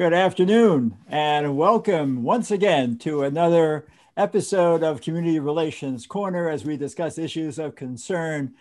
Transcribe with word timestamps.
Good 0.00 0.14
afternoon, 0.14 0.96
and 1.08 1.58
welcome 1.58 2.22
once 2.22 2.50
again 2.50 2.96
to 3.00 3.22
another 3.22 3.86
episode 4.16 4.82
of 4.82 5.02
Community 5.02 5.38
Relations 5.38 6.06
Corner 6.06 6.48
as 6.48 6.64
we 6.64 6.78
discuss 6.78 7.18
issues 7.18 7.58
of 7.58 7.76
concern 7.76 8.54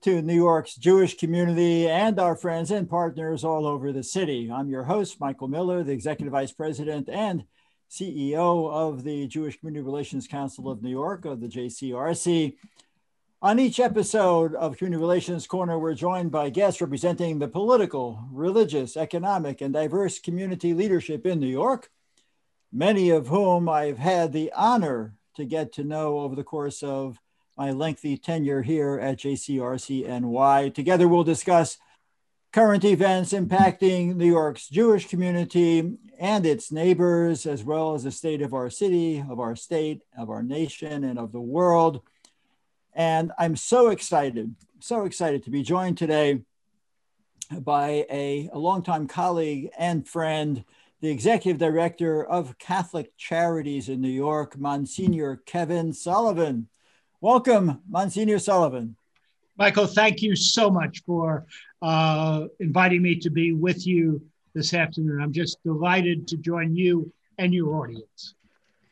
to 0.00 0.20
New 0.20 0.34
York's 0.34 0.74
Jewish 0.74 1.16
community 1.16 1.88
and 1.88 2.18
our 2.18 2.34
friends 2.34 2.72
and 2.72 2.90
partners 2.90 3.44
all 3.44 3.64
over 3.64 3.92
the 3.92 4.02
city. 4.02 4.50
I'm 4.52 4.68
your 4.68 4.82
host, 4.82 5.20
Michael 5.20 5.46
Miller, 5.46 5.84
the 5.84 5.92
Executive 5.92 6.32
Vice 6.32 6.50
President 6.50 7.08
and 7.08 7.44
CEO 7.88 8.68
of 8.68 9.04
the 9.04 9.28
Jewish 9.28 9.60
Community 9.60 9.84
Relations 9.84 10.26
Council 10.26 10.68
of 10.68 10.82
New 10.82 10.90
York, 10.90 11.24
of 11.24 11.40
the 11.40 11.46
JCRC. 11.46 12.56
On 13.42 13.58
each 13.58 13.80
episode 13.80 14.54
of 14.54 14.76
Community 14.76 15.00
Relations 15.00 15.48
Corner, 15.48 15.76
we're 15.76 15.94
joined 15.94 16.30
by 16.30 16.48
guests 16.48 16.80
representing 16.80 17.40
the 17.40 17.48
political, 17.48 18.24
religious, 18.30 18.96
economic, 18.96 19.60
and 19.60 19.74
diverse 19.74 20.20
community 20.20 20.74
leadership 20.74 21.26
in 21.26 21.40
New 21.40 21.48
York, 21.48 21.90
many 22.72 23.10
of 23.10 23.26
whom 23.26 23.68
I've 23.68 23.98
had 23.98 24.32
the 24.32 24.52
honor 24.54 25.16
to 25.34 25.44
get 25.44 25.72
to 25.72 25.82
know 25.82 26.20
over 26.20 26.36
the 26.36 26.44
course 26.44 26.84
of 26.84 27.18
my 27.58 27.72
lengthy 27.72 28.16
tenure 28.16 28.62
here 28.62 29.00
at 29.00 29.18
JCRC 29.18 30.06
NY. 30.06 30.68
Together, 30.68 31.08
we'll 31.08 31.24
discuss 31.24 31.78
current 32.52 32.84
events 32.84 33.32
impacting 33.32 34.14
New 34.14 34.30
York's 34.30 34.68
Jewish 34.68 35.08
community 35.08 35.98
and 36.16 36.46
its 36.46 36.70
neighbors, 36.70 37.44
as 37.46 37.64
well 37.64 37.94
as 37.94 38.04
the 38.04 38.12
state 38.12 38.40
of 38.40 38.54
our 38.54 38.70
city, 38.70 39.24
of 39.28 39.40
our 39.40 39.56
state, 39.56 40.02
of 40.16 40.30
our 40.30 40.44
nation, 40.44 41.02
and 41.02 41.18
of 41.18 41.32
the 41.32 41.40
world. 41.40 42.02
And 42.94 43.32
I'm 43.38 43.56
so 43.56 43.88
excited, 43.88 44.54
so 44.80 45.04
excited 45.04 45.44
to 45.44 45.50
be 45.50 45.62
joined 45.62 45.96
today 45.96 46.42
by 47.50 48.06
a, 48.10 48.50
a 48.52 48.58
longtime 48.58 49.08
colleague 49.08 49.70
and 49.78 50.06
friend, 50.06 50.64
the 51.00 51.10
executive 51.10 51.58
director 51.58 52.24
of 52.24 52.58
Catholic 52.58 53.16
Charities 53.16 53.88
in 53.88 54.00
New 54.00 54.08
York, 54.08 54.58
Monsignor 54.58 55.36
Kevin 55.46 55.92
Sullivan. 55.92 56.68
Welcome, 57.20 57.80
Monsignor 57.88 58.38
Sullivan. 58.38 58.96
Michael, 59.56 59.86
thank 59.86 60.22
you 60.22 60.34
so 60.36 60.70
much 60.70 61.02
for 61.04 61.46
uh, 61.82 62.46
inviting 62.60 63.02
me 63.02 63.16
to 63.20 63.30
be 63.30 63.52
with 63.52 63.86
you 63.86 64.22
this 64.54 64.74
afternoon. 64.74 65.20
I'm 65.20 65.32
just 65.32 65.62
delighted 65.62 66.28
to 66.28 66.36
join 66.36 66.74
you 66.74 67.12
and 67.38 67.54
your 67.54 67.74
audience. 67.74 68.34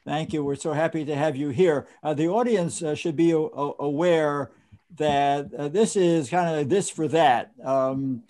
Thank 0.07 0.33
you. 0.33 0.43
We're 0.43 0.55
so 0.57 0.73
happy 0.73 1.05
to 1.05 1.15
have 1.15 1.37
you 1.37 1.51
here. 1.51 1.87
Uh, 2.03 2.15
the 2.15 2.29
audience 2.29 2.83
uh, 2.83 2.95
should 2.95 3.17
be 3.17 3.33
aware 3.33 4.51
that 4.97 5.53
uh, 5.55 5.69
this 5.69 5.95
is 5.95 6.31
kind 6.31 6.59
of 6.59 6.69
this 6.71 6.89
for 6.89 7.07
that. 7.09 7.53
Um, 7.63 8.23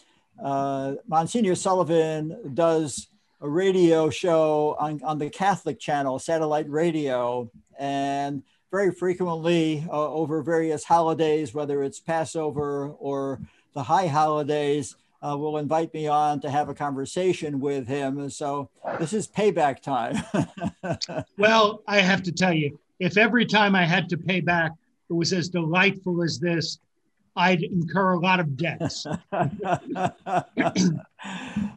uh, 0.42 0.94
Monsignor 1.06 1.54
Sullivan 1.54 2.54
does 2.54 3.06
a 3.40 3.48
radio 3.48 4.10
show 4.10 4.77
on, 4.78 5.00
on 5.04 5.18
the 5.18 5.30
Catholic 5.30 5.78
channel, 5.78 6.18
satellite 6.18 6.68
radio, 6.68 7.48
and 7.78 8.42
very 8.70 8.92
frequently 8.92 9.86
uh, 9.88 10.12
over 10.12 10.42
various 10.42 10.84
holidays, 10.84 11.55
whether 11.55 11.82
it's 11.82 12.00
Passover 12.00 12.88
or 12.98 13.40
the 13.74 13.84
high 13.84 14.08
holidays, 14.08 14.96
uh, 15.22 15.36
will 15.36 15.58
invite 15.58 15.92
me 15.92 16.06
on 16.06 16.40
to 16.40 16.50
have 16.50 16.68
a 16.68 16.74
conversation 16.74 17.60
with 17.60 17.86
him. 17.86 18.30
So 18.30 18.70
this 18.98 19.12
is 19.12 19.28
payback 19.28 19.80
time. 19.80 20.22
well, 21.38 21.82
I 21.86 22.00
have 22.00 22.22
to 22.24 22.32
tell 22.32 22.52
you, 22.52 22.78
if 22.98 23.16
every 23.16 23.46
time 23.46 23.74
I 23.74 23.84
had 23.84 24.08
to 24.10 24.16
pay 24.16 24.40
back, 24.40 24.72
it 25.08 25.12
was 25.12 25.32
as 25.32 25.48
delightful 25.48 26.22
as 26.22 26.38
this, 26.38 26.78
I'd 27.36 27.62
incur 27.62 28.12
a 28.12 28.18
lot 28.18 28.40
of 28.40 28.56
debts. 28.56 29.06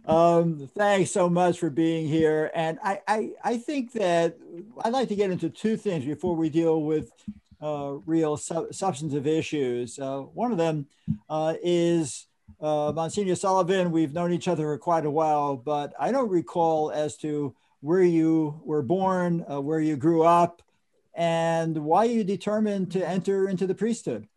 um, 0.05 0.69
thanks 0.75 1.11
so 1.11 1.29
much 1.29 1.59
for 1.59 1.69
being 1.69 2.07
here. 2.07 2.51
And 2.55 2.79
I, 2.83 2.99
I, 3.07 3.31
I, 3.43 3.57
think 3.57 3.93
that 3.93 4.37
I'd 4.83 4.93
like 4.93 5.09
to 5.09 5.15
get 5.15 5.29
into 5.31 5.49
two 5.49 5.77
things 5.77 6.05
before 6.05 6.35
we 6.35 6.49
deal 6.49 6.81
with 6.81 7.11
uh, 7.61 7.93
real 8.05 8.35
su- 8.35 8.67
substantive 8.71 9.27
issues. 9.27 9.99
Uh, 9.99 10.21
one 10.21 10.51
of 10.51 10.57
them 10.57 10.87
uh, 11.29 11.53
is 11.61 12.27
uh, 12.63 12.93
Monsignor 12.93 13.35
Sullivan, 13.35 13.91
we've 13.91 14.13
known 14.13 14.31
each 14.31 14.47
other 14.47 14.63
for 14.63 14.77
quite 14.77 15.05
a 15.05 15.11
while, 15.11 15.57
but 15.57 15.93
I 15.99 16.11
don't 16.11 16.29
recall 16.29 16.91
as 16.91 17.17
to 17.17 17.53
where 17.81 18.03
you 18.03 18.61
were 18.63 18.81
born, 18.81 19.45
uh, 19.51 19.59
where 19.59 19.81
you 19.81 19.97
grew 19.97 20.23
up, 20.23 20.61
and 21.13 21.77
why 21.77 22.05
you 22.05 22.23
determined 22.23 22.93
to 22.93 23.05
enter 23.05 23.49
into 23.49 23.67
the 23.67 23.75
priesthood. 23.75 24.27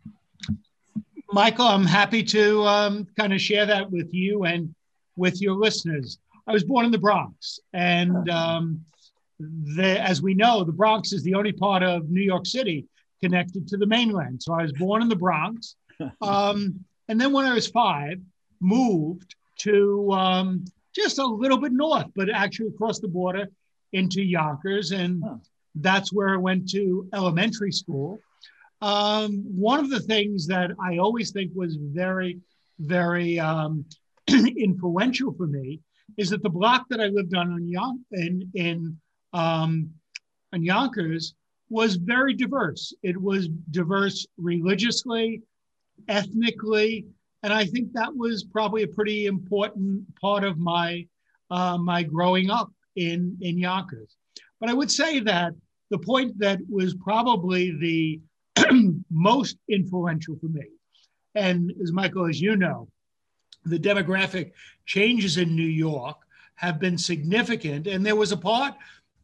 Michael, 1.32 1.66
I'm 1.66 1.86
happy 1.86 2.24
to 2.24 2.62
um, 2.64 3.06
kind 3.16 3.32
of 3.32 3.40
share 3.40 3.64
that 3.64 3.90
with 3.92 4.12
you 4.12 4.44
and 4.44 4.74
with 5.16 5.40
your 5.40 5.54
listeners. 5.54 6.18
I 6.48 6.52
was 6.52 6.64
born 6.64 6.84
in 6.84 6.90
the 6.90 6.98
Bronx, 6.98 7.60
and 7.72 8.28
um, 8.28 8.84
the, 9.38 10.00
as 10.00 10.20
we 10.20 10.34
know, 10.34 10.64
the 10.64 10.72
Bronx 10.72 11.12
is 11.12 11.22
the 11.22 11.34
only 11.34 11.52
part 11.52 11.84
of 11.84 12.10
New 12.10 12.22
York 12.22 12.44
City 12.44 12.86
connected 13.22 13.68
to 13.68 13.76
the 13.76 13.86
mainland. 13.86 14.42
So 14.42 14.52
I 14.52 14.62
was 14.62 14.72
born 14.72 15.00
in 15.00 15.08
the 15.08 15.16
Bronx. 15.16 15.76
Um, 16.20 16.84
and 17.08 17.20
then 17.20 17.32
when 17.32 17.46
I 17.46 17.54
was 17.54 17.66
five, 17.68 18.18
moved 18.60 19.34
to 19.60 20.10
um, 20.12 20.64
just 20.94 21.18
a 21.18 21.26
little 21.26 21.58
bit 21.58 21.72
north, 21.72 22.06
but 22.14 22.28
actually 22.30 22.68
across 22.68 23.00
the 23.00 23.08
border 23.08 23.46
into 23.92 24.22
Yonkers. 24.22 24.92
And 24.92 25.22
huh. 25.24 25.36
that's 25.74 26.12
where 26.12 26.30
I 26.30 26.36
went 26.36 26.68
to 26.70 27.08
elementary 27.14 27.72
school. 27.72 28.20
Um, 28.82 29.44
one 29.44 29.80
of 29.80 29.90
the 29.90 30.00
things 30.00 30.46
that 30.48 30.70
I 30.82 30.98
always 30.98 31.30
think 31.30 31.52
was 31.54 31.76
very, 31.76 32.40
very 32.78 33.38
um, 33.38 33.84
influential 34.28 35.32
for 35.32 35.46
me 35.46 35.80
is 36.16 36.30
that 36.30 36.42
the 36.42 36.50
block 36.50 36.86
that 36.90 37.00
I 37.00 37.06
lived 37.06 37.34
on 37.34 37.52
in, 37.52 37.68
Yon- 37.68 38.04
in, 38.12 38.50
in, 38.54 39.00
um, 39.32 39.90
in 40.52 40.62
Yonkers 40.62 41.34
was 41.68 41.96
very 41.96 42.34
diverse. 42.34 42.94
It 43.02 43.20
was 43.20 43.48
diverse 43.70 44.26
religiously, 44.38 45.42
ethnically, 46.08 47.06
and 47.42 47.52
I 47.52 47.64
think 47.64 47.92
that 47.92 48.14
was 48.14 48.44
probably 48.44 48.82
a 48.82 48.88
pretty 48.88 49.26
important 49.26 50.02
part 50.16 50.44
of 50.44 50.58
my 50.58 51.06
uh, 51.50 51.78
my 51.78 52.02
growing 52.02 52.50
up 52.50 52.72
in 52.96 53.36
in 53.40 53.58
Yonkers. 53.58 54.16
But 54.60 54.70
I 54.70 54.74
would 54.74 54.90
say 54.90 55.20
that 55.20 55.52
the 55.90 55.98
point 55.98 56.38
that 56.38 56.58
was 56.68 56.94
probably 56.94 57.76
the 57.78 58.20
most 59.10 59.58
influential 59.68 60.36
for 60.40 60.48
me, 60.48 60.66
and 61.34 61.72
as 61.82 61.92
Michael, 61.92 62.26
as 62.26 62.40
you 62.40 62.56
know, 62.56 62.88
the 63.64 63.78
demographic 63.78 64.52
changes 64.86 65.36
in 65.36 65.54
New 65.54 65.62
York 65.62 66.16
have 66.56 66.80
been 66.80 66.96
significant, 66.96 67.86
and 67.86 68.04
there 68.04 68.16
was 68.16 68.32
a 68.32 68.36
part 68.36 68.74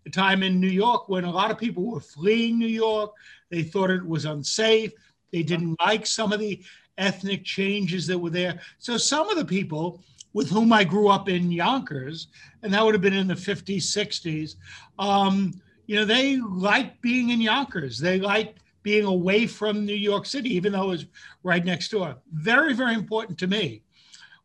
a 0.07 0.11
time 0.11 0.43
in 0.43 0.61
New 0.61 0.69
York 0.69 1.09
when 1.09 1.25
a 1.25 1.31
lot 1.31 1.51
of 1.51 1.59
people 1.59 1.85
were 1.85 2.01
fleeing 2.01 2.59
New 2.59 2.67
York. 2.67 3.13
They 3.51 3.63
thought 3.63 3.91
it 3.91 4.05
was 4.05 4.25
unsafe. 4.25 4.93
They 5.33 5.43
didn't 5.43 5.81
like 5.81 6.07
some 6.07 6.33
of 6.33 6.41
the 6.41 6.63
ethnic 6.99 7.45
changes 7.45 8.07
that 8.07 8.19
were 8.19 8.31
there. 8.31 8.61
So 8.79 8.97
some 8.97 9.29
of 9.31 9.37
the 9.37 9.45
people 9.45 10.03
with 10.35 10.49
whom 10.49 10.73
I 10.73 10.85
grew 10.85 11.09
up 11.09 11.29
in 11.29 11.51
Yonkers, 11.51 12.29
and 12.63 12.73
that 12.73 12.85
would 12.85 12.95
have 12.95 13.03
been 13.03 13.13
in 13.13 13.29
the 13.29 13.35
50s, 13.35 13.83
60s, 13.83 14.57
um, 14.99 15.53
you 15.87 15.97
know, 15.97 16.05
they 16.05 16.37
liked 16.37 17.03
being 17.03 17.31
in 17.31 17.41
Yonkers. 17.41 17.99
They 17.99 18.19
liked 18.19 18.61
being 18.83 19.05
away 19.05 19.47
from 19.47 19.85
New 19.85 19.95
York 19.95 20.27
City, 20.27 20.55
even 20.55 20.73
though 20.73 20.85
it 20.85 20.89
was 20.89 21.07
right 21.43 21.65
next 21.65 21.91
door. 21.91 22.17
Very, 22.33 22.73
very 22.73 22.95
important 22.95 23.39
to 23.41 23.47
me 23.47 23.83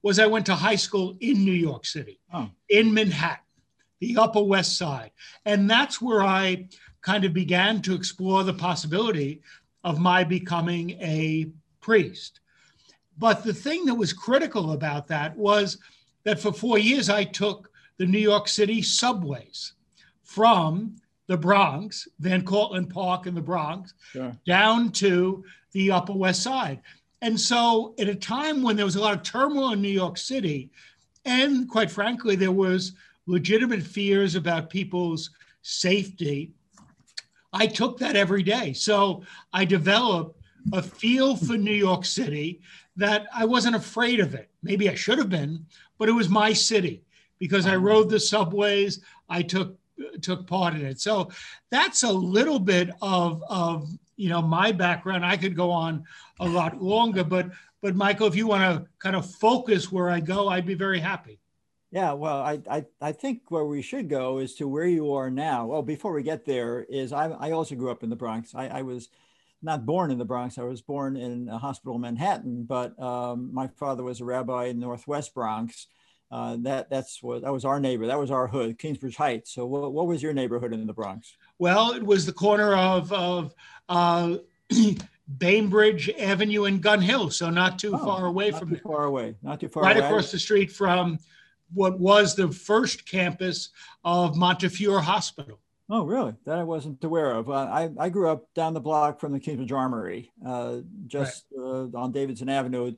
was 0.01 0.19
I 0.19 0.27
went 0.27 0.45
to 0.47 0.55
high 0.55 0.75
school 0.75 1.17
in 1.19 1.43
New 1.43 1.53
York 1.53 1.85
City, 1.85 2.19
oh. 2.33 2.49
in 2.69 2.93
Manhattan, 2.93 3.43
the 3.99 4.17
Upper 4.17 4.43
West 4.43 4.77
Side. 4.77 5.11
And 5.45 5.69
that's 5.69 6.01
where 6.01 6.21
I 6.21 6.67
kind 7.01 7.23
of 7.23 7.33
began 7.33 7.81
to 7.83 7.95
explore 7.95 8.43
the 8.43 8.53
possibility 8.53 9.41
of 9.83 9.99
my 9.99 10.23
becoming 10.23 10.91
a 11.01 11.47
priest. 11.81 12.39
But 13.17 13.43
the 13.43 13.53
thing 13.53 13.85
that 13.85 13.95
was 13.95 14.13
critical 14.13 14.73
about 14.73 15.07
that 15.07 15.35
was 15.35 15.77
that 16.23 16.39
for 16.39 16.51
four 16.51 16.77
years 16.77 17.09
I 17.09 17.23
took 17.23 17.71
the 17.97 18.05
New 18.05 18.19
York 18.19 18.47
City 18.47 18.81
subways 18.81 19.73
from 20.23 20.95
the 21.27 21.37
Bronx, 21.37 22.07
Van 22.19 22.43
Cortlandt 22.43 22.89
Park 22.89 23.27
in 23.27 23.35
the 23.35 23.41
Bronx, 23.41 23.93
sure. 24.11 24.35
down 24.45 24.91
to 24.93 25.43
the 25.71 25.91
Upper 25.91 26.13
West 26.13 26.43
Side. 26.43 26.81
And 27.21 27.39
so, 27.39 27.95
at 27.97 28.07
a 28.07 28.15
time 28.15 28.61
when 28.61 28.75
there 28.75 28.85
was 28.85 28.95
a 28.95 29.01
lot 29.01 29.15
of 29.15 29.23
turmoil 29.23 29.73
in 29.73 29.81
New 29.81 29.87
York 29.87 30.17
City, 30.17 30.69
and 31.25 31.67
quite 31.67 31.89
frankly, 31.89 32.35
there 32.35 32.51
was 32.51 32.93
legitimate 33.25 33.83
fears 33.83 34.35
about 34.35 34.69
people's 34.69 35.31
safety, 35.63 36.51
I 37.57 37.65
took 37.65 37.97
that 37.97 38.15
every 38.15 38.43
day. 38.43 38.73
So 38.73 39.23
I 39.51 39.65
developed 39.65 40.39
a 40.73 40.83
feel 40.83 41.35
for 41.35 41.57
New 41.57 41.73
York 41.73 42.05
City 42.05 42.61
that 42.95 43.25
I 43.33 43.45
wasn't 43.45 43.75
afraid 43.75 44.19
of 44.19 44.35
it. 44.35 44.49
Maybe 44.61 44.89
I 44.89 44.95
should 44.95 45.17
have 45.17 45.29
been, 45.29 45.65
but 45.97 46.07
it 46.07 46.11
was 46.11 46.29
my 46.29 46.53
city 46.53 47.03
because 47.39 47.65
I 47.65 47.75
rode 47.75 48.09
the 48.09 48.19
subways. 48.19 49.01
I 49.27 49.41
took 49.41 49.75
took 50.21 50.45
part 50.45 50.75
in 50.75 50.85
it. 50.85 50.99
So 50.99 51.31
that's 51.71 52.03
a 52.03 52.11
little 52.11 52.59
bit 52.59 52.91
of 53.01 53.43
of 53.49 53.89
you 54.17 54.29
know 54.29 54.41
my 54.41 54.71
background. 54.71 55.25
I 55.25 55.37
could 55.37 55.55
go 55.55 55.71
on 55.71 56.03
a 56.39 56.47
lot 56.47 56.79
longer, 56.81 57.23
but 57.23 57.49
but 57.81 57.95
Michael, 57.95 58.27
if 58.27 58.35
you 58.35 58.47
want 58.47 58.63
to 58.63 58.87
kind 58.99 59.15
of 59.15 59.29
focus 59.35 59.91
where 59.91 60.09
I 60.09 60.19
go, 60.19 60.49
I'd 60.49 60.65
be 60.65 60.75
very 60.75 60.99
happy. 60.99 61.39
Yeah, 61.91 62.13
well, 62.13 62.41
I, 62.41 62.59
I, 62.69 62.85
I 62.99 63.11
think 63.13 63.43
where 63.49 63.63
we 63.63 63.81
should 63.81 64.09
go 64.09 64.39
is 64.39 64.55
to 64.55 64.67
where 64.67 64.85
you 64.85 65.13
are 65.13 65.29
now. 65.29 65.67
Well, 65.67 65.81
before 65.81 66.11
we 66.11 66.21
get 66.21 66.45
there, 66.45 66.81
is 66.81 67.13
I, 67.13 67.29
I 67.29 67.51
also 67.51 67.75
grew 67.75 67.91
up 67.91 68.03
in 68.03 68.09
the 68.09 68.15
Bronx. 68.15 68.53
I, 68.53 68.67
I 68.67 68.81
was 68.81 69.07
not 69.61 69.85
born 69.85 70.11
in 70.11 70.17
the 70.17 70.25
Bronx. 70.25 70.57
I 70.57 70.63
was 70.63 70.81
born 70.81 71.15
in 71.15 71.47
a 71.47 71.57
hospital 71.57 71.95
in 71.95 72.01
Manhattan, 72.01 72.63
but 72.63 72.99
um, 73.01 73.53
my 73.53 73.67
father 73.67 74.03
was 74.03 74.19
a 74.19 74.25
rabbi 74.25 74.65
in 74.65 74.79
Northwest 74.79 75.33
Bronx. 75.33 75.87
Uh, 76.29 76.57
that 76.59 76.89
that's 76.89 77.23
what 77.23 77.43
that 77.43 77.53
was 77.53 77.63
our 77.63 77.79
neighbor. 77.79 78.07
That 78.07 78.19
was 78.19 78.31
our 78.31 78.47
hood, 78.47 78.77
Kingsbridge 78.77 79.15
Heights. 79.15 79.53
So, 79.53 79.65
what, 79.65 79.93
what 79.93 80.07
was 80.07 80.21
your 80.21 80.33
neighborhood 80.33 80.73
in 80.73 80.85
the 80.85 80.93
Bronx? 80.93 81.37
Well, 81.57 81.93
it 81.93 82.03
was 82.03 82.25
the 82.25 82.33
corner 82.33 82.75
of 82.75 83.13
of 83.13 83.53
uh, 83.87 84.37
Bainbridge 85.37 86.09
Avenue 86.19 86.65
and 86.65 86.83
Gun 86.83 87.01
Hill, 87.01 87.29
so 87.29 87.49
not 87.49 87.79
too 87.79 87.93
oh, 87.95 87.97
far 87.97 88.25
away 88.25 88.51
from 88.51 88.69
too 88.69 88.75
there. 88.75 88.83
Far 88.83 89.05
away, 89.05 89.35
not 89.41 89.61
too 89.61 89.69
far. 89.69 89.83
Away. 89.83 89.93
Right 89.93 89.97
away. 89.99 90.07
across 90.07 90.31
the 90.31 90.39
street 90.39 90.69
from 90.69 91.17
what 91.73 91.99
was 91.99 92.35
the 92.35 92.51
first 92.51 93.05
campus 93.09 93.69
of 94.03 94.35
Montefiore 94.35 95.01
Hospital. 95.01 95.59
Oh, 95.89 96.03
really? 96.03 96.33
That 96.45 96.57
I 96.57 96.63
wasn't 96.63 97.03
aware 97.03 97.31
of. 97.31 97.49
Uh, 97.49 97.53
I, 97.53 97.89
I 97.97 98.09
grew 98.09 98.29
up 98.29 98.53
down 98.53 98.73
the 98.73 98.81
block 98.81 99.19
from 99.19 99.31
the 99.31 99.39
Kingsbridge 99.39 99.71
Armory, 99.71 100.31
uh, 100.45 100.77
just 101.07 101.45
right. 101.55 101.89
uh, 101.93 101.97
on 101.97 102.11
Davidson 102.11 102.49
Avenue. 102.49 102.93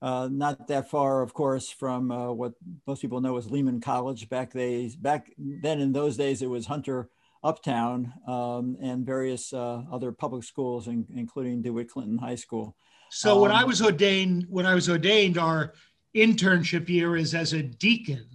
Uh, 0.00 0.28
not 0.32 0.66
that 0.68 0.88
far, 0.90 1.20
of 1.20 1.34
course, 1.34 1.68
from 1.68 2.10
uh, 2.10 2.32
what 2.32 2.54
most 2.86 3.02
people 3.02 3.20
know 3.20 3.36
as 3.36 3.50
Lehman 3.50 3.80
College. 3.82 4.28
Back 4.30 4.52
days, 4.54 4.96
back 4.96 5.30
then 5.36 5.80
in 5.80 5.92
those 5.92 6.16
days, 6.16 6.40
it 6.40 6.48
was 6.48 6.66
Hunter 6.66 7.10
Uptown 7.42 8.12
um, 8.26 8.78
and 8.80 9.04
various 9.04 9.52
uh, 9.52 9.82
other 9.92 10.10
public 10.10 10.44
schools, 10.44 10.88
in, 10.88 11.06
including 11.14 11.60
DeWitt 11.60 11.90
Clinton 11.90 12.16
High 12.16 12.36
School. 12.36 12.74
So 13.10 13.34
um, 13.34 13.40
when 13.42 13.52
I 13.52 13.62
um, 13.62 13.68
was 13.68 13.82
ordained, 13.82 14.46
when 14.48 14.64
I 14.64 14.74
was 14.74 14.88
ordained, 14.88 15.36
our 15.36 15.74
internship 16.14 16.88
year 16.88 17.16
is 17.16 17.34
as 17.34 17.52
a 17.52 17.62
deacon. 17.62 18.26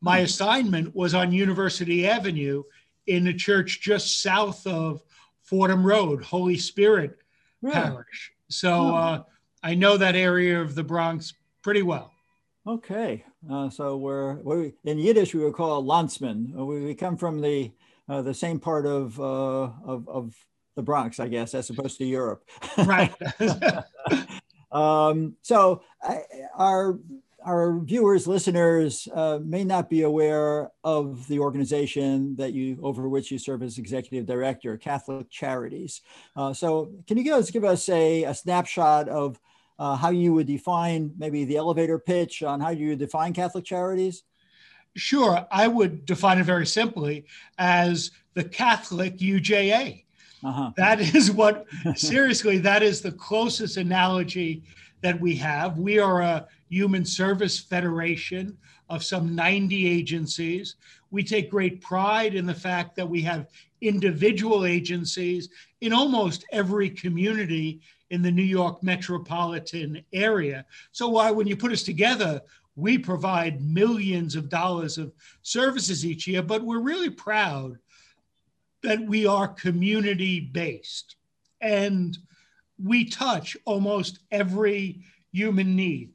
My 0.00 0.18
hmm. 0.18 0.24
assignment 0.24 0.94
was 0.94 1.14
on 1.14 1.32
University 1.32 2.06
Avenue 2.06 2.62
in 3.06 3.26
a 3.26 3.34
church 3.34 3.80
just 3.80 4.22
south 4.22 4.66
of 4.66 5.02
Fordham 5.42 5.86
Road, 5.86 6.22
Holy 6.22 6.56
Spirit 6.56 7.18
really? 7.64 7.74
Parish. 7.74 8.32
So 8.48 8.94
uh, 8.94 9.22
I 9.62 9.74
know 9.74 9.96
that 9.96 10.14
area 10.14 10.60
of 10.60 10.74
the 10.74 10.84
Bronx 10.84 11.34
pretty 11.62 11.82
well. 11.82 12.12
Okay, 12.66 13.24
uh, 13.50 13.68
so 13.68 13.98
we're, 13.98 14.36
we 14.36 14.72
in 14.84 14.98
Yiddish 14.98 15.34
we 15.34 15.44
would 15.44 15.52
call 15.52 15.84
Landsman. 15.84 16.54
Uh, 16.58 16.64
we, 16.64 16.80
we 16.80 16.94
come 16.94 17.16
from 17.16 17.40
the 17.40 17.72
uh, 18.08 18.22
the 18.22 18.32
same 18.32 18.58
part 18.58 18.86
of, 18.86 19.18
uh, 19.20 19.70
of 19.84 20.08
of 20.08 20.34
the 20.74 20.82
Bronx, 20.82 21.20
I 21.20 21.28
guess, 21.28 21.54
as 21.54 21.68
opposed 21.70 21.98
to 21.98 22.04
Europe. 22.04 22.48
Right. 22.78 23.14
um, 24.74 25.36
so 25.42 25.82
I, 26.02 26.22
our 26.56 26.98
our 27.44 27.78
viewers, 27.78 28.26
listeners 28.26 29.06
uh, 29.14 29.38
may 29.44 29.64
not 29.64 29.90
be 29.90 30.02
aware 30.02 30.70
of 30.82 31.26
the 31.28 31.38
organization 31.38 32.34
that 32.36 32.54
you 32.54 32.78
over 32.82 33.06
which 33.08 33.30
you 33.30 33.38
serve 33.38 33.62
as 33.62 33.76
executive 33.76 34.26
director, 34.26 34.78
Catholic 34.78 35.28
Charities. 35.30 36.00
Uh, 36.36 36.54
so, 36.54 36.90
can 37.06 37.18
you 37.18 37.24
guys 37.24 37.50
give 37.50 37.64
us 37.64 37.88
a, 37.90 38.24
a 38.24 38.34
snapshot 38.34 39.08
of 39.08 39.38
uh, 39.78 39.94
how 39.94 40.10
you 40.10 40.32
would 40.32 40.46
define 40.46 41.12
maybe 41.18 41.44
the 41.44 41.56
elevator 41.56 41.98
pitch 41.98 42.42
on 42.42 42.60
how 42.60 42.70
you 42.70 42.96
define 42.96 43.34
Catholic 43.34 43.64
Charities? 43.64 44.22
Sure, 44.96 45.46
I 45.50 45.68
would 45.68 46.06
define 46.06 46.38
it 46.38 46.44
very 46.44 46.66
simply 46.66 47.26
as 47.58 48.10
the 48.32 48.44
Catholic 48.44 49.18
UJA. 49.18 50.03
Uh-huh. 50.44 50.70
That 50.76 51.00
is 51.00 51.30
what, 51.30 51.66
seriously, 51.96 52.58
that 52.58 52.82
is 52.82 53.00
the 53.00 53.12
closest 53.12 53.76
analogy 53.76 54.62
that 55.00 55.18
we 55.20 55.34
have. 55.36 55.78
We 55.78 55.98
are 55.98 56.20
a 56.20 56.46
human 56.68 57.04
service 57.04 57.58
federation 57.58 58.56
of 58.90 59.02
some 59.02 59.34
90 59.34 59.86
agencies. 59.86 60.76
We 61.10 61.22
take 61.24 61.50
great 61.50 61.80
pride 61.80 62.34
in 62.34 62.46
the 62.46 62.54
fact 62.54 62.96
that 62.96 63.08
we 63.08 63.22
have 63.22 63.48
individual 63.80 64.64
agencies 64.64 65.48
in 65.80 65.92
almost 65.92 66.44
every 66.52 66.90
community 66.90 67.80
in 68.10 68.22
the 68.22 68.30
New 68.30 68.42
York 68.42 68.82
metropolitan 68.82 70.02
area. 70.12 70.64
So 70.92 71.08
why 71.08 71.30
when 71.30 71.46
you 71.46 71.56
put 71.56 71.72
us 71.72 71.82
together, 71.82 72.40
we 72.76 72.98
provide 72.98 73.62
millions 73.62 74.36
of 74.36 74.48
dollars 74.48 74.98
of 74.98 75.12
services 75.42 76.04
each 76.04 76.26
year, 76.26 76.42
but 76.42 76.62
we're 76.62 76.80
really 76.80 77.10
proud 77.10 77.78
that 78.84 79.00
we 79.00 79.26
are 79.26 79.48
community 79.48 80.40
based 80.40 81.16
and 81.60 82.16
we 82.82 83.04
touch 83.06 83.56
almost 83.64 84.20
every 84.30 85.00
human 85.32 85.74
need. 85.74 86.10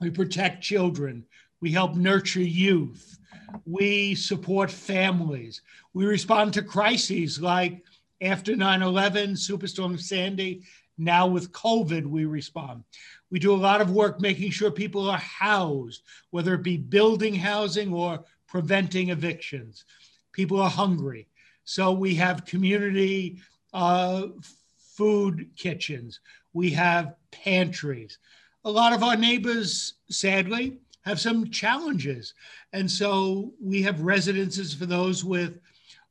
We 0.00 0.10
protect 0.10 0.62
children. 0.62 1.24
We 1.60 1.72
help 1.72 1.94
nurture 1.94 2.40
youth. 2.40 3.18
We 3.66 4.14
support 4.14 4.70
families. 4.70 5.60
We 5.92 6.06
respond 6.06 6.54
to 6.54 6.62
crises 6.62 7.40
like 7.40 7.82
after 8.20 8.56
9 8.56 8.82
11, 8.82 9.34
Superstorm 9.34 10.00
Sandy. 10.00 10.62
Now 10.96 11.26
with 11.26 11.52
COVID, 11.52 12.06
we 12.06 12.24
respond. 12.24 12.84
We 13.30 13.38
do 13.38 13.52
a 13.52 13.56
lot 13.56 13.80
of 13.80 13.90
work 13.90 14.20
making 14.20 14.50
sure 14.52 14.70
people 14.70 15.10
are 15.10 15.18
housed, 15.18 16.02
whether 16.30 16.54
it 16.54 16.62
be 16.62 16.76
building 16.76 17.34
housing 17.34 17.92
or 17.92 18.24
preventing 18.46 19.10
evictions. 19.10 19.84
People 20.32 20.60
are 20.60 20.70
hungry. 20.70 21.28
So 21.64 21.92
we 21.92 22.14
have 22.16 22.44
community 22.44 23.40
uh, 23.72 24.28
food 24.76 25.48
kitchens, 25.56 26.20
we 26.52 26.70
have 26.70 27.16
pantries. 27.30 28.18
A 28.64 28.70
lot 28.70 28.92
of 28.92 29.02
our 29.02 29.16
neighbors, 29.16 29.94
sadly, 30.08 30.78
have 31.02 31.20
some 31.20 31.50
challenges. 31.50 32.34
And 32.72 32.90
so 32.90 33.52
we 33.60 33.82
have 33.82 34.00
residences 34.00 34.72
for 34.72 34.86
those 34.86 35.24
with 35.24 35.58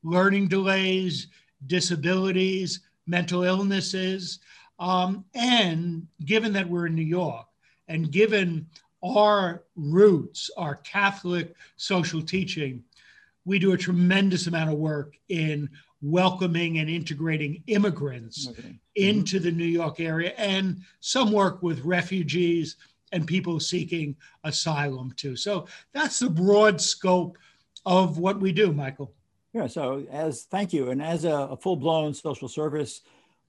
learning 0.04 0.50
delays, 0.50 1.28
disabilities, 1.66 2.82
mental 3.08 3.44
illnesses. 3.44 4.40
Um, 4.80 5.26
and 5.34 6.08
given 6.26 6.54
that 6.54 6.70
we're 6.70 6.88
in 6.88 6.96
New 6.96 7.02
York 7.02 7.48
and 7.88 8.12
given 8.12 8.68
our 9.04 9.64
roots, 9.76 10.50
our 10.58 10.76
Catholic 10.76 11.56
social 11.76 12.22
teaching, 12.22 12.84
we 13.46 13.60
do 13.60 13.74
a 13.74 13.78
tremendous 13.78 14.48
amount 14.48 14.72
of 14.72 14.78
work 14.78 15.16
in 15.30 15.70
welcoming 16.02 16.80
and 16.80 16.90
integrating 16.90 17.64
immigrants 17.68 18.48
okay. 18.50 18.62
Mm-hmm. 18.62 18.72
into 18.96 19.40
the 19.40 19.52
New 19.52 19.66
York 19.66 20.00
area 20.00 20.34
and 20.38 20.82
some 21.00 21.32
work 21.32 21.64
with 21.64 21.84
refugees 21.86 22.76
and 23.14 23.26
people 23.26 23.60
seeking 23.60 24.16
asylum 24.44 25.14
too. 25.16 25.36
So 25.36 25.68
that's 25.94 26.20
the 26.20 26.30
broad 26.30 26.82
scope 26.82 27.38
of 27.86 28.18
what 28.18 28.40
we 28.40 28.52
do, 28.52 28.74
Michael. 28.74 29.14
Yeah, 29.54 29.68
so 29.68 30.06
as 30.12 30.44
thank 30.44 30.74
you. 30.74 30.90
And 30.90 31.02
as 31.02 31.26
a, 31.26 31.34
a 31.34 31.58
full 31.58 31.76
blown 31.76 32.14
social 32.14 32.48
service 32.48 33.02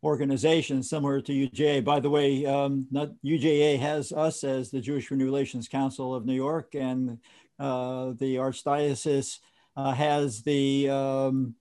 organization 0.04 0.82
similar 0.82 1.22
to 1.22 1.32
UJA, 1.32 1.82
by 1.82 1.98
the 1.98 2.10
way, 2.10 2.44
um, 2.44 2.86
not, 2.90 3.10
UJA 3.24 3.78
has 3.80 4.12
us 4.12 4.44
as 4.44 4.70
the 4.70 4.80
Jewish 4.80 5.08
Community 5.08 5.24
Relations 5.24 5.66
Council 5.66 6.14
of 6.14 6.26
New 6.26 6.34
York, 6.34 6.74
and 6.74 7.18
uh, 7.58 8.12
the 8.18 8.36
Archdiocese 8.36 9.38
has 9.76 10.42
the 10.42 10.88
um, 10.90 11.54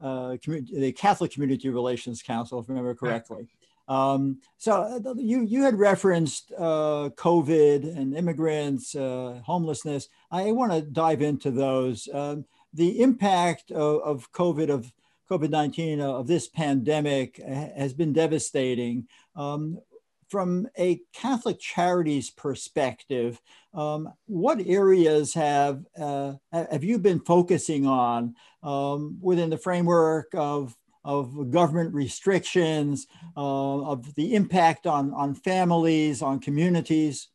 uh, 0.00 0.36
the 0.44 0.92
Catholic 0.92 1.32
Community 1.32 1.68
Relations 1.68 2.22
Council, 2.22 2.60
if 2.60 2.66
I 2.68 2.72
remember 2.72 2.94
correctly. 2.94 3.48
Um, 3.88 4.40
so 4.58 4.82
uh, 4.82 5.14
you 5.16 5.42
you 5.42 5.62
had 5.62 5.78
referenced 5.78 6.52
uh, 6.56 7.10
COVID 7.16 7.96
and 7.96 8.14
immigrants, 8.14 8.94
uh, 8.94 9.40
homelessness. 9.44 10.08
I 10.30 10.52
want 10.52 10.72
to 10.72 10.82
dive 10.82 11.22
into 11.22 11.50
those. 11.50 12.08
Um, 12.12 12.44
the 12.74 13.00
impact 13.00 13.70
of, 13.70 14.02
of 14.02 14.32
COVID 14.32 14.68
of 14.68 14.92
COVID 15.30 15.50
nineteen 15.50 16.00
uh, 16.00 16.12
of 16.12 16.26
this 16.26 16.48
pandemic 16.48 17.38
has 17.38 17.94
been 17.94 18.12
devastating. 18.12 19.08
Um, 19.34 19.78
from 20.28 20.68
a 20.78 21.00
Catholic 21.12 21.58
Charities 21.58 22.30
perspective, 22.30 23.40
um, 23.74 24.12
what 24.26 24.60
areas 24.66 25.34
have 25.34 25.84
uh, 25.98 26.34
have 26.52 26.84
you 26.84 26.98
been 26.98 27.20
focusing 27.20 27.86
on 27.86 28.34
um, 28.62 29.18
within 29.20 29.50
the 29.50 29.58
framework 29.58 30.34
of 30.34 30.76
of 31.04 31.50
government 31.50 31.94
restrictions, 31.94 33.06
uh, 33.36 33.80
of 33.82 34.14
the 34.14 34.34
impact 34.34 34.86
on 34.86 35.12
on 35.14 35.34
families, 35.34 36.22
on 36.22 36.40
communities? 36.40 37.28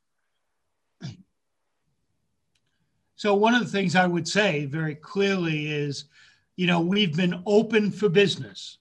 So 3.15 3.33
one 3.35 3.55
of 3.55 3.62
the 3.62 3.69
things 3.69 3.95
I 3.95 4.05
would 4.05 4.27
say 4.27 4.65
very 4.65 4.95
clearly 4.95 5.71
is, 5.71 6.05
you 6.57 6.67
know, 6.67 6.81
we've 6.81 7.15
been 7.15 7.41
open 7.45 7.89
for 7.89 8.09
business, 8.09 8.79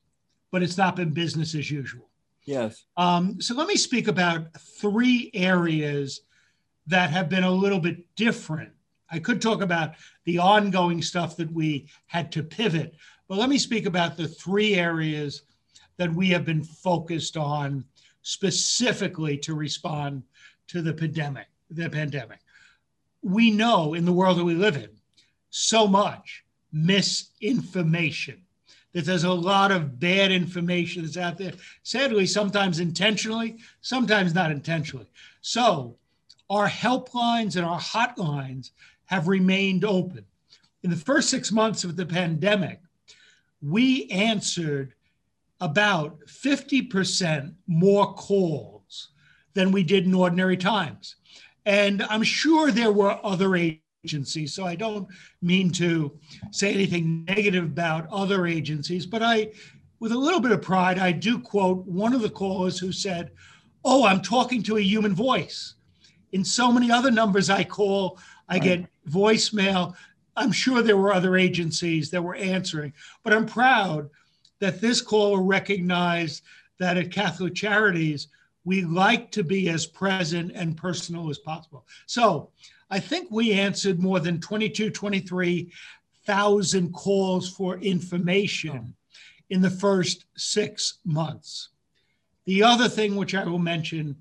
but 0.51 0.65
it's 0.65 0.77
not 0.77 0.97
been 0.97 1.11
business 1.11 1.55
as 1.55 1.71
usual. 1.71 2.09
Yes. 2.45 2.85
Um, 2.97 3.41
so 3.41 3.55
let 3.55 3.69
me 3.69 3.77
speak 3.77 4.09
about 4.09 4.53
three 4.61 5.31
areas 5.35 6.23
that 6.87 7.11
have 7.11 7.29
been 7.29 7.45
a 7.45 7.51
little 7.51 7.79
bit 7.79 8.05
different. 8.17 8.71
I 9.11 9.19
could 9.19 9.41
talk 9.41 9.63
about 9.63 9.93
the 10.25 10.39
ongoing 10.39 11.03
stuff 11.03 11.37
that 11.37 11.53
we 11.53 11.89
had 12.07 12.33
to 12.33 12.43
pivot, 12.43 12.95
but 13.29 13.39
let 13.39 13.49
me 13.49 13.59
speak 13.59 13.87
about 13.87 14.17
the 14.17 14.27
three 14.27 14.75
areas 14.75 15.43
that 15.99 16.13
we 16.13 16.29
have 16.31 16.45
been 16.45 16.65
focused 16.65 17.37
on 17.37 17.85
specifically 18.23 19.37
to 19.39 19.55
respond 19.55 20.23
to 20.69 20.83
the 20.83 20.95
pandemic. 20.95 21.47
The 21.71 21.89
pandemic. 21.89 22.41
we 23.23 23.51
know 23.51 23.95
in 23.95 24.05
the 24.05 24.13
world 24.13 24.39
that 24.39 24.45
we 24.45 24.55
live 24.55 24.77
in 24.77 24.91
so 25.51 25.87
much 25.87 26.45
misinformation 26.73 28.43
that 28.93 29.05
there's 29.05 29.25
a 29.25 29.33
lot 29.33 29.73
of 29.73 29.99
bad 29.99 30.31
information 30.31 31.03
that's 31.03 31.17
out 31.17 31.39
there, 31.39 31.53
sadly, 31.83 32.27
sometimes 32.27 32.79
intentionally, 32.79 33.57
sometimes 33.81 34.35
not 34.35 34.51
intentionally. 34.51 35.07
So, 35.41 35.97
our 36.51 36.69
helplines 36.69 37.57
and 37.57 37.65
our 37.65 37.81
hotlines 37.81 38.71
have 39.07 39.29
remained 39.29 39.85
open. 39.85 40.25
In 40.83 40.91
the 40.91 40.97
first 40.97 41.31
six 41.31 41.51
months 41.51 41.85
of 41.85 41.97
the 41.97 42.05
pandemic, 42.05 42.81
we 43.63 44.11
answered 44.11 44.95
about 45.61 46.19
50% 46.27 47.55
more 47.67 48.13
calls 48.15 49.09
than 49.55 49.71
we 49.71 49.83
did 49.83 50.05
in 50.05 50.15
ordinary 50.15 50.57
times. 50.57 51.17
And 51.65 52.03
I'm 52.03 52.25
sure 52.25 52.71
there 52.71 52.93
were 52.93 53.25
other 53.25 53.82
agencies. 54.05 54.53
So 54.53 54.65
I 54.65 54.75
don't 54.75 55.07
mean 55.41 55.71
to 55.73 56.13
say 56.51 56.75
anything 56.75 57.25
negative 57.25 57.65
about 57.65 58.09
other 58.11 58.47
agencies, 58.47 59.07
but 59.07 59.23
I, 59.23 59.53
with 60.01 60.11
a 60.13 60.19
little 60.19 60.41
bit 60.41 60.51
of 60.51 60.61
pride, 60.61 60.99
I 60.99 61.13
do 61.13 61.39
quote 61.39 61.87
one 61.87 62.13
of 62.13 62.23
the 62.23 62.31
callers 62.31 62.79
who 62.79 62.91
said, 62.91 63.31
Oh, 63.85 64.05
I'm 64.05 64.21
talking 64.21 64.63
to 64.65 64.77
a 64.77 64.83
human 64.83 65.15
voice. 65.15 65.75
In 66.33 66.45
so 66.45 66.73
many 66.73 66.91
other 66.91 67.11
numbers 67.11 67.51
I 67.51 67.65
call, 67.65 68.19
I 68.49 68.59
get 68.59 68.87
voicemail. 69.09 69.95
I'm 70.37 70.53
sure 70.53 70.83
there 70.83 70.97
were 70.97 71.13
other 71.13 71.37
agencies 71.37 72.11
that 72.11 72.23
were 72.23 72.37
answering, 72.37 72.93
but 73.23 73.33
I'm 73.33 73.47
proud 73.47 74.09
that 74.61 74.81
this 74.81 75.01
caller 75.01 75.43
recognized 75.43 76.43
that 76.79 76.97
at 76.97 77.11
Catholic 77.11 77.55
Charities, 77.55 78.29
we 78.65 78.83
like 78.83 79.31
to 79.33 79.43
be 79.43 79.69
as 79.69 79.85
present 79.85 80.53
and 80.55 80.77
personal 80.77 81.29
as 81.29 81.39
possible. 81.39 81.87
So 82.07 82.51
I 82.93 83.01
think 83.01 83.29
we 83.31 83.55
answered 83.55 84.03
more 84.03 84.21
than 84.21 84.39
22, 84.39 84.91
23,000 84.91 86.93
calls 86.93 87.49
for 87.49 87.79
information 87.79 88.77
hmm. 88.77 88.91
in 89.49 89.63
the 89.63 89.71
first 89.71 90.27
six 90.37 90.99
months. 91.03 91.71
The 92.45 92.63
other 92.63 92.91
thing 92.91 93.17
which 93.17 93.35
I 93.35 93.47
will 93.47 93.59
mention, 93.59 94.15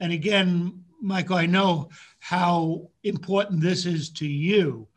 and 0.00 0.10
again, 0.10 0.84
Michael, 1.02 1.36
I 1.36 1.44
know 1.44 1.90
how 2.18 2.88
important 3.02 3.60
this 3.60 3.84
is 3.84 4.08
to 4.12 4.26
you, 4.26 4.88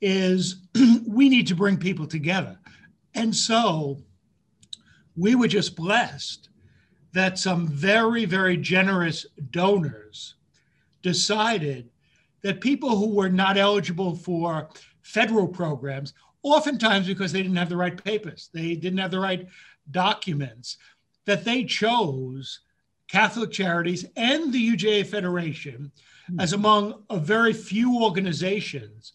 is 0.00 0.68
we 1.08 1.28
need 1.28 1.48
to 1.48 1.56
bring 1.56 1.78
people 1.78 2.06
together. 2.06 2.56
And 3.14 3.34
so 3.34 3.98
we 5.16 5.34
were 5.34 5.48
just 5.48 5.74
blessed 5.74 6.50
that 7.14 7.36
some 7.36 7.66
very, 7.66 8.26
very 8.26 8.56
generous 8.56 9.26
donors 9.50 10.36
decided 11.02 11.90
that 12.42 12.60
people 12.60 12.96
who 12.96 13.14
were 13.14 13.28
not 13.28 13.56
eligible 13.56 14.14
for 14.14 14.68
federal 15.02 15.48
programs, 15.48 16.14
oftentimes 16.42 17.06
because 17.06 17.32
they 17.32 17.42
didn't 17.42 17.56
have 17.56 17.68
the 17.68 17.76
right 17.76 18.02
papers, 18.02 18.50
they 18.52 18.74
didn't 18.74 18.98
have 18.98 19.10
the 19.10 19.20
right 19.20 19.46
documents, 19.90 20.76
that 21.24 21.44
they 21.44 21.64
chose 21.64 22.60
Catholic 23.08 23.50
Charities 23.50 24.04
and 24.16 24.52
the 24.52 24.70
UJA 24.76 25.06
Federation 25.06 25.90
mm-hmm. 26.30 26.40
as 26.40 26.52
among 26.52 27.02
a 27.10 27.18
very 27.18 27.52
few 27.52 28.02
organizations 28.02 29.12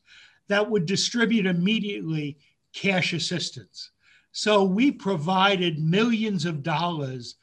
that 0.48 0.70
would 0.70 0.86
distribute 0.86 1.46
immediately 1.46 2.38
cash 2.74 3.14
assistance. 3.14 3.92
So 4.32 4.64
we 4.64 4.92
provided 4.92 5.80
millions 5.80 6.46
of 6.46 6.64
dollars 6.64 7.36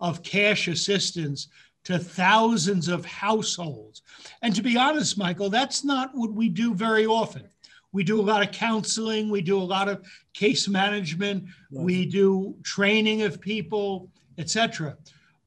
of 0.00 0.22
cash 0.22 0.66
assistance 0.68 1.48
to 1.84 1.98
thousands 1.98 2.88
of 2.88 3.04
households. 3.04 4.02
And 4.42 4.54
to 4.54 4.62
be 4.62 4.76
honest, 4.76 5.18
Michael, 5.18 5.50
that's 5.50 5.84
not 5.84 6.10
what 6.14 6.32
we 6.32 6.48
do 6.48 6.74
very 6.74 7.06
often. 7.06 7.48
We 7.92 8.04
do 8.04 8.20
a 8.20 8.22
lot 8.22 8.42
of 8.42 8.52
counseling, 8.52 9.28
we 9.28 9.42
do 9.42 9.58
a 9.58 9.62
lot 9.62 9.88
of 9.88 10.06
case 10.32 10.66
management, 10.66 11.44
yes. 11.70 11.82
we 11.82 12.06
do 12.06 12.54
training 12.62 13.22
of 13.22 13.40
people, 13.40 14.08
etc. 14.38 14.96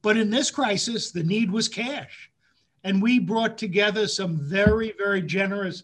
But 0.02 0.16
in 0.16 0.30
this 0.30 0.50
crisis, 0.50 1.10
the 1.10 1.24
need 1.24 1.50
was 1.50 1.68
cash. 1.68 2.30
And 2.84 3.02
we 3.02 3.18
brought 3.18 3.58
together 3.58 4.06
some 4.06 4.38
very, 4.38 4.94
very 4.96 5.22
generous 5.22 5.82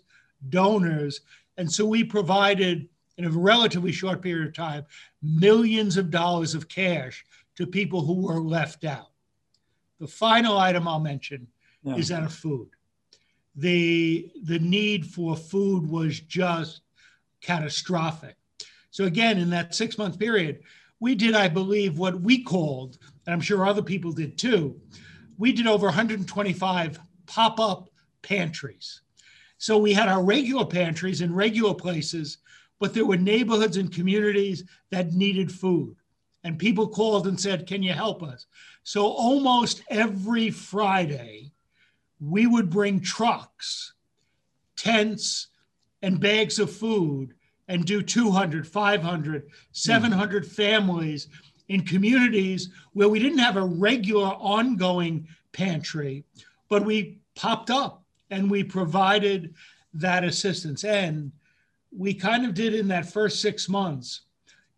donors. 0.50 1.22
And 1.56 1.70
so 1.70 1.84
we 1.84 2.04
provided, 2.04 2.88
in 3.18 3.24
a 3.24 3.30
relatively 3.30 3.90
short 3.90 4.22
period 4.22 4.46
of 4.46 4.54
time, 4.54 4.84
millions 5.20 5.96
of 5.96 6.10
dollars 6.10 6.54
of 6.54 6.68
cash 6.68 7.24
to 7.56 7.66
people 7.66 8.06
who 8.06 8.28
were 8.28 8.40
left 8.40 8.84
out. 8.84 9.11
The 10.02 10.08
final 10.08 10.58
item 10.58 10.88
I'll 10.88 10.98
mention 10.98 11.46
yeah. 11.84 11.94
is 11.94 12.08
that 12.08 12.24
of 12.24 12.34
food. 12.34 12.70
The, 13.54 14.32
the 14.42 14.58
need 14.58 15.06
for 15.06 15.36
food 15.36 15.88
was 15.88 16.18
just 16.18 16.80
catastrophic. 17.40 18.34
So, 18.90 19.04
again, 19.04 19.38
in 19.38 19.48
that 19.50 19.76
six 19.76 19.96
month 19.96 20.18
period, 20.18 20.64
we 20.98 21.14
did, 21.14 21.36
I 21.36 21.46
believe, 21.46 21.98
what 21.98 22.20
we 22.20 22.42
called, 22.42 22.98
and 23.26 23.32
I'm 23.32 23.40
sure 23.40 23.64
other 23.64 23.80
people 23.80 24.10
did 24.10 24.36
too, 24.36 24.80
we 25.38 25.52
did 25.52 25.68
over 25.68 25.86
125 25.86 26.98
pop 27.26 27.60
up 27.60 27.88
pantries. 28.22 29.02
So 29.58 29.78
we 29.78 29.92
had 29.92 30.08
our 30.08 30.24
regular 30.24 30.66
pantries 30.66 31.20
in 31.20 31.32
regular 31.32 31.74
places, 31.74 32.38
but 32.80 32.92
there 32.92 33.06
were 33.06 33.16
neighborhoods 33.16 33.76
and 33.76 33.94
communities 33.94 34.64
that 34.90 35.12
needed 35.12 35.52
food. 35.52 35.94
And 36.44 36.58
people 36.58 36.88
called 36.88 37.26
and 37.26 37.38
said, 37.38 37.66
Can 37.66 37.82
you 37.82 37.92
help 37.92 38.22
us? 38.22 38.46
So 38.82 39.06
almost 39.06 39.82
every 39.88 40.50
Friday, 40.50 41.52
we 42.20 42.46
would 42.46 42.70
bring 42.70 43.00
trucks, 43.00 43.94
tents, 44.76 45.48
and 46.02 46.20
bags 46.20 46.58
of 46.58 46.70
food 46.70 47.34
and 47.68 47.84
do 47.84 48.02
200, 48.02 48.66
500, 48.66 49.42
hmm. 49.42 49.48
700 49.72 50.46
families 50.46 51.28
in 51.68 51.82
communities 51.82 52.70
where 52.92 53.08
we 53.08 53.18
didn't 53.18 53.38
have 53.38 53.56
a 53.56 53.64
regular 53.64 54.28
ongoing 54.28 55.26
pantry, 55.52 56.24
but 56.68 56.84
we 56.84 57.18
popped 57.34 57.70
up 57.70 58.02
and 58.30 58.50
we 58.50 58.64
provided 58.64 59.54
that 59.94 60.24
assistance. 60.24 60.84
And 60.84 61.32
we 61.96 62.14
kind 62.14 62.44
of 62.44 62.54
did 62.54 62.74
in 62.74 62.88
that 62.88 63.10
first 63.10 63.40
six 63.40 63.68
months 63.68 64.22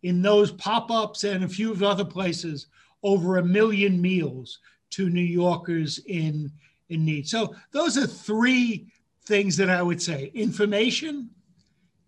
in 0.05 0.21
those 0.21 0.51
pop 0.51 0.91
ups 0.91 1.23
and 1.23 1.43
a 1.43 1.49
few 1.49 1.71
of 1.71 1.81
other 1.81 2.05
places 2.05 2.67
over 3.01 3.37
a 3.37 3.43
million 3.43 3.99
meals 3.99 4.59
to 4.91 5.09
New 5.09 5.19
Yorkers 5.19 5.97
in, 6.05 6.51
in 6.89 7.03
need. 7.03 7.27
So 7.27 7.55
those 7.71 7.97
are 7.97 8.05
three 8.05 8.85
things 9.25 9.57
that 9.57 9.71
I 9.71 9.81
would 9.81 9.99
say 9.99 10.29
information, 10.35 11.31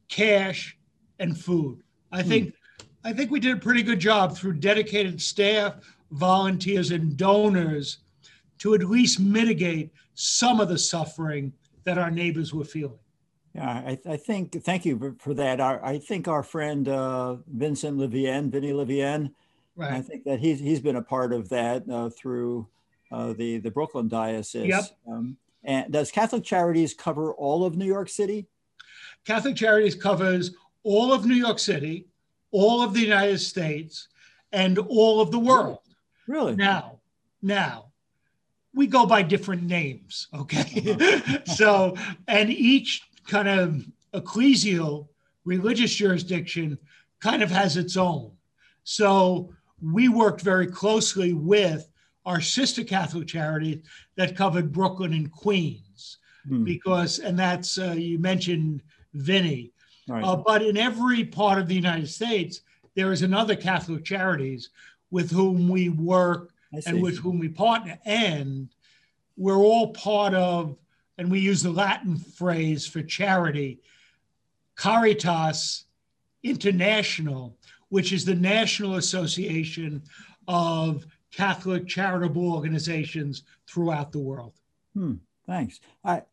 cash, 0.10 0.78
and 1.18 1.36
food. 1.36 1.82
I 2.12 2.22
hmm. 2.22 2.30
think 2.30 2.54
I 3.04 3.14
think 3.14 3.32
we 3.32 3.40
did 3.40 3.58
a 3.58 3.60
pretty 3.60 3.82
good 3.82 4.00
job 4.00 4.38
through 4.38 4.54
dedicated 4.60 5.20
staff, 5.20 5.76
volunteers, 6.12 6.92
and 6.92 7.18
donors 7.18 7.98
to 8.60 8.76
at 8.76 8.84
least 8.84 9.20
mitigate 9.20 9.92
some 10.14 10.60
of 10.60 10.70
the 10.70 10.78
suffering 10.78 11.52
that 11.84 11.98
our 11.98 12.12
neighbors 12.12 12.54
were 12.54 12.66
feeling. 12.66 13.00
Yeah, 13.58 13.70
I, 13.70 14.00
I 14.08 14.18
think, 14.18 14.64
thank 14.64 14.86
you 14.86 15.16
for 15.20 15.34
that. 15.34 15.60
I, 15.60 15.80
I 15.84 16.00
think 16.00 16.28
our 16.28 16.44
friend 16.44 16.88
uh, 16.88 17.38
Vincent 17.48 17.98
Livien, 17.98 18.50
Vinny 18.52 18.72
Livien, 18.72 19.32
Right. 19.78 19.94
I 19.94 20.02
think 20.02 20.24
that 20.24 20.40
he's 20.40 20.60
he's 20.60 20.80
been 20.80 20.96
a 20.96 21.04
part 21.04 21.32
of 21.32 21.50
that 21.50 21.88
uh, 21.88 22.10
through 22.10 22.68
uh, 23.12 23.34
the 23.34 23.60
the 23.60 23.70
Brooklyn 23.70 24.08
diocese. 24.08 24.68
Yep. 24.68 24.84
Um, 25.08 25.38
and 25.64 25.94
does 25.94 26.10
Catholic 26.10 26.44
Charities 26.44 26.96
cover 26.96 27.32
all 27.34 27.64
of 27.64 27.78
New 27.78 27.86
York 27.86 28.10
City? 28.10 28.48
Catholic 29.24 29.56
Charities 29.56 29.94
covers 29.94 30.56
all 30.82 31.14
of 31.14 31.26
New 31.26 31.36
York 31.36 31.60
City, 31.60 32.08
all 32.52 32.82
of 32.82 32.96
the 32.96 33.02
United 33.02 33.38
States, 33.38 34.08
and 34.52 34.80
all 34.80 35.22
of 35.22 35.30
the 35.30 35.40
world. 35.40 35.80
Really? 36.28 36.56
Now, 36.56 37.00
now, 37.44 37.92
we 38.74 38.88
go 38.88 39.06
by 39.06 39.22
different 39.22 39.64
names, 39.64 40.28
okay? 40.34 41.42
So, 41.56 41.96
and 42.28 42.50
each 42.50 43.04
kind 43.28 43.48
of 43.48 43.86
ecclesial 44.14 45.08
religious 45.46 45.94
jurisdiction 45.94 46.78
kind 47.20 47.44
of 47.44 47.52
has 47.52 47.78
its 47.78 47.98
own. 47.98 48.32
So 48.84 49.54
we 49.82 50.08
worked 50.08 50.42
very 50.42 50.68
closely 50.68 51.34
with 51.34 51.90
our 52.26 52.42
sister 52.42 52.84
Catholic 52.84 53.28
charity 53.28 53.84
that 54.16 54.36
covered 54.36 54.72
Brooklyn 54.72 55.14
and 55.14 55.32
Queens, 55.32 56.18
hmm. 56.48 56.64
because, 56.64 57.20
and 57.20 57.38
that's, 57.38 57.78
uh, 57.78 57.96
you 57.98 58.20
mentioned 58.20 58.82
Vinny, 59.14 59.72
right. 60.08 60.24
uh, 60.24 60.36
but 60.36 60.62
in 60.62 60.78
every 60.78 61.24
part 61.24 61.60
of 61.60 61.68
the 61.68 61.76
United 61.76 62.10
States, 62.10 62.62
there 62.96 63.12
is 63.12 63.22
another 63.22 63.56
Catholic 63.56 64.04
charities 64.04 64.70
with 65.12 65.32
whom 65.32 65.70
we 65.70 65.90
work 65.90 66.52
and 66.86 67.02
with 67.02 67.18
whom 67.18 67.40
we 67.40 67.48
partner. 67.48 67.98
And 68.06 68.70
we're 69.38 69.58
all 69.58 69.94
part 69.94 70.34
of, 70.34 70.76
and 71.18 71.32
we 71.32 71.40
use 71.40 71.64
the 71.64 71.72
Latin 71.72 72.18
phrase 72.18 72.86
for 72.88 73.02
charity, 73.02 73.80
Caritas 74.76 75.86
International, 76.44 77.58
which 77.90 78.14
is 78.14 78.26
the 78.26 78.36
National 78.36 78.96
Association 78.96 80.04
of 80.48 81.06
Catholic 81.32 81.88
charitable 81.88 82.54
organizations 82.54 83.44
throughout 83.68 84.12
the 84.12 84.20
world. 84.20 84.54
Hmm, 84.94 85.16
thanks. 85.46 85.80
I, 86.04 86.24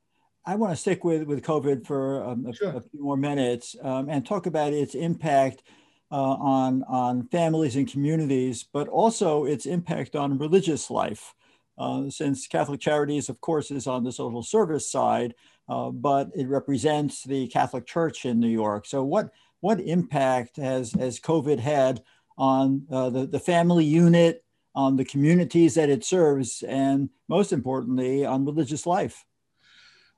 I 0.46 0.56
want 0.56 0.72
to 0.72 0.76
stick 0.76 1.04
with, 1.04 1.24
with 1.24 1.42
COVID 1.42 1.86
for 1.86 2.22
um, 2.24 2.46
a, 2.46 2.54
sure. 2.54 2.76
a, 2.76 2.80
few 2.80 3.02
more 3.02 3.16
minutes 3.16 3.76
um, 3.82 4.08
and 4.08 4.26
talk 4.26 4.46
about 4.46 4.72
its 4.72 4.94
impact 4.94 5.62
uh, 6.10 6.16
on, 6.16 6.84
on 6.84 7.26
families 7.28 7.76
and 7.76 7.90
communities, 7.90 8.64
but 8.72 8.88
also 8.88 9.44
its 9.44 9.66
impact 9.66 10.14
on 10.14 10.38
religious 10.38 10.90
life. 10.90 11.34
Uh, 11.76 12.08
since 12.08 12.46
Catholic 12.46 12.80
Charities, 12.80 13.28
of 13.28 13.40
course, 13.40 13.70
is 13.70 13.86
on 13.86 14.04
the 14.04 14.12
social 14.12 14.42
service 14.42 14.88
side, 14.88 15.34
uh, 15.68 15.90
but 15.90 16.30
it 16.34 16.46
represents 16.46 17.24
the 17.24 17.48
Catholic 17.48 17.86
Church 17.86 18.24
in 18.24 18.38
New 18.38 18.48
York. 18.48 18.86
So, 18.86 19.02
what 19.02 19.30
what 19.60 19.80
impact 19.80 20.56
has 20.56 20.92
has 20.92 21.18
COVID 21.18 21.58
had 21.58 22.02
on 22.38 22.86
uh, 22.90 23.10
the 23.10 23.26
the 23.26 23.40
family 23.40 23.84
unit, 23.84 24.44
on 24.74 24.96
the 24.96 25.04
communities 25.04 25.74
that 25.74 25.90
it 25.90 26.04
serves, 26.04 26.62
and 26.62 27.10
most 27.28 27.52
importantly, 27.52 28.24
on 28.24 28.44
religious 28.44 28.86
life? 28.86 29.24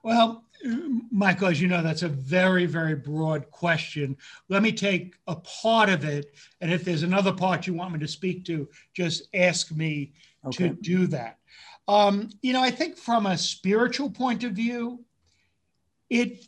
Well, 0.02 0.44
Michael, 1.10 1.48
as 1.48 1.60
you 1.60 1.68
know, 1.68 1.82
that's 1.82 2.02
a 2.02 2.08
very, 2.08 2.66
very 2.66 2.94
broad 2.94 3.50
question. 3.50 4.16
Let 4.48 4.62
me 4.62 4.72
take 4.72 5.16
a 5.26 5.36
part 5.36 5.88
of 5.88 6.04
it. 6.04 6.34
And 6.60 6.72
if 6.72 6.84
there's 6.84 7.02
another 7.02 7.32
part 7.32 7.66
you 7.66 7.74
want 7.74 7.92
me 7.92 7.98
to 7.98 8.08
speak 8.08 8.44
to, 8.46 8.68
just 8.94 9.28
ask 9.34 9.72
me 9.72 10.12
okay. 10.44 10.68
to 10.68 10.74
do 10.74 11.06
that. 11.08 11.38
Um, 11.88 12.30
you 12.42 12.52
know, 12.52 12.62
I 12.62 12.70
think 12.70 12.96
from 12.96 13.26
a 13.26 13.38
spiritual 13.38 14.10
point 14.10 14.44
of 14.44 14.52
view, 14.52 15.04
it 16.10 16.44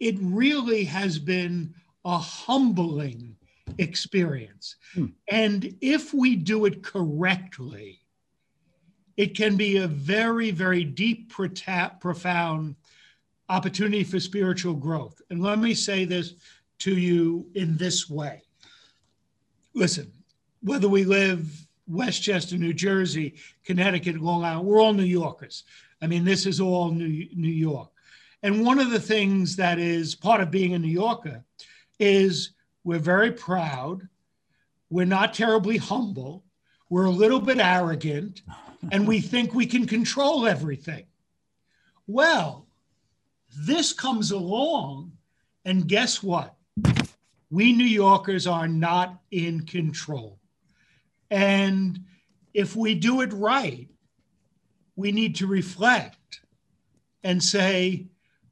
it 0.00 0.16
really 0.20 0.84
has 0.84 1.18
been 1.18 1.74
a 2.04 2.18
humbling 2.18 3.36
experience. 3.78 4.76
Hmm. 4.94 5.06
And 5.28 5.76
if 5.80 6.12
we 6.12 6.36
do 6.36 6.66
it 6.66 6.82
correctly, 6.82 8.00
it 9.16 9.36
can 9.36 9.56
be 9.56 9.78
a 9.78 9.86
very, 9.86 10.50
very 10.50 10.84
deep, 10.84 11.32
profound 11.32 12.76
opportunity 13.48 14.04
for 14.04 14.18
spiritual 14.20 14.74
growth. 14.74 15.20
And 15.30 15.42
let 15.42 15.58
me 15.58 15.74
say 15.74 16.04
this 16.04 16.34
to 16.78 16.96
you 16.96 17.48
in 17.54 17.76
this 17.76 18.10
way 18.10 18.42
listen, 19.74 20.10
whether 20.62 20.88
we 20.88 21.04
live 21.04 21.66
Westchester, 21.86 22.56
New 22.56 22.72
Jersey, 22.72 23.34
Connecticut, 23.64 24.20
Long 24.20 24.44
Island, 24.44 24.66
we're 24.66 24.80
all 24.80 24.92
New 24.92 25.04
Yorkers. 25.04 25.64
I 26.00 26.06
mean, 26.06 26.24
this 26.24 26.46
is 26.46 26.60
all 26.60 26.90
New, 26.90 27.28
New 27.34 27.48
York. 27.48 27.90
And 28.42 28.64
one 28.64 28.78
of 28.78 28.90
the 28.90 29.00
things 29.00 29.56
that 29.56 29.78
is 29.78 30.14
part 30.14 30.40
of 30.40 30.50
being 30.50 30.74
a 30.74 30.78
New 30.78 30.88
Yorker 30.88 31.42
is 31.98 32.50
we're 32.84 32.98
very 32.98 33.32
proud. 33.32 34.06
We're 34.90 35.06
not 35.06 35.34
terribly 35.34 35.78
humble. 35.78 36.44
We're 36.90 37.06
a 37.06 37.10
little 37.10 37.40
bit 37.40 37.58
arrogant 37.58 38.42
and 38.92 39.08
we 39.08 39.20
think 39.22 39.54
we 39.54 39.66
can 39.66 39.86
control 39.86 40.46
everything. 40.46 41.06
Well, 42.06 42.66
this 43.56 43.92
comes 43.92 44.30
along, 44.30 45.12
and 45.64 45.88
guess 45.88 46.22
what? 46.22 46.54
We 47.50 47.72
New 47.72 47.84
Yorkers 47.84 48.46
are 48.46 48.68
not 48.68 49.20
in 49.30 49.64
control. 49.64 50.38
And 51.34 52.04
if 52.54 52.76
we 52.76 52.94
do 52.94 53.20
it 53.20 53.32
right, 53.32 53.88
we 54.94 55.10
need 55.10 55.34
to 55.36 55.48
reflect 55.48 56.42
and 57.24 57.42
say, 57.42 58.06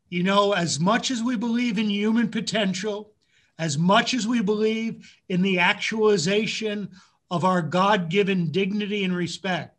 you 0.09 0.25
know, 0.25 0.51
as 0.51 0.81
much 0.81 1.13
as 1.13 1.23
we 1.23 1.37
believe 1.37 1.79
in 1.79 1.89
human 1.89 2.29
potential, 2.29 3.13
as 3.57 3.79
much 3.79 4.15
as 4.15 4.27
we 4.27 4.43
believe 4.43 5.17
in 5.29 5.43
the 5.43 5.61
actualization 5.61 6.91
of 7.31 7.45
our 7.45 7.63
God 7.63 8.09
given 8.09 8.51
dignity 8.51 9.05
and 9.05 9.15
respect, 9.15 9.77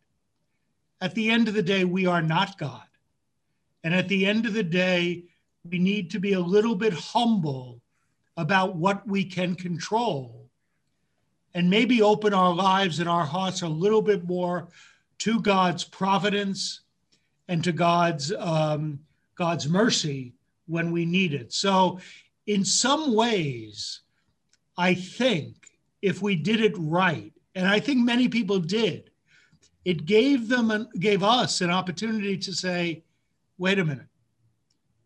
at 1.02 1.14
the 1.14 1.28
end 1.28 1.46
of 1.46 1.52
the 1.52 1.62
day, 1.62 1.84
we 1.84 2.06
are 2.06 2.22
not 2.22 2.56
God. 2.56 2.88
And 3.82 3.94
at 3.94 4.08
the 4.08 4.24
end 4.24 4.46
of 4.46 4.54
the 4.54 4.62
day, 4.62 5.24
we 5.70 5.78
need 5.78 6.10
to 6.12 6.20
be 6.20 6.32
a 6.32 6.40
little 6.40 6.74
bit 6.74 6.94
humble 6.94 7.82
about 8.38 8.76
what 8.76 9.06
we 9.06 9.26
can 9.26 9.56
control 9.56 10.43
and 11.54 11.70
maybe 11.70 12.02
open 12.02 12.34
our 12.34 12.52
lives 12.52 12.98
and 12.98 13.08
our 13.08 13.24
hearts 13.24 13.62
a 13.62 13.68
little 13.68 14.02
bit 14.02 14.24
more 14.26 14.68
to 15.18 15.40
God's 15.40 15.84
providence 15.84 16.80
and 17.48 17.62
to 17.64 17.72
God's 17.72 18.32
um, 18.38 18.98
God's 19.36 19.68
mercy 19.68 20.34
when 20.66 20.92
we 20.92 21.04
need 21.04 21.34
it. 21.34 21.52
So, 21.52 22.00
in 22.46 22.64
some 22.64 23.14
ways, 23.14 24.00
I 24.76 24.94
think 24.94 25.54
if 26.02 26.20
we 26.22 26.36
did 26.36 26.60
it 26.60 26.74
right, 26.76 27.32
and 27.54 27.68
I 27.68 27.80
think 27.80 28.04
many 28.04 28.28
people 28.28 28.58
did, 28.58 29.10
it 29.84 30.06
gave 30.06 30.48
them 30.48 30.70
and 30.70 30.86
gave 30.98 31.22
us 31.22 31.60
an 31.60 31.70
opportunity 31.70 32.36
to 32.38 32.52
say, 32.52 33.04
wait 33.58 33.78
a 33.78 33.84
minute, 33.84 34.06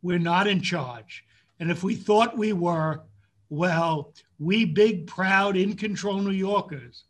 we're 0.02 0.18
not 0.18 0.46
in 0.46 0.60
charge. 0.60 1.24
And 1.60 1.70
if 1.70 1.82
we 1.82 1.94
thought 1.94 2.38
we 2.38 2.52
were, 2.52 3.02
well, 3.50 4.12
we 4.38 4.64
big, 4.64 5.06
proud, 5.06 5.56
in 5.56 5.74
control 5.74 6.18
New 6.20 6.30
Yorkers, 6.30 7.04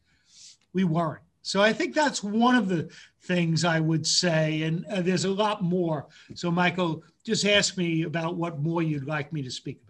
we 0.73 0.85
weren't. 0.85 1.23
So 1.43 1.63
I 1.63 1.73
think 1.73 1.95
that's 1.95 2.23
one 2.23 2.57
of 2.57 2.69
the 2.69 2.91
things 3.23 3.65
I 3.65 3.81
would 3.81 4.07
say. 4.07 4.63
And 4.63 4.85
uh, 4.87 5.01
there's 5.01 5.25
a 5.25 5.31
lot 5.31 5.63
more. 5.63 6.07
So, 6.35 6.51
Michael, 6.51 7.03
just 7.25 7.47
ask 7.47 7.77
me 7.77 8.03
about 8.03 8.37
what 8.37 8.61
more 8.61 8.83
you'd 8.83 9.07
like 9.07 9.33
me 9.33 9.43
to 9.43 9.51
speak 9.51 9.81
about. 9.85 9.89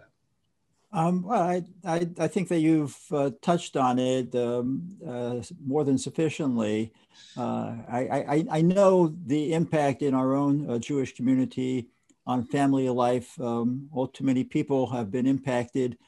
Um, 0.91 1.23
well, 1.23 1.43
I, 1.43 1.65
I, 1.85 2.09
I, 2.19 2.29
think 2.29 2.49
that 2.49 2.61
you've 2.61 2.97
uh, 3.11 3.31
touched 3.43 3.77
on 3.77 3.99
it 3.99 4.35
um, 4.35 4.89
uh, 5.07 5.43
more 5.67 5.85
than 5.85 5.99
sufficiently. 5.99 6.93
Uh, 7.37 7.77
I, 7.91 8.25
I, 8.29 8.45
I, 8.51 8.63
know 8.63 9.15
the 9.27 9.53
impact 9.53 10.01
in 10.01 10.15
our 10.15 10.35
own 10.35 10.71
uh, 10.71 10.79
Jewish 10.79 11.15
community 11.15 11.89
on 12.27 12.45
family 12.45 12.89
life. 12.89 13.39
Um, 13.39 13.91
all 13.93 14.09
too 14.09 14.25
many 14.25 14.45
people 14.45 14.87
have 14.87 15.11
been 15.11 15.27
impacted 15.27 15.99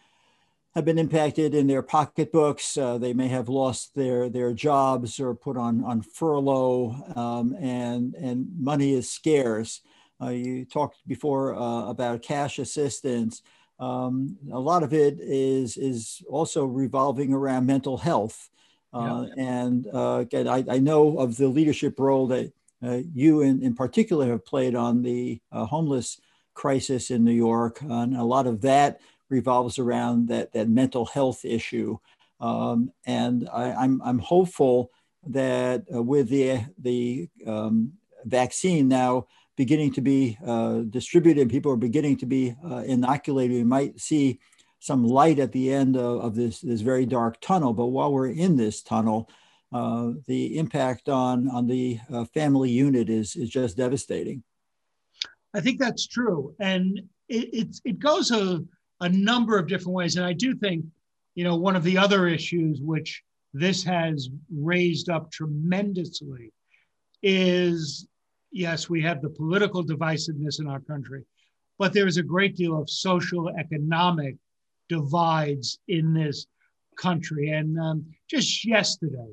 have 0.75 0.85
been 0.85 0.99
impacted 0.99 1.55
in 1.55 1.67
their 1.67 1.83
pocketbooks. 1.83 2.77
Uh, 2.77 2.97
they 2.97 3.13
may 3.13 3.29
have 3.29 3.49
lost 3.49 3.95
their, 3.95 4.29
their 4.29 4.53
jobs 4.53 5.19
or 5.19 5.35
put 5.35 5.57
on, 5.57 5.83
on 5.85 6.01
furlough, 6.01 6.95
um, 7.17 7.57
and, 7.61 8.15
and 8.15 8.47
money 8.57 8.93
is 8.95 9.11
scarce. 9.11 9.81
Uh, 10.23 10.29
you 10.29 10.65
talked 10.65 10.99
before 11.09 11.57
uh, 11.57 11.89
about 11.89 12.23
cash 12.23 12.59
assistance. 12.59 13.43
Um, 13.81 14.37
a 14.53 14.59
lot 14.61 14.83
of 14.83 14.93
it 14.93 15.19
is, 15.19 15.77
is 15.77 16.23
also 16.29 16.65
revolving 16.67 17.33
around 17.33 17.67
mental 17.67 17.97
health. 17.97 18.51
Uh, 18.93 19.27
yeah. 19.27 19.45
And 19.45 19.89
uh, 19.93 20.19
again, 20.21 20.47
I, 20.47 20.65
I 20.69 20.79
know 20.79 21.19
of 21.19 21.37
the 21.37 21.49
leadership 21.49 21.99
role 21.99 22.27
that 22.29 22.53
uh, 22.85 22.99
you 23.13 23.41
in, 23.41 23.63
in 23.63 23.75
particular 23.75 24.27
have 24.29 24.45
played 24.45 24.75
on 24.75 25.03
the 25.03 25.41
homeless 25.53 26.21
crisis 26.55 27.11
in 27.11 27.25
New 27.25 27.33
York. 27.33 27.81
And 27.81 28.17
a 28.17 28.25
lot 28.25 28.47
of 28.47 28.61
that 28.61 29.01
revolves 29.31 29.79
around 29.79 30.29
that, 30.29 30.53
that 30.53 30.69
mental 30.69 31.07
health 31.07 31.45
issue. 31.45 31.97
Um, 32.41 32.93
and 33.07 33.49
I, 33.53 33.69
am 33.69 33.77
I'm, 33.79 34.03
I'm 34.03 34.19
hopeful 34.19 34.91
that 35.29 35.85
uh, 35.95 36.03
with 36.03 36.29
the, 36.29 36.61
the 36.79 37.29
um, 37.47 37.93
vaccine 38.25 38.89
now 38.89 39.27
beginning 39.57 39.93
to 39.93 40.01
be 40.01 40.39
uh, 40.47 40.81
distributed, 40.89 41.51
people 41.51 41.71
are 41.71 41.77
beginning 41.77 42.17
to 42.17 42.27
be 42.27 42.55
uh, 42.65 42.83
inoculated, 42.87 43.57
we 43.57 43.65
might 43.65 44.01
see 44.01 44.39
some 44.79 45.05
light 45.05 45.39
at 45.39 45.53
the 45.53 45.71
end 45.71 45.97
of, 45.97 46.23
of, 46.23 46.35
this, 46.35 46.61
this 46.61 46.81
very 46.81 47.05
dark 47.05 47.39
tunnel. 47.43 47.75
But 47.75 47.89
while 47.89 48.13
we're 48.13 48.29
in 48.29 48.57
this 48.57 48.83
tunnel, 48.83 49.29
uh, 49.73 50.13
the 50.27 50.57
impact 50.57 51.11
on, 51.11 51.49
on 51.51 51.67
the 51.67 52.01
uh, 52.11 52.25
family 52.25 52.71
unit 52.71 53.11
is, 53.11 53.37
is 53.37 53.51
just 53.51 53.77
devastating. 53.77 54.43
I 55.53 55.61
think 55.61 55.79
that's 55.79 56.07
true. 56.07 56.55
And 56.59 56.99
it, 57.29 57.49
it, 57.53 57.81
it 57.85 57.99
goes 57.99 58.31
a, 58.31 58.65
a 59.01 59.09
number 59.09 59.59
of 59.59 59.69
different 59.69 59.95
ways. 59.95 60.17
And 60.17 60.27
I 60.27 60.33
do 60.33 60.55
think, 60.55 60.85
you 61.35 61.45
know, 61.45 61.57
one 61.57 61.77
of 61.77 61.85
the 61.85 61.99
other 61.99 62.27
issues 62.27 62.81
which 62.81 63.23
this 63.53 63.83
has 63.85 64.29
raised 64.55 65.09
up 65.09 65.31
tremendously 65.31 66.53
is 67.23 68.07
yes, 68.51 68.91
we 68.91 69.03
have 69.03 69.23
the 69.23 69.31
political 69.31 69.85
divisiveness 69.85 70.61
in 70.61 70.67
our 70.67 70.81
country, 70.81 71.25
but 71.79 71.93
there 71.93 72.07
is 72.07 72.17
a 72.17 72.23
great 72.23 72.57
deal 72.57 72.81
of 72.81 72.91
social 72.91 73.49
economic 73.49 74.37
divides 74.89 75.79
in 75.89 76.13
this 76.13 76.47
country. 76.97 77.51
And 77.51 77.79
um, 77.79 78.07
just 78.29 78.65
yesterday, 78.67 79.33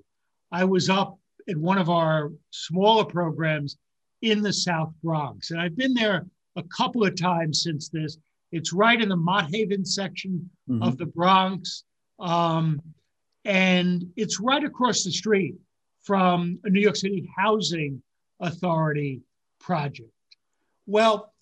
I 0.51 0.63
was 0.63 0.89
up 0.89 1.17
at 1.49 1.58
one 1.58 1.77
of 1.77 1.89
our 1.89 2.32
smaller 2.51 3.06
programs 3.06 3.77
in 4.21 4.41
the 4.41 4.53
South 4.53 4.93
Bronx, 5.03 5.51
and 5.51 5.60
I've 5.60 5.75
been 5.75 5.93
there 5.93 6.25
a 6.56 6.63
couple 6.75 7.06
of 7.06 7.19
times 7.19 7.63
since 7.63 7.89
this. 7.89 8.17
It's 8.51 8.73
right 8.73 9.01
in 9.01 9.10
the 9.10 9.15
Mott 9.15 9.53
Haven 9.53 9.86
section 9.86 10.49
mm-hmm. 10.69 10.83
of 10.83 10.97
the 10.97 11.05
Bronx. 11.05 11.83
Um, 12.19 12.81
and 13.45 14.12
it's 14.15 14.39
right 14.39 14.63
across 14.63 15.03
the 15.03 15.12
street 15.12 15.55
from 16.03 16.60
a 16.63 16.69
New 16.69 16.81
York 16.81 16.95
City 16.95 17.29
Housing 17.36 18.01
Authority 18.39 19.21
project. 19.60 20.12
Well, 20.86 21.33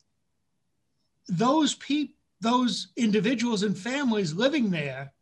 those 1.28 1.76
people, 1.76 2.16
those 2.42 2.90
individuals 2.96 3.64
and 3.64 3.78
families 3.78 4.34
living 4.34 4.70
there, 4.70 5.14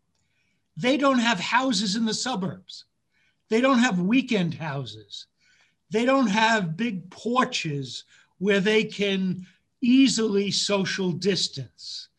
they 0.75 0.97
don't 0.97 1.19
have 1.19 1.39
houses 1.39 1.95
in 1.95 2.05
the 2.05 2.13
suburbs. 2.13 2.85
They 3.49 3.61
don't 3.61 3.79
have 3.79 3.99
weekend 3.99 4.55
houses. 4.55 5.27
They 5.91 6.05
don't 6.05 6.27
have 6.27 6.75
big 6.75 7.11
porches 7.11 8.03
where 8.39 8.59
they 8.59 8.83
can 8.83 9.45
easily 9.83 10.49
social 10.49 11.11
distance. 11.11 12.09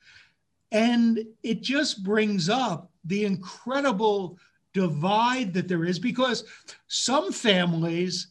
And 0.70 1.24
it 1.42 1.62
just 1.62 2.04
brings 2.04 2.48
up 2.48 2.90
the 3.04 3.24
incredible 3.24 4.38
divide 4.72 5.54
that 5.54 5.68
there 5.68 5.84
is 5.84 5.98
because 5.98 6.44
some 6.88 7.32
families, 7.32 8.28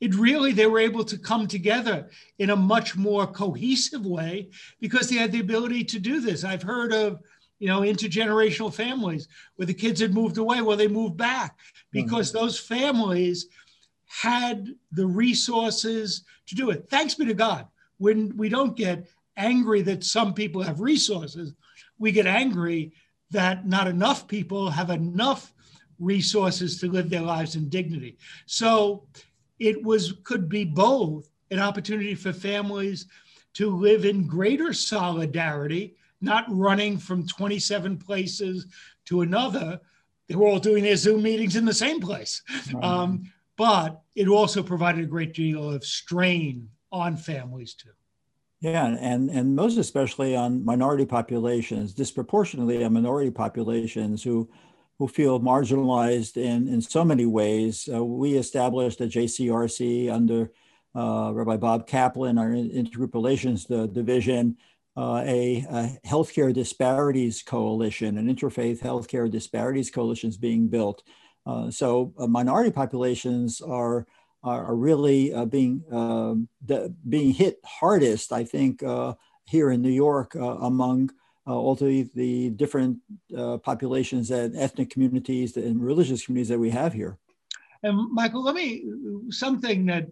it 0.00 0.14
really, 0.14 0.52
they 0.52 0.66
were 0.66 0.78
able 0.78 1.04
to 1.04 1.18
come 1.18 1.46
together 1.46 2.08
in 2.38 2.50
a 2.50 2.56
much 2.56 2.96
more 2.96 3.26
cohesive 3.26 4.06
way 4.06 4.48
because 4.80 5.08
they 5.08 5.16
had 5.16 5.30
the 5.30 5.40
ability 5.40 5.84
to 5.84 5.98
do 5.98 6.20
this. 6.20 6.42
I've 6.42 6.62
heard 6.62 6.92
of, 6.92 7.20
you 7.58 7.68
know, 7.68 7.80
intergenerational 7.80 8.72
families 8.72 9.28
where 9.56 9.66
the 9.66 9.74
kids 9.74 10.00
had 10.00 10.14
moved 10.14 10.38
away, 10.38 10.62
well, 10.62 10.76
they 10.76 10.88
moved 10.88 11.16
back 11.16 11.58
because 11.92 12.30
mm-hmm. 12.30 12.38
those 12.38 12.58
families 12.58 13.46
had 14.06 14.68
the 14.92 15.06
resources 15.06 16.24
to 16.46 16.54
do 16.54 16.70
it. 16.70 16.86
Thanks 16.88 17.14
be 17.14 17.26
to 17.26 17.34
God. 17.34 17.66
When 17.98 18.36
we 18.36 18.48
don't 18.48 18.76
get 18.76 19.08
angry 19.36 19.82
that 19.82 20.04
some 20.04 20.34
people 20.34 20.62
have 20.62 20.80
resources, 20.80 21.52
we 21.98 22.12
get 22.12 22.26
angry 22.26 22.92
that 23.30 23.66
not 23.66 23.86
enough 23.86 24.28
people 24.28 24.70
have 24.70 24.90
enough 24.90 25.52
resources 25.98 26.78
to 26.80 26.90
live 26.90 27.10
their 27.10 27.22
lives 27.22 27.56
in 27.56 27.68
dignity. 27.68 28.16
So 28.46 29.06
it 29.58 29.82
was 29.82 30.14
could 30.24 30.48
be 30.48 30.64
both 30.64 31.28
an 31.50 31.58
opportunity 31.58 32.14
for 32.14 32.32
families 32.32 33.06
to 33.54 33.70
live 33.70 34.04
in 34.04 34.26
greater 34.26 34.72
solidarity, 34.72 35.96
not 36.20 36.44
running 36.48 36.98
from 36.98 37.26
27 37.26 37.96
places 37.98 38.66
to 39.06 39.20
another. 39.20 39.80
They 40.28 40.34
were 40.34 40.48
all 40.48 40.58
doing 40.58 40.82
their 40.82 40.96
Zoom 40.96 41.22
meetings 41.22 41.56
in 41.56 41.64
the 41.64 41.74
same 41.74 42.00
place. 42.00 42.42
Right. 42.72 42.84
Um, 42.84 43.32
but 43.56 44.02
it 44.16 44.26
also 44.26 44.62
provided 44.62 45.04
a 45.04 45.08
great 45.08 45.32
deal 45.32 45.70
of 45.70 45.84
strain 45.84 46.68
on 46.94 47.16
families 47.16 47.74
too. 47.74 47.90
Yeah, 48.60 48.96
and, 48.98 49.28
and 49.28 49.54
most 49.54 49.76
especially 49.76 50.34
on 50.34 50.64
minority 50.64 51.04
populations, 51.04 51.92
disproportionately 51.92 52.82
on 52.82 52.94
minority 52.94 53.30
populations 53.30 54.22
who 54.22 54.48
who 54.98 55.08
feel 55.08 55.40
marginalized 55.40 56.36
in, 56.36 56.68
in 56.68 56.80
so 56.80 57.04
many 57.04 57.26
ways. 57.26 57.88
Uh, 57.92 58.04
we 58.04 58.36
established 58.36 59.00
a 59.00 59.06
JCRC 59.06 60.08
under 60.08 60.52
uh, 60.94 61.32
Rabbi 61.34 61.56
Bob 61.56 61.88
Kaplan, 61.88 62.38
our 62.38 62.50
intergroup 62.50 63.12
relations 63.12 63.64
division, 63.64 64.56
uh, 64.96 65.22
a, 65.26 65.66
a, 65.68 65.98
healthcare 66.06 66.54
disparities 66.54 67.42
coalition, 67.42 68.16
an 68.18 68.32
interfaith 68.32 68.78
healthcare 68.78 69.28
disparities 69.28 69.90
coalition 69.90 70.30
is 70.30 70.36
being 70.36 70.68
built. 70.68 71.02
Uh, 71.44 71.70
so 71.70 72.14
uh, 72.18 72.28
minority 72.28 72.70
populations 72.70 73.60
are 73.60 74.06
are, 74.44 74.74
really 74.74 75.32
uh, 75.32 75.46
being 75.46 75.82
um, 75.90 76.48
being 77.08 77.32
hit 77.32 77.58
hardest, 77.64 78.32
I 78.32 78.44
think, 78.44 78.82
uh, 78.82 79.14
here 79.46 79.70
in 79.70 79.82
New 79.82 79.90
York 79.90 80.36
uh, 80.36 80.56
among 80.58 81.10
all 81.46 81.74
the, 81.74 82.08
the 82.14 82.50
different 82.50 82.98
populations 83.62 84.30
and 84.30 84.56
ethnic 84.56 84.88
communities 84.88 85.56
and 85.56 85.82
religious 85.82 86.24
communities 86.24 86.48
that 86.48 86.58
we 86.58 86.70
have 86.70 86.94
here. 86.94 87.18
And 87.82 88.10
Michael, 88.12 88.42
let 88.42 88.54
me 88.54 88.84
something 89.28 89.84
that 89.86 90.06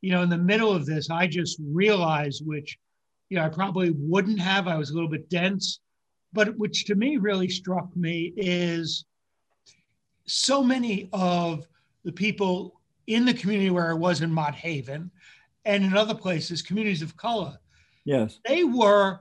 you 0.00 0.12
know 0.12 0.22
in 0.22 0.30
the 0.30 0.38
middle 0.38 0.72
of 0.72 0.86
this 0.86 1.10
I 1.10 1.26
just 1.26 1.58
realized, 1.62 2.46
which 2.46 2.78
you 3.28 3.36
know 3.36 3.44
I 3.44 3.48
probably 3.48 3.90
wouldn't 3.90 4.40
have. 4.40 4.68
I 4.68 4.78
was 4.78 4.90
a 4.90 4.94
little 4.94 5.08
bit 5.08 5.28
dense, 5.28 5.80
but 6.32 6.56
which 6.56 6.86
to 6.86 6.94
me 6.94 7.18
really 7.18 7.48
struck 7.48 7.94
me 7.94 8.32
is 8.36 9.04
so 10.26 10.62
many 10.62 11.08
of 11.12 11.66
the 12.04 12.12
people 12.12 12.79
in 13.10 13.24
the 13.24 13.34
community 13.34 13.70
where 13.70 13.90
I 13.90 13.94
was 13.94 14.20
in 14.20 14.30
Mott 14.30 14.54
Haven 14.54 15.10
and 15.64 15.84
in 15.84 15.96
other 15.96 16.14
places, 16.14 16.62
communities 16.62 17.02
of 17.02 17.16
color. 17.16 17.58
Yes. 18.04 18.38
They 18.46 18.62
were 18.62 19.18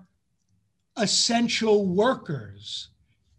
essential 0.96 1.88
workers 1.88 2.90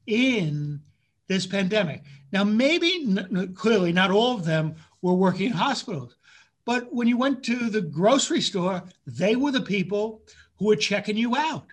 in 0.08 0.80
this 1.28 1.46
pandemic. 1.46 2.02
Now, 2.32 2.42
maybe 2.42 3.16
clearly 3.54 3.92
not 3.92 4.10
all 4.10 4.34
of 4.34 4.44
them 4.44 4.74
were 5.02 5.14
working 5.14 5.46
in 5.46 5.52
hospitals, 5.52 6.16
but 6.64 6.92
when 6.92 7.06
you 7.06 7.16
went 7.16 7.44
to 7.44 7.70
the 7.70 7.80
grocery 7.80 8.40
store, 8.40 8.82
they 9.06 9.36
were 9.36 9.52
the 9.52 9.60
people 9.60 10.22
who 10.56 10.66
were 10.66 10.76
checking 10.76 11.16
you 11.16 11.36
out. 11.36 11.66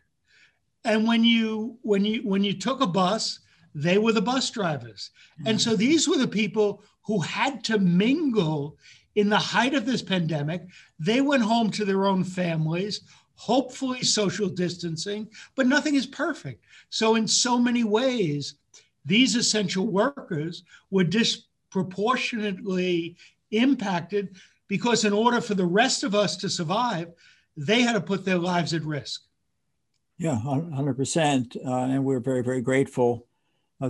And 0.86 1.08
when 1.08 1.24
you 1.24 1.80
when 1.82 2.06
you 2.06 2.22
when 2.22 2.44
you 2.44 2.54
took 2.54 2.82
a 2.82 2.88
bus, 2.88 3.40
they 3.74 3.98
were 3.98 4.14
the 4.14 4.22
bus 4.22 4.50
drivers. 4.52 5.10
And 5.46 5.60
so 5.60 5.74
mm. 5.74 5.78
these 5.78 6.08
were 6.08 6.18
the 6.18 6.28
people 6.28 6.84
who 7.08 7.20
had 7.22 7.64
to 7.64 7.80
mingle 7.80 8.78
in 9.16 9.30
the 9.30 9.38
height 9.38 9.74
of 9.74 9.86
this 9.86 10.02
pandemic. 10.02 10.68
They 11.00 11.22
went 11.22 11.42
home 11.42 11.72
to 11.72 11.86
their 11.86 12.06
own 12.06 12.26
families, 12.26 13.00
hopefully 13.36 14.04
social 14.04 14.50
distancing, 14.50 15.30
but 15.56 15.68
nothing 15.68 15.96
is 15.96 16.06
perfect. 16.06 16.66
So, 16.90 17.16
in 17.16 17.26
so 17.28 17.58
many 17.58 17.86
ways, 17.86 18.56
these 19.06 19.36
essential 19.36 19.88
workers 19.88 20.64
were 20.92 21.06
disproportionately 21.06 23.16
impacted 23.52 24.36
because, 24.68 25.06
in 25.06 25.14
order 25.14 25.40
for 25.40 25.56
the 25.56 25.66
rest 25.66 26.04
of 26.04 26.14
us 26.14 26.36
to 26.38 26.50
survive, 26.50 27.14
they 27.56 27.82
had 27.82 27.94
to 27.94 28.02
put 28.02 28.26
their 28.26 28.38
lives 28.38 28.74
at 28.74 28.84
risk. 28.84 29.22
Yeah, 30.18 30.42
100%. 30.44 31.66
Uh, 31.66 31.70
and 31.70 32.04
we're 32.04 32.20
very, 32.20 32.44
very 32.44 32.62
grateful 32.62 33.27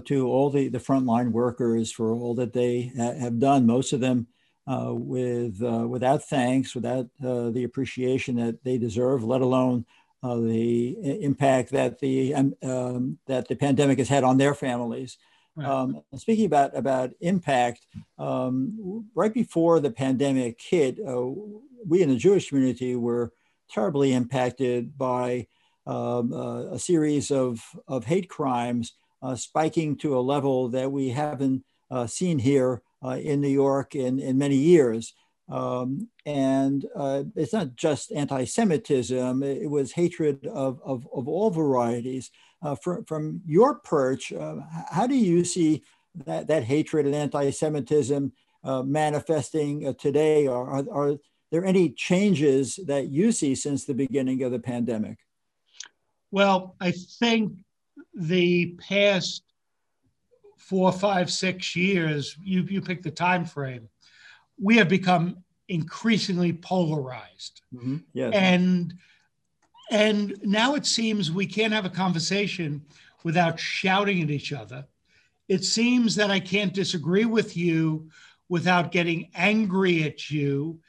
to 0.06 0.28
all 0.28 0.50
the, 0.50 0.68
the 0.68 0.80
frontline 0.80 1.32
workers 1.32 1.92
for 1.92 2.12
all 2.12 2.36
that 2.36 2.54
they 2.54 2.92
ha- 2.98 3.14
have 3.20 3.40
done, 3.40 3.66
most 3.66 3.94
of 3.94 4.00
them 4.00 4.28
uh, 4.68 4.94
with, 4.94 5.62
uh, 5.64 5.88
without 5.88 6.24
thanks, 6.24 6.76
without 6.76 7.08
uh, 7.26 7.50
the 7.52 7.64
appreciation 7.64 8.36
that 8.36 8.64
they 8.64 8.78
deserve, 8.78 9.24
let 9.24 9.42
alone 9.42 9.86
uh, 10.24 10.36
the 10.36 10.98
impact 11.22 11.72
that 11.72 12.00
the, 12.00 12.34
um, 12.34 12.54
um, 12.64 13.18
that 13.28 13.48
the 13.48 13.56
pandemic 13.56 13.98
has 13.98 14.10
had 14.10 14.24
on 14.24 14.38
their 14.38 14.54
families. 14.54 15.18
Um, 15.58 16.04
speaking 16.16 16.46
about, 16.46 16.78
about 16.78 17.12
impact, 17.20 17.88
um, 18.20 19.08
right 19.16 19.34
before 19.34 19.80
the 19.80 19.90
pandemic 19.90 20.62
hit, 20.62 21.00
uh, 21.00 21.32
we 21.88 22.04
in 22.04 22.10
the 22.10 22.16
Jewish 22.16 22.50
community 22.50 22.96
were 22.96 23.34
terribly 23.68 24.14
impacted 24.14 24.96
by 24.98 25.48
um, 25.88 26.32
a 26.32 26.78
series 26.78 27.32
of, 27.32 27.60
of 27.88 28.06
hate 28.06 28.30
crimes 28.30 28.94
uh, 28.94 29.07
spiking 29.36 29.96
to 29.98 30.18
a 30.18 30.22
level 30.22 30.70
that 30.70 30.92
we 30.92 31.10
haven't 31.10 31.64
uh, 31.90 32.08
seen 32.08 32.40
here 32.40 32.82
uh, 33.04 33.18
in 33.22 33.42
New 33.42 33.48
York 33.48 33.96
in, 33.96 34.20
in 34.20 34.38
many 34.38 34.56
years. 34.56 35.14
Um, 35.50 36.10
and 36.26 36.86
uh, 36.96 37.24
it's 37.36 37.54
not 37.54 37.76
just 37.76 38.12
anti-Semitism, 38.12 39.44
it 39.44 39.70
was 39.70 39.94
hatred 39.94 40.46
of, 40.46 40.82
of, 40.84 41.08
of 41.14 41.28
all 41.28 41.50
varieties. 41.50 42.32
Uh, 42.62 42.76
from, 42.76 43.06
from 43.06 43.42
your 43.46 43.76
perch, 43.76 44.34
uh, 44.34 44.56
how 44.90 45.08
do 45.08 45.16
you 45.16 45.46
see 45.46 45.84
that, 46.26 46.48
that 46.48 46.64
hatred 46.64 47.06
and 47.06 47.16
anti-Semitism 47.16 48.34
manifesting 48.84 49.94
today? 49.96 50.48
Are, 50.48 50.68
are, 50.68 50.86
are 50.92 51.18
there 51.52 51.64
any 51.64 51.92
changes 51.92 52.78
that 52.88 53.08
you 53.08 53.32
see 53.32 53.56
since 53.56 53.86
the 53.86 53.94
beginning 53.94 54.44
of 54.44 54.52
the 54.52 54.60
pandemic? 54.60 55.20
Well, 56.32 56.76
I 56.82 56.92
think 56.92 57.54
the 58.18 58.76
past 58.80 59.44
four, 60.58 60.92
five, 60.92 61.32
six 61.32 61.76
years, 61.76 62.36
you, 62.42 62.64
you 62.64 62.82
pick 62.82 63.04
the 63.04 63.12
time 63.12 63.46
frame, 63.46 63.88
we 64.62 64.76
have 64.78 64.90
become 64.90 65.38
increasingly 65.70 66.52
polarized. 66.52 67.62
Mm-hmm. 67.74 67.98
Yes. 68.14 68.34
And 68.34 68.94
and 69.90 70.36
now 70.44 70.76
it 70.76 70.86
seems 70.86 71.32
we 71.32 71.46
can't 71.46 71.72
have 71.72 71.86
a 71.86 71.90
conversation 71.90 72.84
without 73.24 73.58
shouting 73.58 74.22
at 74.22 74.30
each 74.30 74.52
other. 74.52 74.86
It 75.48 75.64
seems 75.64 76.16
that 76.16 76.30
I 76.30 76.42
can't 76.42 76.74
disagree 76.74 77.24
with 77.24 77.56
you 77.56 78.10
without 78.50 78.92
getting 78.92 79.30
angry 79.34 80.04
at 80.04 80.30
you. 80.30 80.80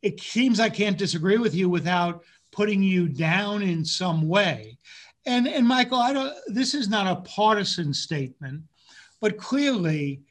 It 0.00 0.20
seems 0.20 0.58
I 0.58 0.70
can't 0.70 0.96
disagree 0.96 1.36
with 1.36 1.54
you 1.54 1.68
without 1.68 2.24
putting 2.50 2.82
you 2.82 3.08
down 3.08 3.62
in 3.62 3.84
some 3.84 4.26
way. 4.26 4.78
And 5.30 5.46
and 5.46 5.66
Michael, 5.66 5.98
I 5.98 6.12
don't. 6.12 6.34
This 6.48 6.74
is 6.74 6.88
not 6.88 7.06
a 7.06 7.20
partisan 7.20 7.94
statement, 7.94 8.62
but 9.20 9.38
clearly, 9.38 10.22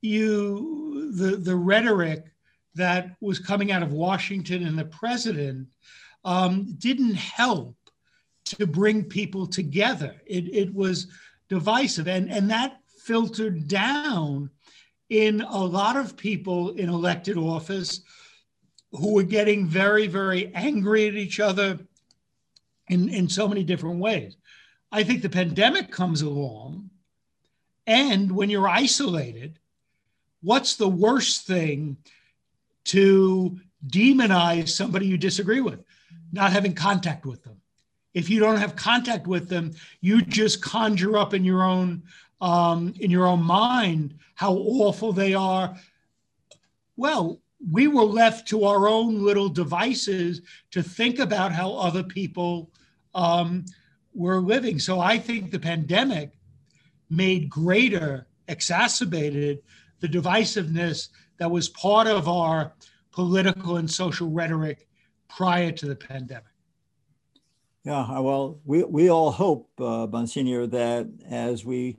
you 0.00 1.12
the 1.14 1.36
the 1.36 1.54
rhetoric 1.54 2.24
that 2.74 3.16
was 3.20 3.38
coming 3.38 3.70
out 3.70 3.82
of 3.82 3.92
Washington 3.92 4.66
and 4.66 4.78
the 4.78 4.86
president 4.86 5.68
um, 6.24 6.74
didn't 6.78 7.16
help 7.16 7.76
to 8.46 8.66
bring 8.66 9.04
people 9.04 9.46
together. 9.46 10.14
It 10.26 10.48
it 10.54 10.74
was 10.74 11.08
divisive, 11.50 12.08
and 12.08 12.32
and 12.32 12.50
that 12.50 12.80
filtered 13.04 13.68
down 13.68 14.48
in 15.10 15.42
a 15.42 15.62
lot 15.62 15.96
of 15.96 16.16
people 16.16 16.70
in 16.70 16.88
elected 16.88 17.36
office 17.36 18.00
who 18.92 19.12
were 19.12 19.22
getting 19.22 19.66
very 19.66 20.06
very 20.06 20.50
angry 20.54 21.08
at 21.08 21.14
each 21.14 21.40
other 21.40 21.78
in, 22.88 23.08
in 23.08 23.28
so 23.28 23.48
many 23.48 23.62
different 23.62 23.98
ways. 23.98 24.36
I 24.96 25.04
think 25.04 25.22
the 25.22 25.28
pandemic 25.28 25.90
comes 25.90 26.22
along, 26.22 26.90
and 27.86 28.32
when 28.32 28.50
you're 28.50 28.68
isolated, 28.68 29.58
what's 30.42 30.76
the 30.76 30.88
worst 30.88 31.46
thing 31.46 31.98
to 32.84 33.58
demonize 33.86 34.70
somebody 34.70 35.06
you 35.06 35.18
disagree 35.18 35.60
with? 35.60 35.84
not 36.32 36.52
having 36.52 36.74
contact 36.74 37.26
with 37.26 37.42
them. 37.42 37.60
If 38.14 38.30
you 38.30 38.40
don't 38.40 38.58
have 38.58 38.76
contact 38.76 39.26
with 39.26 39.48
them, 39.48 39.74
you 40.00 40.22
just 40.22 40.62
conjure 40.62 41.16
up 41.16 41.34
in 41.34 41.44
your 41.44 41.62
own 41.62 42.02
um, 42.40 42.92
in 43.00 43.10
your 43.10 43.26
own 43.26 43.42
mind 43.42 44.18
how 44.34 44.54
awful 44.54 45.12
they 45.12 45.32
are. 45.34 45.74
Well, 46.96 47.40
we 47.72 47.88
were 47.88 48.02
left 48.04 48.48
to 48.48 48.64
our 48.64 48.86
own 48.88 49.24
little 49.24 49.48
devices 49.48 50.42
to 50.70 50.82
think 50.82 51.18
about 51.18 51.52
how 51.52 51.74
other 51.74 52.02
people 52.02 52.70
um, 53.14 53.64
were 54.16 54.40
living. 54.40 54.78
So 54.78 54.98
I 54.98 55.18
think 55.18 55.50
the 55.50 55.58
pandemic 55.58 56.30
made 57.10 57.48
greater, 57.48 58.26
exacerbated 58.48 59.62
the 60.00 60.08
divisiveness 60.08 61.08
that 61.38 61.50
was 61.50 61.68
part 61.68 62.06
of 62.06 62.28
our 62.28 62.72
political 63.12 63.76
and 63.76 63.90
social 63.90 64.28
rhetoric 64.28 64.88
prior 65.28 65.70
to 65.72 65.86
the 65.86 65.96
pandemic. 65.96 66.44
Yeah, 67.84 68.18
well, 68.18 68.58
we, 68.64 68.82
we 68.82 69.10
all 69.10 69.30
hope, 69.30 69.70
uh, 69.78 70.06
Monsignor, 70.06 70.66
that 70.66 71.08
as 71.30 71.64
we 71.64 71.98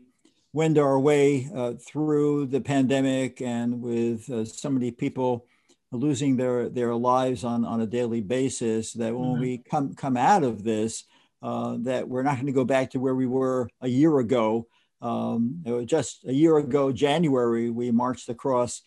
wend 0.51 0.77
our 0.77 0.99
way 0.99 1.49
uh, 1.55 1.73
through 1.73 2.47
the 2.47 2.59
pandemic 2.59 3.41
and 3.41 3.81
with 3.81 4.29
uh, 4.29 4.43
so 4.43 4.69
many 4.69 4.91
people 4.91 5.45
losing 5.91 6.35
their, 6.35 6.67
their 6.67 6.93
lives 6.93 7.45
on, 7.45 7.63
on 7.63 7.79
a 7.79 7.87
daily 7.87 8.21
basis, 8.21 8.91
that 8.93 9.15
when 9.15 9.29
mm-hmm. 9.29 9.41
we 9.41 9.57
come, 9.59 9.93
come 9.93 10.17
out 10.17 10.43
of 10.43 10.63
this, 10.63 11.05
uh, 11.41 11.77
that 11.81 12.07
we're 12.07 12.23
not 12.23 12.35
going 12.35 12.47
to 12.47 12.51
go 12.51 12.65
back 12.65 12.91
to 12.91 12.99
where 12.99 13.15
we 13.15 13.25
were 13.27 13.69
a 13.81 13.87
year 13.87 14.19
ago. 14.19 14.67
Um, 15.01 15.63
just 15.85 16.25
a 16.25 16.33
year 16.33 16.57
ago, 16.57 16.91
January, 16.91 17.69
we 17.69 17.91
marched 17.91 18.29
across 18.29 18.81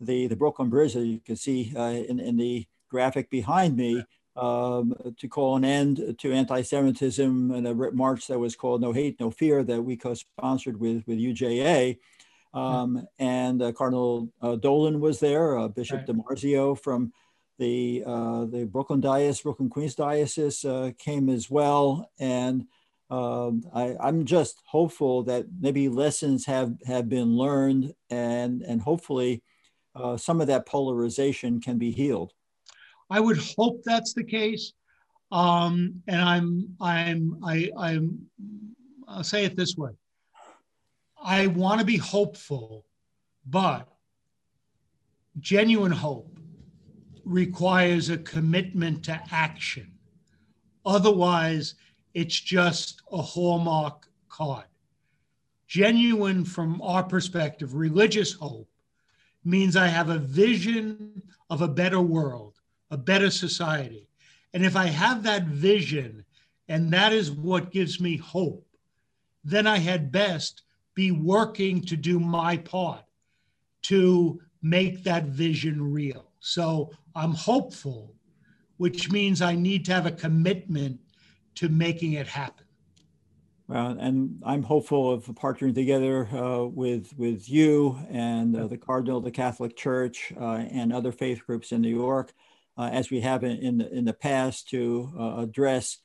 the, 0.00 0.26
the 0.26 0.36
Brooklyn 0.36 0.68
Bridge, 0.68 0.96
as 0.96 1.06
you 1.06 1.20
can 1.20 1.36
see 1.36 1.72
uh, 1.76 1.82
in, 2.08 2.18
in 2.18 2.36
the 2.36 2.66
graphic 2.90 3.30
behind 3.30 3.76
me, 3.76 4.04
um, 4.34 4.94
to 5.18 5.28
call 5.28 5.56
an 5.56 5.64
end 5.64 6.16
to 6.18 6.32
anti-Semitism 6.32 7.50
and 7.50 7.66
a 7.68 7.74
march 7.92 8.26
that 8.26 8.38
was 8.38 8.56
called 8.56 8.80
No 8.80 8.92
Hate, 8.92 9.20
No 9.20 9.30
Fear 9.30 9.62
that 9.64 9.82
we 9.82 9.96
co-sponsored 9.96 10.80
with, 10.80 11.04
with 11.06 11.18
UJA. 11.18 11.98
Um, 12.54 13.06
and 13.18 13.62
uh, 13.62 13.72
Cardinal 13.72 14.28
uh, 14.42 14.56
Dolan 14.56 15.00
was 15.00 15.20
there, 15.20 15.58
uh, 15.58 15.68
Bishop 15.68 15.98
right. 15.98 16.06
DiMarzio 16.06 16.78
from 16.78 17.12
the, 17.62 18.02
uh, 18.04 18.44
the 18.46 18.64
Brooklyn 18.64 19.00
Diocese, 19.00 19.42
Brooklyn 19.42 19.70
Queens 19.70 19.94
Diocese 19.94 20.64
uh, 20.64 20.90
came 20.98 21.28
as 21.28 21.48
well. 21.48 22.10
And 22.18 22.66
um, 23.08 23.62
I, 23.72 23.94
I'm 24.00 24.24
just 24.24 24.60
hopeful 24.66 25.22
that 25.24 25.46
maybe 25.60 25.88
lessons 25.88 26.44
have, 26.46 26.74
have 26.84 27.08
been 27.08 27.36
learned 27.36 27.94
and, 28.10 28.62
and 28.62 28.82
hopefully 28.82 29.44
uh, 29.94 30.16
some 30.16 30.40
of 30.40 30.48
that 30.48 30.66
polarization 30.66 31.60
can 31.60 31.78
be 31.78 31.92
healed. 31.92 32.32
I 33.08 33.20
would 33.20 33.38
hope 33.56 33.82
that's 33.84 34.12
the 34.12 34.24
case. 34.24 34.72
Um, 35.30 36.02
and 36.08 36.20
I'm, 36.20 36.76
I'm, 36.80 37.38
I, 37.44 37.70
I'm, 37.78 38.26
I'll 39.06 39.22
say 39.22 39.44
it 39.44 39.56
this 39.56 39.76
way. 39.76 39.92
I 41.22 41.46
want 41.46 41.78
to 41.78 41.86
be 41.86 41.96
hopeful, 41.96 42.84
but 43.46 43.86
genuine 45.38 45.92
hope 45.92 46.31
requires 47.24 48.08
a 48.08 48.18
commitment 48.18 49.04
to 49.04 49.20
action. 49.30 49.92
Otherwise, 50.84 51.74
it's 52.14 52.38
just 52.38 53.02
a 53.12 53.22
hallmark 53.22 54.08
card. 54.28 54.66
Genuine, 55.66 56.44
from 56.44 56.82
our 56.82 57.02
perspective, 57.02 57.74
religious 57.74 58.32
hope 58.32 58.68
means 59.44 59.76
I 59.76 59.86
have 59.86 60.10
a 60.10 60.18
vision 60.18 61.22
of 61.48 61.62
a 61.62 61.68
better 61.68 62.00
world 62.00 62.52
a 62.92 62.96
better 62.98 63.30
society. 63.30 64.06
And 64.52 64.64
if 64.64 64.76
I 64.76 64.86
have 64.86 65.22
that 65.22 65.44
vision 65.44 66.24
and 66.68 66.92
that 66.92 67.12
is 67.12 67.30
what 67.30 67.72
gives 67.72 67.98
me 67.98 68.18
hope, 68.18 68.66
then 69.42 69.66
I 69.66 69.78
had 69.78 70.12
best 70.12 70.62
be 70.94 71.10
working 71.10 71.80
to 71.86 71.96
do 71.96 72.20
my 72.20 72.58
part 72.58 73.04
to 73.84 74.40
make 74.60 75.02
that 75.04 75.24
vision 75.24 75.90
real. 75.90 76.31
So 76.42 76.90
I'm 77.14 77.32
hopeful, 77.32 78.14
which 78.76 79.10
means 79.10 79.40
I 79.40 79.54
need 79.54 79.84
to 79.86 79.92
have 79.92 80.06
a 80.06 80.10
commitment 80.10 81.00
to 81.54 81.68
making 81.68 82.14
it 82.14 82.26
happen. 82.26 82.66
Well, 83.68 83.96
and 83.98 84.42
I'm 84.44 84.62
hopeful 84.62 85.12
of 85.12 85.24
partnering 85.24 85.74
together 85.74 86.26
uh, 86.26 86.64
with 86.64 87.14
with 87.16 87.48
you 87.48 87.98
and 88.10 88.54
uh, 88.54 88.66
the 88.66 88.76
Cardinal, 88.76 89.20
the 89.20 89.30
Catholic 89.30 89.76
Church, 89.76 90.32
uh, 90.38 90.64
and 90.70 90.92
other 90.92 91.12
faith 91.12 91.46
groups 91.46 91.72
in 91.72 91.80
New 91.80 91.88
York 91.88 92.34
uh, 92.76 92.90
as 92.92 93.10
we 93.10 93.20
have 93.20 93.44
in, 93.44 93.58
in, 93.58 93.80
in 93.80 94.04
the 94.04 94.12
past 94.12 94.68
to 94.70 95.12
uh, 95.18 95.42
address 95.42 95.98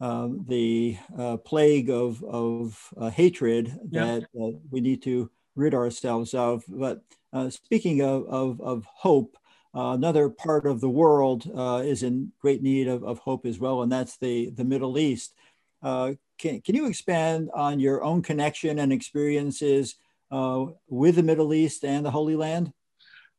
uh, 0.00 0.28
the 0.46 0.96
uh, 1.18 1.36
plague 1.38 1.90
of, 1.90 2.22
of 2.24 2.92
uh, 2.96 3.10
hatred 3.10 3.76
that 3.90 4.26
yeah. 4.32 4.50
we 4.70 4.80
need 4.80 5.02
to 5.02 5.30
rid 5.56 5.74
ourselves 5.74 6.32
of. 6.32 6.64
But 6.68 7.02
uh, 7.32 7.50
speaking 7.50 8.02
of, 8.02 8.26
of, 8.28 8.60
of 8.60 8.86
hope, 8.92 9.36
another 9.74 10.28
part 10.28 10.66
of 10.66 10.80
the 10.80 10.88
world 10.88 11.50
is 11.84 12.02
in 12.02 12.32
great 12.40 12.62
need 12.62 12.88
of, 12.88 13.02
of 13.02 13.18
hope 13.18 13.46
as 13.46 13.58
well, 13.58 13.82
and 13.82 13.90
that's 13.90 14.16
the, 14.18 14.50
the 14.50 14.64
Middle 14.64 14.98
East. 14.98 15.34
can, 15.82 16.16
can 16.38 16.74
you 16.74 16.86
expand 16.86 17.50
on 17.54 17.80
your 17.80 18.02
own 18.02 18.22
connection 18.22 18.78
and 18.78 18.92
experiences 18.92 19.96
with 20.30 21.16
the 21.16 21.22
Middle 21.22 21.52
East 21.52 21.84
and 21.84 22.04
the 22.04 22.10
Holy 22.10 22.36
Land? 22.36 22.72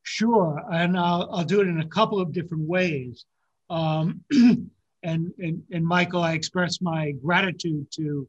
Sure, 0.03 0.63
and 0.71 0.97
I'll, 0.97 1.27
I'll 1.31 1.43
do 1.43 1.61
it 1.61 1.67
in 1.67 1.79
a 1.79 1.87
couple 1.87 2.19
of 2.19 2.31
different 2.31 2.67
ways. 2.67 3.25
Um, 3.71 4.21
and, 4.31 4.69
and, 5.03 5.63
and 5.71 5.85
Michael, 5.85 6.21
I 6.21 6.33
express 6.33 6.79
my 6.81 7.11
gratitude 7.11 7.87
to 7.93 8.27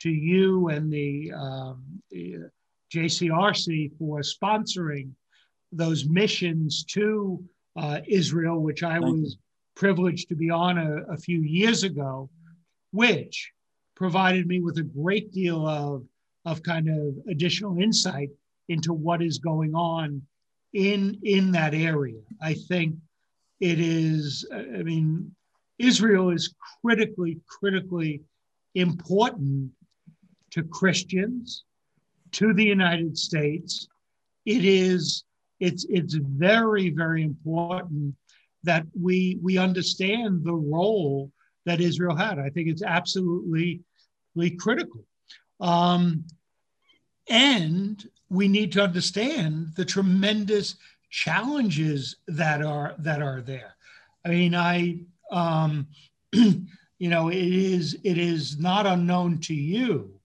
to 0.00 0.10
you 0.10 0.68
and 0.68 0.92
the, 0.92 1.32
um, 1.32 1.82
the 2.10 2.50
JCRC 2.94 3.98
for 3.98 4.20
sponsoring 4.20 5.10
those 5.72 6.06
missions 6.06 6.84
to 6.84 7.42
uh, 7.76 8.00
Israel, 8.06 8.60
which 8.60 8.82
I 8.82 8.98
was 8.98 9.36
privileged 9.76 10.28
to 10.28 10.34
be 10.34 10.50
on 10.50 10.78
a, 10.78 11.12
a, 11.12 11.16
few 11.16 11.40
years 11.40 11.84
ago, 11.84 12.28
which 12.90 13.52
provided 13.94 14.46
me 14.46 14.60
with 14.60 14.78
a 14.78 14.82
great 14.82 15.30
deal 15.32 15.66
of, 15.66 16.04
of 16.44 16.62
kind 16.62 16.88
of 16.88 17.14
additional 17.28 17.78
insight 17.78 18.30
into 18.68 18.92
what 18.92 19.22
is 19.22 19.38
going 19.38 19.74
on 19.74 20.22
in 20.72 21.18
in 21.22 21.52
that 21.52 21.74
area. 21.74 22.20
I 22.42 22.54
think 22.54 22.96
it 23.60 23.80
is. 23.80 24.46
I 24.52 24.82
mean, 24.82 25.34
Israel 25.78 26.30
is 26.30 26.54
critically 26.82 27.40
critically 27.48 28.22
important 28.74 29.70
to 30.50 30.62
Christians, 30.64 31.64
to 32.32 32.52
the 32.52 32.64
United 32.64 33.16
States. 33.16 33.88
It 34.44 34.64
is. 34.64 35.24
It's 35.60 35.84
it's 35.88 36.14
very 36.14 36.90
very 36.90 37.22
important 37.22 38.14
that 38.64 38.84
we 38.98 39.38
we 39.42 39.58
understand 39.58 40.44
the 40.44 40.54
role 40.54 41.32
that 41.66 41.80
Israel 41.80 42.16
had. 42.16 42.38
I 42.38 42.50
think 42.50 42.68
it's 42.68 42.82
absolutely 42.82 43.82
critical. 44.58 45.04
Um, 45.60 46.24
and 47.28 48.08
we 48.30 48.48
need 48.48 48.72
to 48.72 48.82
understand 48.82 49.74
the 49.76 49.84
tremendous 49.84 50.76
challenges 51.10 52.16
that 52.26 52.62
are 52.62 52.94
that 52.98 53.22
are 53.22 53.40
there. 53.40 53.74
I 54.24 54.28
mean, 54.28 54.54
I 54.54 55.00
um, 55.30 55.88
you 56.32 56.66
know, 56.98 57.28
it 57.28 57.36
is 57.36 57.98
it 58.04 58.18
is 58.18 58.58
not 58.58 58.86
unknown 58.86 59.38
to 59.42 59.54
you 59.54 60.18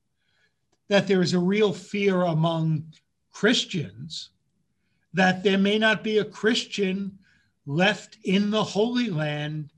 that 0.89 1.07
there 1.07 1.21
is 1.21 1.33
a 1.33 1.39
real 1.39 1.73
fear 1.73 2.23
among 2.23 2.85
Christians 3.31 4.29
that 5.13 5.43
there 5.43 5.57
may 5.57 5.77
not 5.77 6.03
be 6.03 6.17
a 6.17 6.25
Christian 6.25 7.17
left 7.65 8.17
in 8.23 8.49
the 8.49 8.63
Holy 8.63 9.09
Land 9.09 9.71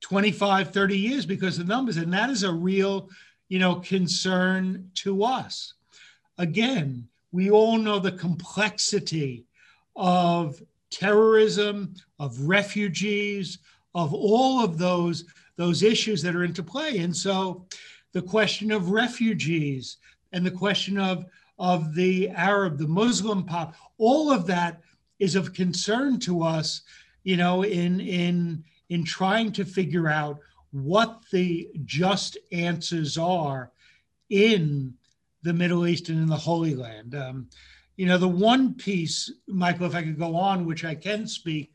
25, 0.00 0.72
30 0.72 0.98
years 0.98 1.26
because 1.26 1.58
of 1.58 1.66
numbers. 1.66 1.96
And 1.96 2.12
that 2.12 2.30
is 2.30 2.42
a 2.42 2.52
real, 2.52 3.08
you 3.48 3.58
know, 3.58 3.76
concern 3.76 4.90
to 4.96 5.24
us. 5.24 5.74
Again, 6.38 7.08
we 7.32 7.50
all 7.50 7.78
know 7.78 7.98
the 7.98 8.12
complexity 8.12 9.44
of 9.96 10.60
terrorism, 10.90 11.94
of 12.18 12.40
refugees, 12.40 13.58
of 13.94 14.12
all 14.12 14.64
of 14.64 14.78
those, 14.78 15.24
those 15.56 15.82
issues 15.82 16.22
that 16.22 16.34
are 16.34 16.44
into 16.44 16.62
play. 16.62 16.98
And 16.98 17.16
so 17.16 17.66
the 18.12 18.22
question 18.22 18.70
of 18.72 18.90
refugees 18.90 19.98
and 20.32 20.44
the 20.44 20.50
question 20.50 20.98
of, 20.98 21.26
of 21.58 21.94
the 21.94 22.28
Arab, 22.30 22.78
the 22.78 22.88
Muslim 22.88 23.44
pop, 23.44 23.74
all 23.98 24.30
of 24.30 24.46
that 24.46 24.80
is 25.18 25.36
of 25.36 25.54
concern 25.54 26.18
to 26.20 26.42
us, 26.42 26.82
you 27.22 27.36
know, 27.36 27.62
in, 27.62 28.00
in, 28.00 28.64
in 28.88 29.04
trying 29.04 29.52
to 29.52 29.64
figure 29.64 30.08
out 30.08 30.38
what 30.72 31.22
the 31.30 31.70
just 31.84 32.36
answers 32.50 33.16
are 33.16 33.70
in 34.30 34.94
the 35.42 35.52
Middle 35.52 35.86
East 35.86 36.08
and 36.08 36.18
in 36.18 36.26
the 36.26 36.36
Holy 36.36 36.74
Land. 36.74 37.14
Um, 37.14 37.48
you 37.96 38.06
know, 38.06 38.18
the 38.18 38.28
one 38.28 38.74
piece, 38.74 39.30
Michael, 39.46 39.86
if 39.86 39.94
I 39.94 40.02
could 40.02 40.18
go 40.18 40.34
on, 40.34 40.66
which 40.66 40.84
I 40.84 40.96
can 40.96 41.28
speak 41.28 41.72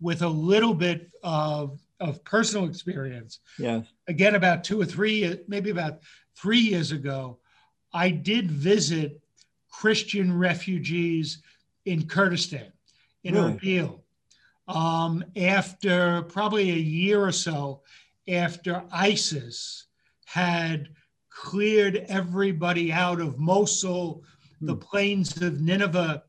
with 0.00 0.22
a 0.22 0.28
little 0.28 0.74
bit 0.74 1.10
of 1.22 1.80
of 2.02 2.22
personal 2.24 2.66
experience. 2.68 3.38
Yes. 3.58 3.86
Again, 4.08 4.34
about 4.34 4.64
two 4.64 4.80
or 4.80 4.84
three, 4.84 5.38
maybe 5.46 5.70
about 5.70 6.00
three 6.36 6.58
years 6.58 6.90
ago, 6.90 7.38
I 7.94 8.10
did 8.10 8.50
visit 8.50 9.21
Christian 9.72 10.38
refugees 10.38 11.42
in 11.86 12.06
Kurdistan, 12.06 12.72
in 13.24 13.34
really? 13.34 13.54
Erbil. 13.54 13.98
Um, 14.68 15.24
after 15.34 16.22
probably 16.22 16.70
a 16.70 16.76
year 16.76 17.20
or 17.24 17.32
so 17.32 17.82
after 18.28 18.84
ISIS 18.92 19.86
had 20.24 20.90
cleared 21.30 22.04
everybody 22.08 22.92
out 22.92 23.20
of 23.20 23.38
Mosul, 23.38 24.22
hmm. 24.60 24.66
the 24.66 24.76
plains 24.76 25.40
of 25.42 25.60
Nineveh, 25.60 26.22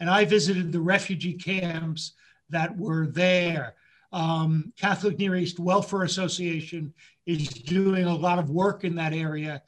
and 0.00 0.08
I 0.08 0.24
visited 0.24 0.72
the 0.72 0.80
refugee 0.80 1.34
camps 1.34 2.12
that 2.50 2.76
were 2.76 3.06
there. 3.06 3.74
Um, 4.12 4.72
Catholic 4.78 5.18
Near 5.18 5.36
East 5.36 5.58
Welfare 5.58 6.04
Association 6.04 6.94
is 7.26 7.48
doing 7.48 8.04
a 8.04 8.14
lot 8.14 8.38
of 8.38 8.50
work 8.50 8.84
in 8.84 8.94
that 8.96 9.12
area, 9.12 9.62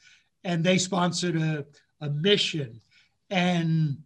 and 0.45 0.63
they 0.63 0.79
sponsored 0.79 1.37
a, 1.37 1.67
a 2.01 2.11
mission. 2.11 2.81
And 3.31 3.99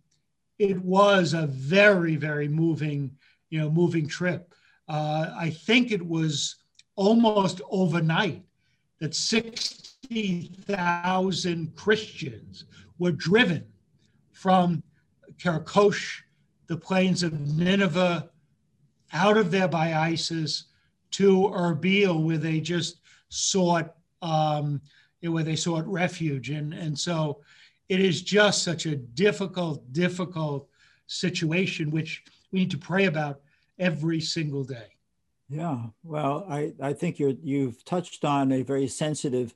it 0.59 0.83
was 0.83 1.35
a 1.35 1.47
very, 1.47 2.17
very 2.17 2.49
moving, 2.49 3.17
you 3.49 3.61
know, 3.61 3.71
moving 3.71 4.07
trip. 4.07 4.55
Uh, 4.89 5.33
I 5.37 5.51
think 5.51 5.93
it 5.93 6.05
was 6.05 6.57
almost 6.97 7.61
overnight 7.71 8.43
that 8.99 9.15
60,000 9.15 11.77
Christians 11.77 12.65
were 12.99 13.13
driven 13.13 13.65
from 14.33 14.83
Karakosh, 15.39 16.23
the 16.67 16.77
plains 16.77 17.23
of 17.23 17.39
Nineveh, 17.57 18.29
out 19.13 19.37
of 19.37 19.51
there 19.51 19.69
by 19.69 19.95
ISIS 19.95 20.65
to 21.13 21.51
Erbil, 21.53 22.23
where 22.23 22.39
they 22.39 22.61
just 22.61 23.01
sought 23.29 23.95
um, 24.23 24.81
where 25.23 25.45
they 25.45 25.57
sought 25.57 25.87
refuge. 25.87 26.51
And, 26.51 26.73
and 26.73 26.99
so 26.99 27.41
it 27.91 27.99
is 27.99 28.23
just 28.23 28.63
such 28.63 28.87
a 28.87 28.95
difficult, 28.95 29.93
difficult 29.93 30.69
situation, 31.09 31.91
which 31.91 32.23
we 32.53 32.61
need 32.61 32.71
to 32.71 32.79
pray 32.79 33.07
about 33.07 33.41
every 33.81 34.21
single 34.21 34.63
day. 34.63 34.87
Yeah, 35.49 35.87
well, 36.05 36.47
I, 36.49 36.73
I 36.81 36.93
think 36.93 37.19
you're, 37.19 37.35
you've 37.43 37.85
touched 37.85 38.25
on 38.25 38.53
a 38.53 38.63
very 38.63 38.87
sensitive 38.87 39.53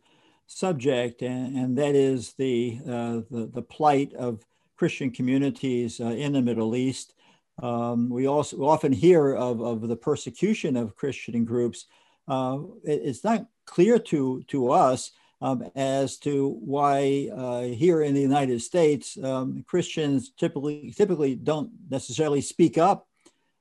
subject, 0.48 1.22
and, 1.22 1.56
and 1.56 1.78
that 1.78 1.94
is 1.94 2.32
the, 2.32 2.80
uh, 2.84 3.20
the, 3.30 3.50
the 3.54 3.62
plight 3.62 4.12
of 4.14 4.44
Christian 4.76 5.12
communities 5.12 6.00
uh, 6.00 6.06
in 6.06 6.32
the 6.32 6.42
Middle 6.42 6.74
East. 6.74 7.14
Um, 7.62 8.10
we 8.10 8.26
also 8.26 8.64
often 8.64 8.92
hear 8.92 9.32
of, 9.36 9.60
of 9.60 9.86
the 9.86 9.96
persecution 9.96 10.76
of 10.76 10.96
Christian 10.96 11.44
groups. 11.44 11.86
Uh, 12.26 12.58
it, 12.82 13.00
it's 13.04 13.22
not 13.22 13.46
clear 13.64 14.00
to, 14.00 14.42
to 14.48 14.72
us 14.72 15.12
um, 15.44 15.62
as 15.76 16.16
to 16.16 16.58
why 16.64 17.28
uh, 17.36 17.60
here 17.64 18.00
in 18.00 18.14
the 18.14 18.20
United 18.20 18.62
States, 18.62 19.18
um, 19.22 19.62
Christians 19.68 20.32
typically, 20.38 20.90
typically 20.96 21.34
don't 21.34 21.70
necessarily 21.90 22.40
speak 22.40 22.78
up 22.78 23.06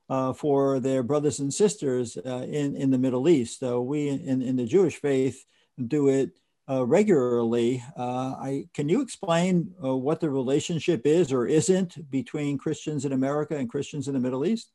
uh, 0.08 0.32
for 0.32 0.80
their 0.80 1.02
brothers 1.02 1.40
and 1.40 1.52
sisters 1.52 2.16
uh, 2.16 2.46
in, 2.48 2.74
in 2.74 2.90
the 2.90 2.96
Middle 2.96 3.28
East. 3.28 3.60
So 3.60 3.82
we 3.82 4.08
in, 4.08 4.40
in 4.40 4.56
the 4.56 4.64
Jewish 4.64 4.96
faith 4.96 5.44
do 5.86 6.08
it 6.08 6.30
uh, 6.70 6.86
regularly. 6.86 7.84
Uh, 7.98 8.34
I, 8.40 8.68
can 8.72 8.88
you 8.88 9.02
explain 9.02 9.74
uh, 9.84 9.94
what 9.94 10.20
the 10.20 10.30
relationship 10.30 11.02
is 11.04 11.34
or 11.34 11.46
isn't 11.46 12.10
between 12.10 12.56
Christians 12.56 13.04
in 13.04 13.12
America 13.12 13.58
and 13.58 13.68
Christians 13.68 14.08
in 14.08 14.14
the 14.14 14.20
Middle 14.20 14.46
East? 14.46 14.72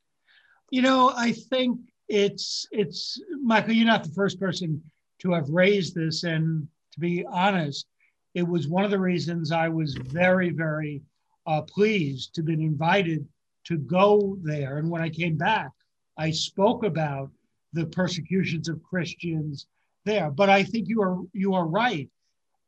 You 0.70 0.84
know, 0.84 1.12
I 1.18 1.32
think 1.32 1.80
it's 2.08 2.68
it's 2.70 3.20
Michael. 3.42 3.74
You're 3.74 3.88
not 3.88 4.04
the 4.04 4.14
first 4.14 4.40
person 4.40 4.84
to 5.22 5.34
have 5.34 5.50
raised 5.50 5.96
this, 5.96 6.24
and 6.24 6.68
to 7.00 7.08
be 7.08 7.26
honest, 7.26 7.88
it 8.36 8.48
was 8.48 8.68
one 8.68 8.84
of 8.84 8.92
the 8.92 9.00
reasons 9.00 9.52
I 9.52 9.70
was 9.70 9.96
very 9.96 10.50
very 10.52 11.02
uh, 11.48 11.62
pleased 11.62 12.36
to 12.36 12.44
be 12.44 12.54
invited 12.54 13.28
to 13.66 13.78
go 13.78 14.38
there. 14.42 14.78
And 14.78 14.90
when 14.90 15.02
I 15.02 15.10
came 15.10 15.38
back, 15.38 15.72
I 16.18 16.32
spoke 16.32 16.84
about 16.84 17.32
the 17.74 17.86
persecutions 17.86 18.68
of 18.70 18.84
Christians 18.84 19.68
there. 20.06 20.30
But 20.30 20.50
I 20.50 20.64
think 20.64 20.88
you 20.88 21.02
are 21.02 21.18
you 21.34 21.54
are 21.54 21.66
right. 21.66 22.10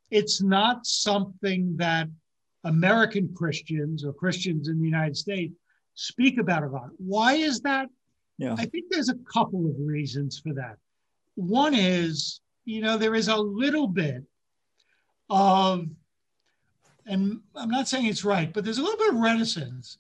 It's 0.10 0.42
not 0.42 0.86
something 0.86 1.76
that 1.78 2.08
American 2.64 3.34
Christians 3.34 4.04
or 4.06 4.14
Christians 4.14 4.68
in 4.68 4.80
the 4.80 4.86
United 4.86 5.18
States 5.18 5.54
speak 5.96 6.38
about 6.38 6.64
a 6.64 6.68
lot. 6.68 6.90
Why 6.98 7.34
is 7.34 7.62
that? 7.62 7.90
Yeah. 8.38 8.56
I 8.58 8.66
think 8.66 8.86
there's 8.90 9.10
a 9.10 9.20
couple 9.32 9.66
of 9.68 9.76
reasons 9.80 10.40
for 10.40 10.54
that. 10.54 10.78
One 11.36 11.74
is, 11.74 12.42
you 12.66 12.82
know, 12.82 12.98
there 12.98 13.16
is 13.16 13.28
a 13.28 13.38
little 13.38 13.88
bit 13.88 14.24
of, 15.30 15.88
and 17.06 17.40
I'm 17.56 17.70
not 17.70 17.88
saying 17.88 18.06
it's 18.06 18.26
right, 18.26 18.52
but 18.54 18.64
there's 18.64 18.78
a 18.78 18.84
little 18.84 18.98
bit 18.98 19.14
of 19.14 19.20
reticence 19.20 19.98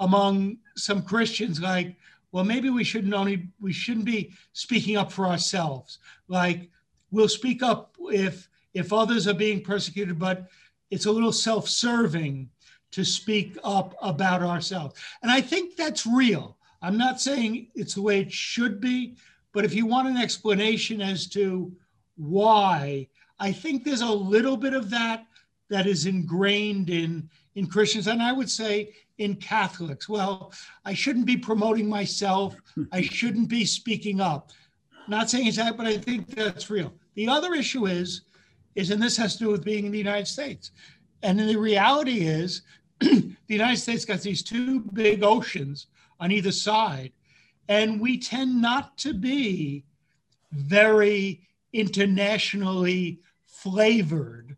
among 0.00 0.58
some 0.76 1.02
Christians, 1.02 1.60
like, 1.60 1.96
well, 2.32 2.44
maybe 2.44 2.70
we 2.70 2.84
shouldn't 2.84 3.14
only 3.14 3.48
we 3.60 3.72
shouldn't 3.72 4.04
be 4.04 4.32
speaking 4.52 4.96
up 4.96 5.10
for 5.10 5.26
ourselves. 5.26 5.98
Like, 6.28 6.70
we'll 7.10 7.28
speak 7.28 7.62
up 7.62 7.96
if 8.00 8.48
if 8.74 8.92
others 8.92 9.26
are 9.26 9.34
being 9.34 9.62
persecuted, 9.62 10.18
but 10.18 10.48
it's 10.90 11.06
a 11.06 11.10
little 11.10 11.32
self-serving 11.32 12.48
to 12.90 13.04
speak 13.04 13.58
up 13.64 13.94
about 14.00 14.42
ourselves. 14.42 14.94
And 15.22 15.30
I 15.30 15.40
think 15.40 15.76
that's 15.76 16.06
real. 16.06 16.56
I'm 16.80 16.96
not 16.96 17.20
saying 17.20 17.68
it's 17.74 17.94
the 17.94 18.02
way 18.02 18.20
it 18.20 18.32
should 18.32 18.80
be, 18.80 19.16
but 19.52 19.64
if 19.64 19.74
you 19.74 19.86
want 19.86 20.08
an 20.08 20.16
explanation 20.16 21.00
as 21.00 21.26
to 21.30 21.72
why, 22.18 23.08
I 23.38 23.52
think 23.52 23.84
there's 23.84 24.00
a 24.00 24.12
little 24.12 24.56
bit 24.56 24.74
of 24.74 24.90
that 24.90 25.26
that 25.70 25.86
is 25.86 26.06
ingrained 26.06 26.90
in 26.90 27.28
in 27.54 27.66
Christians, 27.66 28.06
and 28.06 28.22
I 28.22 28.32
would 28.32 28.50
say 28.50 28.94
in 29.18 29.34
Catholics. 29.34 30.08
Well, 30.08 30.52
I 30.84 30.94
shouldn't 30.94 31.26
be 31.26 31.36
promoting 31.36 31.88
myself. 31.88 32.56
I 32.92 33.02
shouldn't 33.02 33.48
be 33.48 33.64
speaking 33.64 34.20
up. 34.20 34.50
Not 35.08 35.28
saying 35.28 35.46
it's 35.46 35.56
that, 35.56 35.76
but 35.76 35.86
I 35.86 35.98
think 35.98 36.28
that's 36.28 36.70
real. 36.70 36.92
The 37.14 37.28
other 37.28 37.54
issue 37.54 37.86
is, 37.86 38.22
is, 38.74 38.90
and 38.90 39.02
this 39.02 39.16
has 39.16 39.34
to 39.36 39.44
do 39.44 39.50
with 39.50 39.64
being 39.64 39.86
in 39.86 39.92
the 39.92 39.98
United 39.98 40.28
States. 40.28 40.70
And 41.22 41.38
the 41.38 41.56
reality 41.56 42.20
is, 42.20 42.62
the 43.00 43.34
United 43.48 43.78
States 43.78 44.04
got 44.04 44.20
these 44.20 44.42
two 44.42 44.80
big 44.92 45.24
oceans 45.24 45.88
on 46.20 46.30
either 46.30 46.52
side, 46.52 47.12
and 47.68 48.00
we 48.00 48.18
tend 48.18 48.60
not 48.62 48.96
to 48.98 49.14
be 49.14 49.84
very 50.52 51.47
internationally 51.72 53.20
flavored 53.46 54.56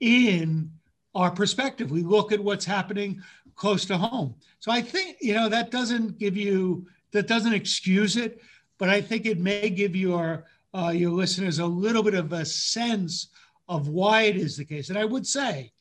in 0.00 0.70
our 1.14 1.30
perspective. 1.30 1.90
We 1.90 2.02
look 2.02 2.32
at 2.32 2.42
what's 2.42 2.64
happening 2.64 3.22
close 3.54 3.84
to 3.86 3.96
home. 3.96 4.34
So 4.60 4.72
I 4.72 4.80
think, 4.80 5.18
you 5.20 5.34
know, 5.34 5.48
that 5.48 5.70
doesn't 5.70 6.18
give 6.18 6.36
you, 6.36 6.86
that 7.12 7.28
doesn't 7.28 7.52
excuse 7.52 8.16
it, 8.16 8.40
but 8.78 8.88
I 8.88 9.00
think 9.00 9.26
it 9.26 9.38
may 9.38 9.70
give 9.70 9.94
your, 9.94 10.46
uh, 10.74 10.92
your 10.94 11.10
listeners 11.10 11.58
a 11.58 11.66
little 11.66 12.02
bit 12.02 12.14
of 12.14 12.32
a 12.32 12.44
sense 12.44 13.28
of 13.68 13.88
why 13.88 14.22
it 14.22 14.36
is 14.36 14.56
the 14.56 14.64
case. 14.64 14.88
And 14.88 14.98
I 14.98 15.04
would 15.04 15.26
say, 15.26 15.72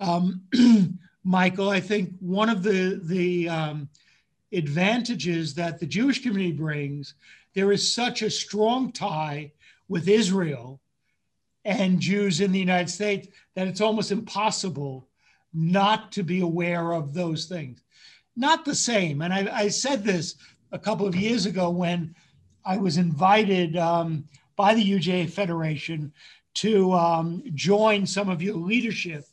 um, 0.00 0.42
Michael, 1.24 1.70
I 1.70 1.80
think 1.80 2.12
one 2.20 2.48
of 2.48 2.62
the, 2.62 3.00
the 3.02 3.48
um, 3.48 3.88
advantages 4.52 5.54
that 5.54 5.78
the 5.78 5.86
Jewish 5.86 6.22
community 6.22 6.52
brings, 6.52 7.14
there 7.54 7.72
is 7.72 7.94
such 7.94 8.22
a 8.22 8.30
strong 8.30 8.92
tie 8.92 9.52
with 9.88 10.08
Israel 10.08 10.80
and 11.64 12.00
Jews 12.00 12.40
in 12.40 12.52
the 12.52 12.58
United 12.58 12.90
States 12.90 13.28
that 13.54 13.68
it's 13.68 13.80
almost 13.80 14.10
impossible 14.10 15.08
not 15.54 16.12
to 16.12 16.22
be 16.22 16.40
aware 16.40 16.92
of 16.92 17.14
those 17.14 17.46
things. 17.46 17.82
Not 18.36 18.64
the 18.64 18.74
same. 18.74 19.20
And 19.20 19.32
I, 19.32 19.48
I 19.52 19.68
said 19.68 20.04
this 20.04 20.36
a 20.72 20.78
couple 20.78 21.06
of 21.06 21.14
years 21.14 21.46
ago 21.46 21.70
when 21.70 22.14
I 22.64 22.78
was 22.78 22.96
invited 22.96 23.76
um, 23.76 24.24
by 24.56 24.74
the 24.74 24.84
UJA 24.84 25.30
Federation 25.30 26.12
to 26.54 26.92
um, 26.92 27.42
join 27.54 28.06
some 28.06 28.28
of 28.28 28.42
your 28.42 28.54
leadership 28.54 29.24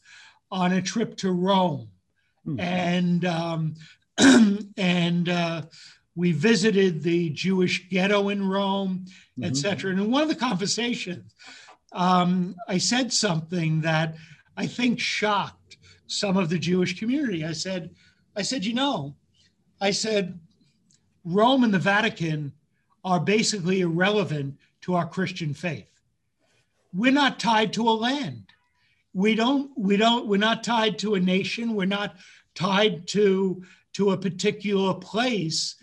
on 0.51 0.73
a 0.73 0.81
trip 0.81 1.15
to 1.17 1.31
Rome. 1.31 1.89
Mm-hmm. 2.45 2.59
And 2.59 3.25
um, 3.25 3.75
and 4.77 5.29
uh, 5.29 5.61
we 6.15 6.31
visited 6.31 7.01
the 7.01 7.29
Jewish 7.29 7.87
ghetto 7.89 8.29
in 8.29 8.45
Rome, 8.47 9.05
mm-hmm. 9.39 9.45
et 9.45 9.57
cetera. 9.57 9.91
And 9.91 9.99
in 9.99 10.11
one 10.11 10.21
of 10.21 10.29
the 10.29 10.35
conversations, 10.35 11.33
um, 11.93 12.55
I 12.67 12.77
said 12.77 13.11
something 13.11 13.81
that 13.81 14.15
I 14.55 14.67
think 14.67 14.99
shocked 14.99 15.77
some 16.07 16.37
of 16.37 16.49
the 16.49 16.59
Jewish 16.59 16.99
community. 16.99 17.45
I 17.45 17.53
said, 17.53 17.91
I 18.35 18.41
said, 18.43 18.65
you 18.65 18.73
know, 18.73 19.15
I 19.81 19.91
said, 19.91 20.39
Rome 21.23 21.63
and 21.63 21.73
the 21.73 21.79
Vatican 21.79 22.53
are 23.03 23.19
basically 23.19 23.81
irrelevant 23.81 24.57
to 24.81 24.95
our 24.95 25.07
Christian 25.07 25.53
faith. 25.53 25.87
We're 26.93 27.11
not 27.11 27.39
tied 27.39 27.73
to 27.73 27.87
a 27.87 27.91
land. 27.91 28.43
We 29.13 29.35
don't, 29.35 29.71
we 29.77 29.97
don't, 29.97 30.27
we're 30.27 30.37
not 30.37 30.63
tied 30.63 30.99
to 30.99 31.15
a 31.15 31.19
nation. 31.19 31.75
We're 31.75 31.85
not 31.85 32.15
tied 32.55 33.07
to, 33.09 33.63
to 33.93 34.11
a 34.11 34.17
particular 34.17 34.93
place, 34.93 35.75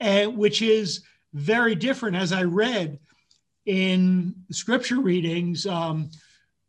and 0.00 0.36
which 0.36 0.62
is 0.62 1.02
very 1.32 1.74
different, 1.74 2.16
as 2.16 2.32
I 2.32 2.42
read 2.44 2.98
in 3.66 4.34
scripture 4.50 5.00
readings 5.00 5.66
um, 5.66 6.10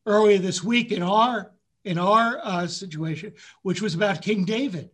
earlier 0.05 0.37
this 0.37 0.63
week 0.63 0.91
in 0.91 1.01
our 1.01 1.51
in 1.83 1.97
our 1.97 2.39
uh, 2.43 2.67
situation, 2.67 3.33
which 3.63 3.81
was 3.81 3.95
about 3.95 4.21
King 4.21 4.45
David. 4.45 4.85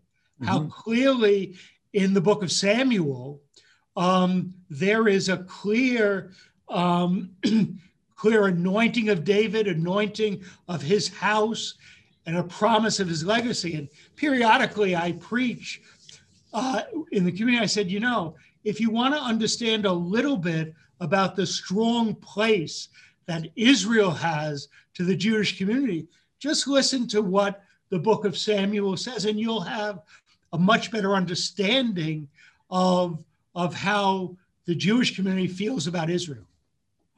Mm-hmm. 0.41 0.45
How 0.45 0.63
clearly 0.67 1.57
in 1.93 2.13
the 2.13 2.21
book 2.21 2.43
of 2.43 2.51
Samuel 2.51 3.41
um, 3.97 4.53
there 4.69 5.07
is 5.07 5.27
a 5.27 5.37
clear 5.37 6.31
um, 6.69 7.31
clear 8.15 8.47
anointing 8.47 9.09
of 9.09 9.23
David, 9.23 9.67
anointing 9.67 10.43
of 10.67 10.81
his 10.81 11.07
house, 11.07 11.75
and 12.25 12.37
a 12.37 12.43
promise 12.43 12.99
of 12.99 13.07
his 13.07 13.25
legacy. 13.25 13.75
And 13.75 13.89
periodically, 14.15 14.95
I 14.95 15.13
preach 15.13 15.81
uh, 16.53 16.83
in 17.11 17.25
the 17.25 17.31
community. 17.31 17.63
I 17.63 17.67
said, 17.67 17.89
you 17.89 17.99
know, 17.99 18.35
if 18.67 18.81
you 18.81 18.89
want 18.89 19.13
to 19.13 19.21
understand 19.21 19.85
a 19.85 19.91
little 19.91 20.35
bit 20.35 20.73
about 20.99 21.37
the 21.37 21.45
strong 21.45 22.13
place 22.15 22.89
that 23.25 23.47
Israel 23.55 24.11
has 24.11 24.67
to 24.95 25.05
the 25.05 25.15
Jewish 25.15 25.57
community, 25.57 26.05
just 26.39 26.67
listen 26.67 27.07
to 27.07 27.21
what 27.21 27.63
the 27.89 27.97
book 27.97 28.25
of 28.25 28.37
Samuel 28.37 28.97
says, 28.97 29.23
and 29.23 29.39
you'll 29.39 29.61
have 29.61 30.01
a 30.51 30.57
much 30.57 30.91
better 30.91 31.15
understanding 31.15 32.27
of, 32.69 33.23
of 33.55 33.73
how 33.73 34.35
the 34.65 34.75
Jewish 34.75 35.15
community 35.15 35.47
feels 35.47 35.87
about 35.87 36.09
Israel. 36.09 36.43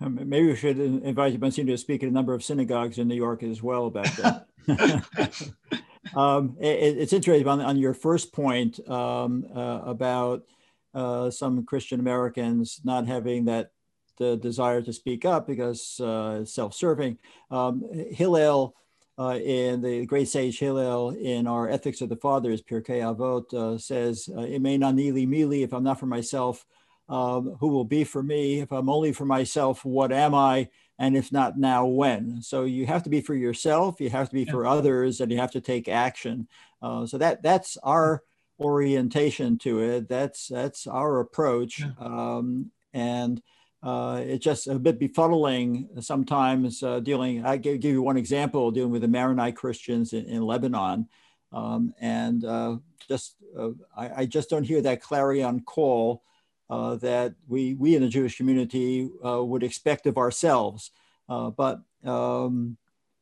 Um, 0.01 0.19
maybe 0.29 0.47
we 0.47 0.55
should 0.55 0.79
invite 0.79 1.33
you, 1.33 1.39
Monsignor, 1.39 1.73
to 1.73 1.77
speak 1.79 2.03
at 2.03 2.09
a 2.09 2.13
number 2.13 2.35
of 2.35 2.43
synagogues 2.43 2.99
in 2.99 3.07
New 3.07 3.15
York 3.15 3.41
as 3.41 3.63
well 3.63 3.87
about 3.87 4.05
that. 4.17 4.45
um, 6.15 6.55
it, 6.59 6.99
it's 6.99 7.11
interesting 7.11 7.47
on, 7.47 7.59
on, 7.59 7.75
your 7.75 7.95
first 7.95 8.31
point 8.31 8.79
um, 8.87 9.45
uh, 9.53 9.81
about 9.83 10.43
uh, 10.93 11.29
some 11.29 11.65
Christian 11.65 11.99
Americans 11.99 12.81
not 12.83 13.07
having 13.07 13.45
that 13.45 13.71
the 14.17 14.35
desire 14.35 14.81
to 14.81 14.93
speak 14.93 15.25
up 15.25 15.47
because 15.47 15.99
uh, 16.01 16.43
self-serving. 16.43 17.17
Um, 17.49 17.83
Hillel 18.11 18.75
uh, 19.17 19.37
in 19.37 19.81
the 19.81 20.05
great 20.05 20.29
sage 20.29 20.59
Hillel 20.59 21.09
in 21.11 21.47
our 21.47 21.69
Ethics 21.69 22.01
of 22.01 22.09
the 22.09 22.15
Fathers, 22.15 22.61
Pirkei 22.61 23.01
Avot, 23.01 23.53
uh, 23.53 23.77
says, 23.77 24.29
uh, 24.33 24.41
nili 24.41 25.27
mili, 25.27 25.63
if 25.63 25.73
I'm 25.73 25.83
not 25.83 25.99
for 25.99 26.05
myself, 26.05 26.65
um, 27.09 27.57
who 27.59 27.69
will 27.69 27.85
be 27.85 28.03
for 28.03 28.21
me? 28.21 28.59
If 28.59 28.71
I'm 28.71 28.89
only 28.89 29.11
for 29.11 29.25
myself, 29.25 29.83
what 29.83 30.11
am 30.11 30.35
I? 30.35 30.69
And 30.99 31.17
if 31.17 31.31
not 31.31 31.57
now, 31.57 31.85
when? 31.85 32.41
So 32.41 32.65
you 32.65 32.85
have 32.85 33.03
to 33.03 33.09
be 33.09 33.21
for 33.21 33.33
yourself, 33.33 33.99
you 33.99 34.09
have 34.09 34.29
to 34.29 34.35
be 34.35 34.45
for 34.45 34.65
others, 34.65 35.19
and 35.19 35.31
you 35.31 35.37
have 35.37 35.51
to 35.51 35.61
take 35.61 35.87
action. 35.87 36.47
Uh, 36.81 37.05
so 37.05 37.17
that 37.17 37.41
that's 37.41 37.77
our 37.77 38.23
orientation 38.59 39.57
to 39.59 39.79
it. 39.79 40.09
That's 40.09 40.47
that's 40.47 40.87
our 40.87 41.19
approach, 41.19 41.79
yeah. 41.79 41.91
um, 41.99 42.71
and 42.93 43.41
uh, 43.81 44.21
it's 44.25 44.43
just 44.43 44.67
a 44.67 44.77
bit 44.77 44.99
befuddling 44.99 46.03
sometimes. 46.03 46.83
Uh, 46.83 46.99
dealing, 46.99 47.45
I 47.45 47.57
give, 47.57 47.79
give, 47.79 47.93
you 47.93 48.01
one 48.01 48.17
example: 48.17 48.71
dealing 48.71 48.91
with 48.91 49.01
the 49.01 49.07
Maronite 49.07 49.55
Christians 49.55 50.13
in, 50.13 50.25
in 50.25 50.41
Lebanon, 50.41 51.07
um, 51.53 51.93
and 51.99 52.43
uh, 52.43 52.77
just 53.07 53.35
uh, 53.57 53.69
I, 53.95 54.21
I, 54.21 54.25
just 54.25 54.49
don't 54.49 54.63
hear 54.63 54.81
that 54.81 55.01
clarion 55.01 55.61
call 55.61 56.23
uh, 56.69 56.95
that 56.97 57.35
we 57.47 57.73
we 57.75 57.95
in 57.95 58.01
the 58.01 58.09
Jewish 58.09 58.37
community 58.37 59.09
uh, 59.25 59.43
would 59.43 59.63
expect 59.63 60.05
of 60.07 60.17
ourselves. 60.17 60.91
but 61.27 61.81
um, 62.03 62.77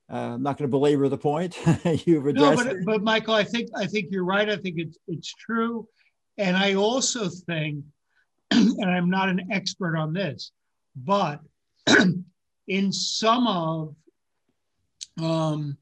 I'm 0.09 0.41
not 0.41 0.57
going 0.57 0.69
to 0.69 0.71
belabor 0.71 1.09
the 1.09 1.17
point. 1.17 1.57
You've 2.05 2.25
addressed. 2.27 2.65
No, 2.65 2.73
but, 2.73 2.85
but 2.85 3.03
Michael, 3.03 3.33
I 3.33 3.43
think 3.43 3.69
I 3.75 3.85
think 3.85 4.07
you're 4.09 4.23
right. 4.23 4.49
I 4.49 4.55
think 4.55 4.75
it's 4.77 4.97
it's 5.07 5.33
true, 5.33 5.87
and 6.37 6.55
I 6.55 6.75
also 6.75 7.27
think, 7.27 7.83
and 8.51 8.85
I'm 8.85 9.09
not 9.09 9.29
an 9.29 9.51
expert 9.51 9.97
on 9.97 10.13
this, 10.13 10.51
but 10.95 11.41
in 12.67 12.93
some 12.93 13.47
of 13.47 13.95
um, 15.21 15.77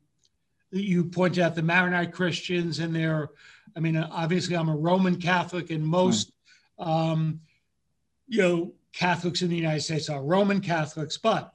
you 0.71 1.05
pointed 1.05 1.43
out 1.43 1.55
the 1.55 1.61
Maronite 1.61 2.11
Christians 2.11 2.79
and 2.79 2.95
their, 2.95 3.29
I 3.75 3.79
mean, 3.79 3.97
obviously 3.97 4.55
I'm 4.55 4.69
a 4.69 4.75
Roman 4.75 5.19
Catholic, 5.19 5.69
and 5.71 5.85
most, 5.85 6.31
right. 6.79 6.87
um, 6.87 7.41
you 8.27 8.41
know, 8.41 8.73
Catholics 8.93 9.41
in 9.41 9.49
the 9.49 9.55
United 9.55 9.81
States 9.81 10.09
are 10.09 10.23
Roman 10.23 10.61
Catholics, 10.61 11.17
but 11.17 11.53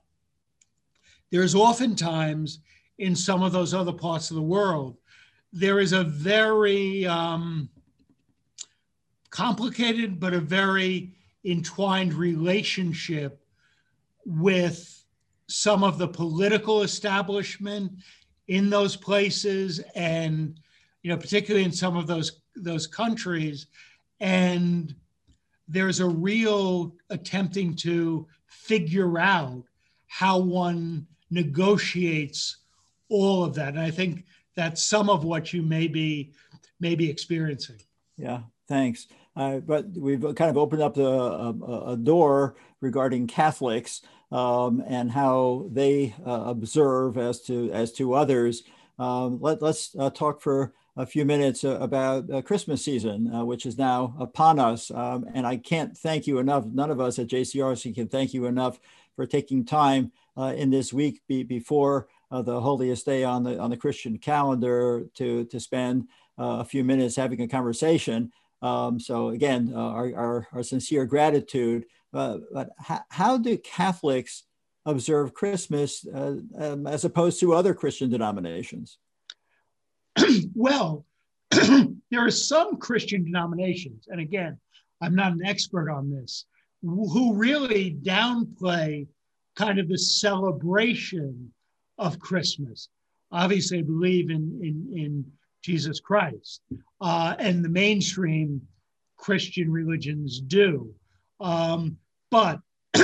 there's 1.31 1.55
oftentimes 1.55 2.61
in 2.99 3.17
some 3.17 3.43
of 3.43 3.53
those 3.53 3.73
other 3.73 3.93
parts 3.93 4.31
of 4.31 4.37
the 4.37 4.43
world, 4.43 4.97
there 5.53 5.81
is 5.81 5.93
a 5.93 6.05
very 6.05 7.07
um, 7.07 7.69
complicated 9.31 10.21
but 10.21 10.35
a 10.35 10.41
very 10.41 11.13
entwined 11.45 12.13
relationship 12.15 13.43
with 14.27 15.05
some 15.49 15.83
of 15.83 15.99
the 15.99 16.07
political 16.07 16.83
establishment 16.83 17.91
in 18.49 18.69
those 18.69 18.97
places 18.97 19.81
and 19.95 20.61
you 21.03 21.11
know 21.11 21.17
particularly 21.17 21.65
in 21.65 21.73
some 21.73 21.97
of 21.97 22.07
those 22.07 22.41
those 22.57 22.87
countries. 22.87 23.67
And 24.21 24.95
there's 25.69 26.01
a 26.01 26.07
real 26.07 26.95
attempting 27.09 27.75
to 27.77 28.27
figure 28.47 29.19
out 29.19 29.63
how 30.09 30.39
one 30.39 31.07
negotiates 31.31 32.59
all 33.09 33.45
of 33.45 33.55
that. 33.55 33.69
And 33.69 33.81
I 33.81 33.91
think 33.91 34.25
that's 34.55 34.83
some 34.83 35.09
of 35.09 35.25
what 35.25 35.53
you 35.53 35.63
may 35.63 35.89
be, 35.89 36.33
may 36.81 36.95
be 36.95 37.09
experiencing. 37.09 37.77
Yeah, 38.17 38.41
thanks. 38.69 39.07
Uh, 39.37 39.59
but 39.59 39.87
we've 39.97 40.23
kind 40.35 40.51
of 40.51 40.59
opened 40.59 40.83
up 40.83 40.97
a, 40.97 41.03
a, 41.03 41.93
a 41.93 41.97
door 41.97 42.57
regarding 42.81 43.27
Catholics 43.27 44.03
um, 44.33 44.83
and 44.87 45.11
how 45.11 45.67
they 45.71 46.15
uh, 46.27 46.45
observe 46.47 47.17
as 47.17 47.41
to 47.43 47.71
as 47.73 47.93
to 47.93 48.15
others. 48.15 48.63
Um, 48.99 49.39
let, 49.41 49.63
us 49.63 49.97
uh, 49.99 50.11
talk 50.11 50.43
for 50.43 50.75
a 50.97 51.07
few 51.07 51.25
minutes 51.25 51.65
uh, 51.65 51.79
about 51.81 52.31
uh, 52.31 52.43
Christmas 52.43 52.85
season, 52.85 53.33
uh, 53.33 53.45
which 53.45 53.65
is 53.65 53.79
now 53.79 54.15
upon 54.19 54.59
us. 54.59 54.91
Um, 54.91 55.27
and 55.33 55.47
I 55.47 55.57
can't 55.57 55.97
thank 55.97 56.27
you 56.27 56.39
enough. 56.39 56.67
None 56.67 56.91
of 56.91 57.01
us 57.01 57.19
at 57.19 57.29
JCRC 57.29 57.95
can 57.95 58.09
thank 58.09 58.35
you 58.35 58.45
enough 58.45 58.79
for 59.17 59.27
taking 59.27 59.65
time 59.65 60.13
uh, 60.37 60.55
in 60.57 60.71
this 60.71 60.93
week 60.93 61.21
be, 61.29 61.43
before 61.43 62.09
uh, 62.31 62.43
the 62.43 62.61
holiest 62.61 63.05
day 63.07 63.25
on 63.25 63.43
the 63.43 63.59
on 63.59 63.71
the 63.71 63.77
Christian 63.77 64.19
calendar 64.19 65.05
to 65.15 65.45
to 65.47 65.61
spend 65.61 66.09
uh, 66.39 66.59
a 66.61 66.65
few 66.65 66.85
minutes 66.85 67.17
having 67.17 67.41
a 67.43 67.49
conversation. 67.49 68.33
Um, 68.63 69.01
so 69.01 69.31
again, 69.31 69.73
our, 69.75 70.15
our, 70.15 70.49
our, 70.53 70.63
sincere 70.63 71.07
gratitude. 71.07 71.87
but 72.13 72.69
how, 72.79 73.01
how 73.09 73.39
do 73.39 73.57
Catholics 73.57 74.45
observe 74.85 75.33
Christmas 75.33 76.07
um, 76.13 76.87
as 76.87 77.07
opposed 77.07 77.41
to 77.41 77.55
other 77.55 77.73
Christian 77.73 78.11
denominations? 78.11 78.99
well, 80.55 81.05
there 81.51 81.91
are 82.15 82.31
some 82.31 82.77
Christian 82.77 83.25
denominations, 83.25 84.07
and 84.09 84.21
again, 84.21 84.59
I'm 85.01 85.15
not 85.15 85.33
an 85.33 85.45
expert 85.45 85.91
on 85.91 86.11
this, 86.11 86.47
who 86.83 87.35
really 87.35 87.97
downplay 88.03 89.07
kind 89.57 89.79
of 89.79 89.89
the 89.89 89.99
celebration 89.99 91.53
of 91.99 92.19
Christmas. 92.19 92.89
Obviously, 93.33 93.79
I 93.79 93.83
believe 93.83 94.31
in, 94.31 94.59
in, 94.63 94.99
in 94.99 95.33
Jesus 95.63 96.01
Christ, 96.01 96.63
uh, 97.01 97.35
and 97.39 97.65
the 97.65 97.69
mainstream 97.69 98.63
Christian 99.17 99.71
religions 99.71 100.41
do. 100.41 100.93
Um, 101.41 101.99
but 102.31 102.61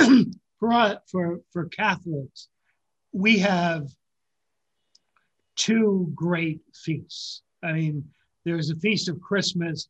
for, 0.59 0.99
for, 1.07 1.39
for 1.51 1.65
Catholics, 1.65 2.49
we 3.11 3.37
have 3.39 3.87
two 5.55 6.11
great 6.15 6.61
feasts. 6.73 7.41
I 7.63 7.73
mean, 7.73 8.03
there's 8.45 8.69
the 8.69 8.75
Feast 8.75 9.09
of 9.09 9.21
Christmas, 9.21 9.89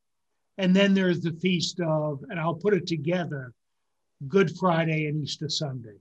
and 0.58 0.76
then 0.76 0.94
there's 0.94 1.22
the 1.22 1.34
Feast 1.34 1.80
of, 1.80 2.24
and 2.30 2.40
I'll 2.40 2.56
put 2.56 2.74
it 2.74 2.88
together, 2.88 3.54
Good 4.28 4.58
Friday 4.58 5.08
and 5.08 5.24
Easter 5.24 5.50
Sunday. 5.50 5.98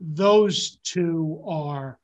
Those 0.00 0.78
two 0.82 1.42
are, 1.46 1.98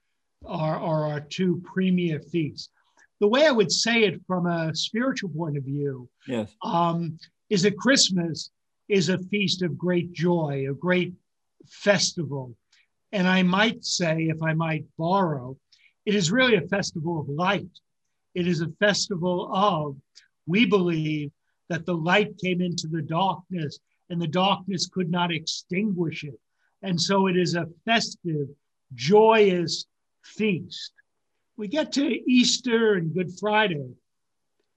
are, 0.44 0.78
are 0.78 1.06
our 1.06 1.20
two 1.20 1.60
premier 1.64 2.20
feasts. 2.20 2.70
The 3.18 3.28
way 3.28 3.46
I 3.46 3.50
would 3.50 3.72
say 3.72 4.04
it 4.04 4.20
from 4.26 4.46
a 4.46 4.74
spiritual 4.74 5.30
point 5.30 5.56
of 5.56 5.64
view 5.64 6.08
yes. 6.28 6.54
um, 6.62 7.18
is 7.50 7.62
that 7.62 7.78
Christmas 7.78 8.50
is 8.88 9.08
a 9.08 9.18
feast 9.18 9.62
of 9.62 9.78
great 9.78 10.12
joy, 10.12 10.66
a 10.70 10.74
great 10.74 11.14
festival. 11.66 12.54
And 13.12 13.26
I 13.26 13.42
might 13.42 13.84
say, 13.84 14.24
if 14.24 14.42
I 14.42 14.52
might 14.52 14.84
borrow, 14.98 15.56
it 16.04 16.14
is 16.14 16.30
really 16.30 16.56
a 16.56 16.68
festival 16.68 17.20
of 17.20 17.28
light. 17.28 17.66
It 18.34 18.46
is 18.46 18.60
a 18.60 18.68
festival 18.78 19.50
of, 19.52 19.96
we 20.46 20.66
believe 20.66 21.32
that 21.68 21.86
the 21.86 21.96
light 21.96 22.38
came 22.38 22.60
into 22.60 22.86
the 22.86 23.02
darkness 23.02 23.78
and 24.10 24.20
the 24.20 24.26
darkness 24.26 24.86
could 24.86 25.10
not 25.10 25.32
extinguish 25.32 26.24
it. 26.24 26.38
And 26.82 27.00
so 27.00 27.26
it 27.26 27.36
is 27.36 27.54
a 27.54 27.66
festive, 27.84 28.48
joyous 28.94 29.86
feast. 30.22 30.92
We 31.56 31.68
get 31.68 31.92
to 31.92 32.30
Easter 32.30 32.94
and 32.94 33.14
Good 33.14 33.38
Friday, 33.38 33.94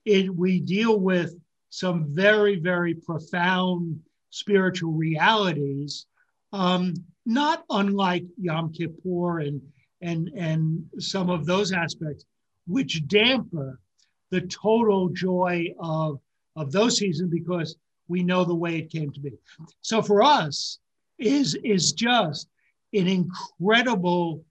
it, 0.06 0.34
we 0.34 0.60
deal 0.60 1.00
with 1.00 1.36
some 1.70 2.06
very, 2.10 2.58
very 2.58 2.96
profound 2.96 4.00
spiritual 4.32 4.94
realities, 4.94 6.06
um, 6.54 6.94
not 7.26 7.64
unlike 7.70 8.24
Yom 8.40 8.72
Kippur 8.72 9.40
and, 9.40 9.62
and, 10.02 10.30
and 10.36 10.86
some 11.00 11.30
of 11.30 11.46
those 11.46 11.72
aspects, 11.72 12.26
which 12.66 13.08
damper 13.08 13.80
the 14.32 14.42
total 14.42 15.10
joy 15.10 15.68
of, 15.80 16.20
of 16.56 16.72
those 16.72 16.98
seasons 16.98 17.30
because 17.30 17.76
we 18.10 18.24
know 18.24 18.44
the 18.44 18.56
way 18.56 18.78
it 18.78 18.92
came 18.92 19.12
to 19.12 19.20
be. 19.20 19.32
So 19.82 20.02
for 20.02 20.22
us, 20.22 20.80
is, 21.20 21.56
is 21.64 21.92
just 21.92 22.50
an 22.94 23.08
incredible 23.08 24.44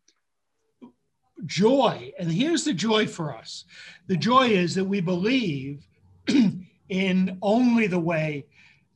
joy. 1.46 2.12
And 2.18 2.30
here's 2.30 2.64
the 2.64 2.74
joy 2.74 3.06
for 3.06 3.34
us 3.34 3.64
the 4.06 4.16
joy 4.16 4.48
is 4.48 4.74
that 4.74 4.84
we 4.84 5.00
believe 5.00 5.86
in 6.88 7.38
only 7.42 7.86
the 7.86 7.98
way 7.98 8.46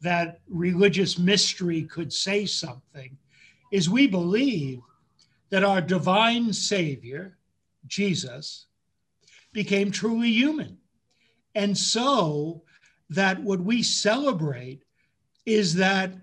that 0.02 0.40
religious 0.48 1.18
mystery 1.18 1.82
could 1.82 2.12
say 2.12 2.44
something, 2.44 3.16
is 3.70 3.88
we 3.88 4.06
believe 4.06 4.80
that 5.50 5.62
our 5.62 5.80
divine 5.80 6.52
Savior, 6.52 7.38
Jesus, 7.86 8.66
became 9.52 9.90
truly 9.90 10.30
human. 10.30 10.78
And 11.54 11.76
so 11.76 12.62
that 13.14 13.42
what 13.42 13.60
we 13.60 13.82
celebrate 13.82 14.82
is 15.44 15.74
that 15.74 16.14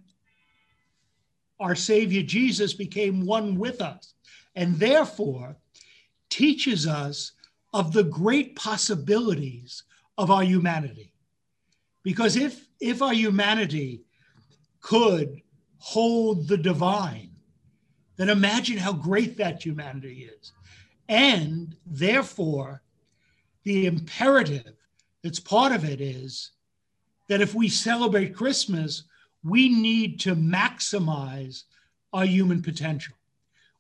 our 1.60 1.76
Savior 1.76 2.24
Jesus 2.24 2.74
became 2.74 3.26
one 3.26 3.58
with 3.58 3.82
us 3.82 4.14
and 4.56 4.80
therefore 4.80 5.58
teaches 6.30 6.88
us 6.88 7.34
of 7.74 7.94
the 7.94 8.04
great 8.04 8.56
possibilities 8.56 9.84
of 10.18 10.32
our 10.32 10.44
humanity. 10.44 11.14
Because 12.04 12.36
if, 12.36 12.68
if 12.80 13.02
our 13.02 13.14
humanity 13.14 14.04
could 14.82 15.42
hold 15.78 16.48
the 16.48 16.58
divine, 16.58 17.32
then 18.18 18.30
imagine 18.30 18.78
how 18.78 18.94
great 18.94 19.38
that 19.38 19.64
humanity 19.64 20.30
is. 20.40 20.52
And 21.08 21.76
therefore, 21.86 22.82
the 23.64 23.86
imperative 23.86 24.74
that's 25.24 25.40
part 25.40 25.72
of 25.72 25.84
it 25.84 26.02
is 26.02 26.52
that 27.30 27.42
if 27.42 27.56
we 27.56 27.70
celebrate 27.70 28.36
Christmas, 28.36 29.04
we 29.44 29.70
need 29.70 30.20
to 30.22 30.36
maximize 30.36 31.64
our 32.12 32.26
human 32.26 32.62
potential. 32.62 33.16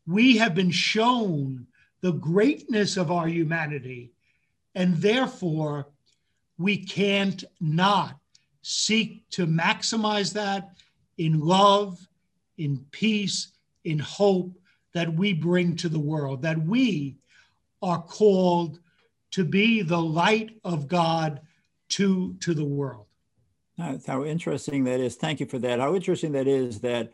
We 0.07 0.37
have 0.37 0.55
been 0.55 0.71
shown 0.71 1.67
the 2.01 2.13
greatness 2.13 2.95
of 2.95 3.11
our 3.11 3.27
humanity, 3.27 4.11
and 4.75 4.95
therefore 4.97 5.87
we 6.57 6.77
can't 6.77 7.43
not 7.59 8.17
seek 8.61 9.27
to 9.31 9.47
maximize 9.47 10.31
that 10.33 10.69
in 11.17 11.39
love, 11.39 12.07
in 12.57 12.85
peace, 12.91 13.49
in 13.83 13.99
hope 13.99 14.51
that 14.93 15.11
we 15.13 15.33
bring 15.33 15.75
to 15.77 15.89
the 15.89 15.99
world, 15.99 16.43
that 16.43 16.61
we 16.61 17.17
are 17.81 18.01
called 18.01 18.79
to 19.31 19.43
be 19.43 19.81
the 19.81 20.01
light 20.01 20.59
of 20.63 20.87
God 20.87 21.41
to, 21.89 22.35
to 22.41 22.53
the 22.53 22.65
world. 22.65 23.08
How 24.05 24.25
interesting 24.25 24.83
that 24.85 24.99
is. 24.99 25.15
Thank 25.15 25.39
you 25.39 25.45
for 25.45 25.59
that. 25.59 25.79
How 25.79 25.95
interesting 25.95 26.33
that 26.33 26.47
is 26.47 26.81
that 26.81 27.11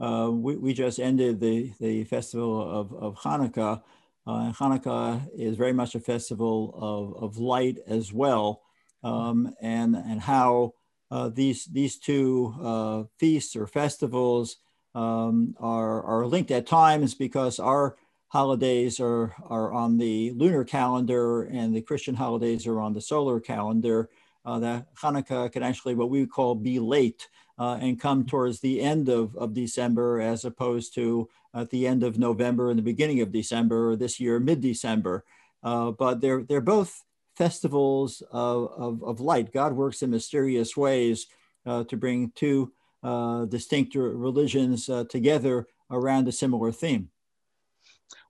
uh, 0.00 0.30
we, 0.30 0.56
we 0.56 0.74
just 0.74 0.98
ended 0.98 1.40
the, 1.40 1.72
the 1.80 2.04
festival 2.04 2.60
of, 2.60 2.92
of 2.92 3.16
Hanukkah. 3.16 3.82
Uh, 4.26 4.52
Hanukkah 4.52 5.28
is 5.36 5.56
very 5.56 5.72
much 5.72 5.94
a 5.94 6.00
festival 6.00 6.74
of, 6.76 7.22
of 7.22 7.38
light 7.38 7.78
as 7.86 8.12
well, 8.12 8.62
um, 9.02 9.54
and, 9.60 9.96
and 9.96 10.20
how 10.20 10.74
uh, 11.10 11.28
these, 11.28 11.64
these 11.66 11.98
two 11.98 12.54
uh, 12.62 13.04
feasts 13.18 13.56
or 13.56 13.66
festivals 13.66 14.56
um, 14.94 15.54
are, 15.58 16.02
are 16.02 16.26
linked 16.26 16.50
at 16.50 16.66
times 16.66 17.14
because 17.14 17.58
our 17.58 17.96
holidays 18.28 19.00
are, 19.00 19.34
are 19.48 19.72
on 19.72 19.96
the 19.96 20.32
lunar 20.32 20.64
calendar 20.64 21.44
and 21.44 21.74
the 21.74 21.80
Christian 21.80 22.14
holidays 22.14 22.66
are 22.66 22.80
on 22.80 22.92
the 22.92 23.00
solar 23.00 23.40
calendar. 23.40 24.10
Uh, 24.48 24.58
that 24.58 24.94
Hanukkah 24.94 25.52
can 25.52 25.62
actually, 25.62 25.94
what 25.94 26.08
we 26.08 26.24
call, 26.24 26.54
be 26.54 26.78
late 26.78 27.28
uh, 27.58 27.76
and 27.82 28.00
come 28.00 28.24
towards 28.24 28.60
the 28.60 28.80
end 28.80 29.10
of, 29.10 29.36
of 29.36 29.52
December 29.52 30.22
as 30.22 30.46
opposed 30.46 30.94
to 30.94 31.28
at 31.52 31.68
the 31.68 31.86
end 31.86 32.02
of 32.02 32.18
November 32.18 32.70
and 32.70 32.78
the 32.78 32.82
beginning 32.82 33.20
of 33.20 33.30
December, 33.30 33.90
or 33.90 33.96
this 33.96 34.18
year, 34.18 34.40
mid 34.40 34.62
December. 34.62 35.22
Uh, 35.62 35.90
but 35.90 36.22
they're, 36.22 36.44
they're 36.44 36.62
both 36.62 37.04
festivals 37.36 38.22
of, 38.32 38.72
of, 38.74 39.02
of, 39.02 39.20
light. 39.20 39.52
God 39.52 39.74
works 39.74 40.00
in 40.00 40.08
mysterious 40.08 40.74
ways 40.74 41.26
uh, 41.66 41.84
to 41.84 41.98
bring 41.98 42.32
two 42.34 42.72
uh, 43.02 43.44
distinct 43.44 43.96
religions 43.96 44.88
uh, 44.88 45.04
together 45.10 45.66
around 45.90 46.26
a 46.26 46.32
similar 46.32 46.72
theme. 46.72 47.10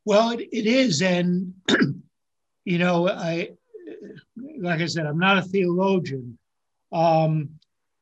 Well, 0.05 0.31
it, 0.31 0.49
it 0.51 0.67
is. 0.67 1.01
And, 1.01 1.55
you 2.65 2.79
know, 2.79 3.09
I, 3.09 3.51
like 4.61 4.81
I 4.81 4.87
said, 4.87 5.07
I'm 5.07 5.19
not 5.19 5.39
a 5.39 5.43
theologian, 5.43 6.39
um, 6.93 7.51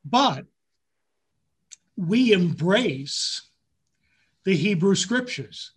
but 0.05 0.44
we 1.97 2.32
embrace 2.32 3.42
the 4.44 4.55
Hebrew 4.55 4.94
scriptures. 4.94 5.72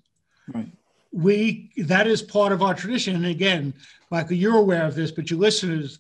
Right. 0.54 0.68
We 1.12 1.72
that 1.78 2.06
is 2.08 2.22
part 2.22 2.52
of 2.52 2.62
our 2.62 2.76
tradition. 2.76 3.16
And 3.16 3.26
again, 3.26 3.74
Michael, 4.12 4.38
you're 4.38 4.58
aware 4.58 4.86
of 4.86 4.96
this, 4.96 5.12
but 5.12 5.30
your 5.30 5.40
listeners, 5.40 6.00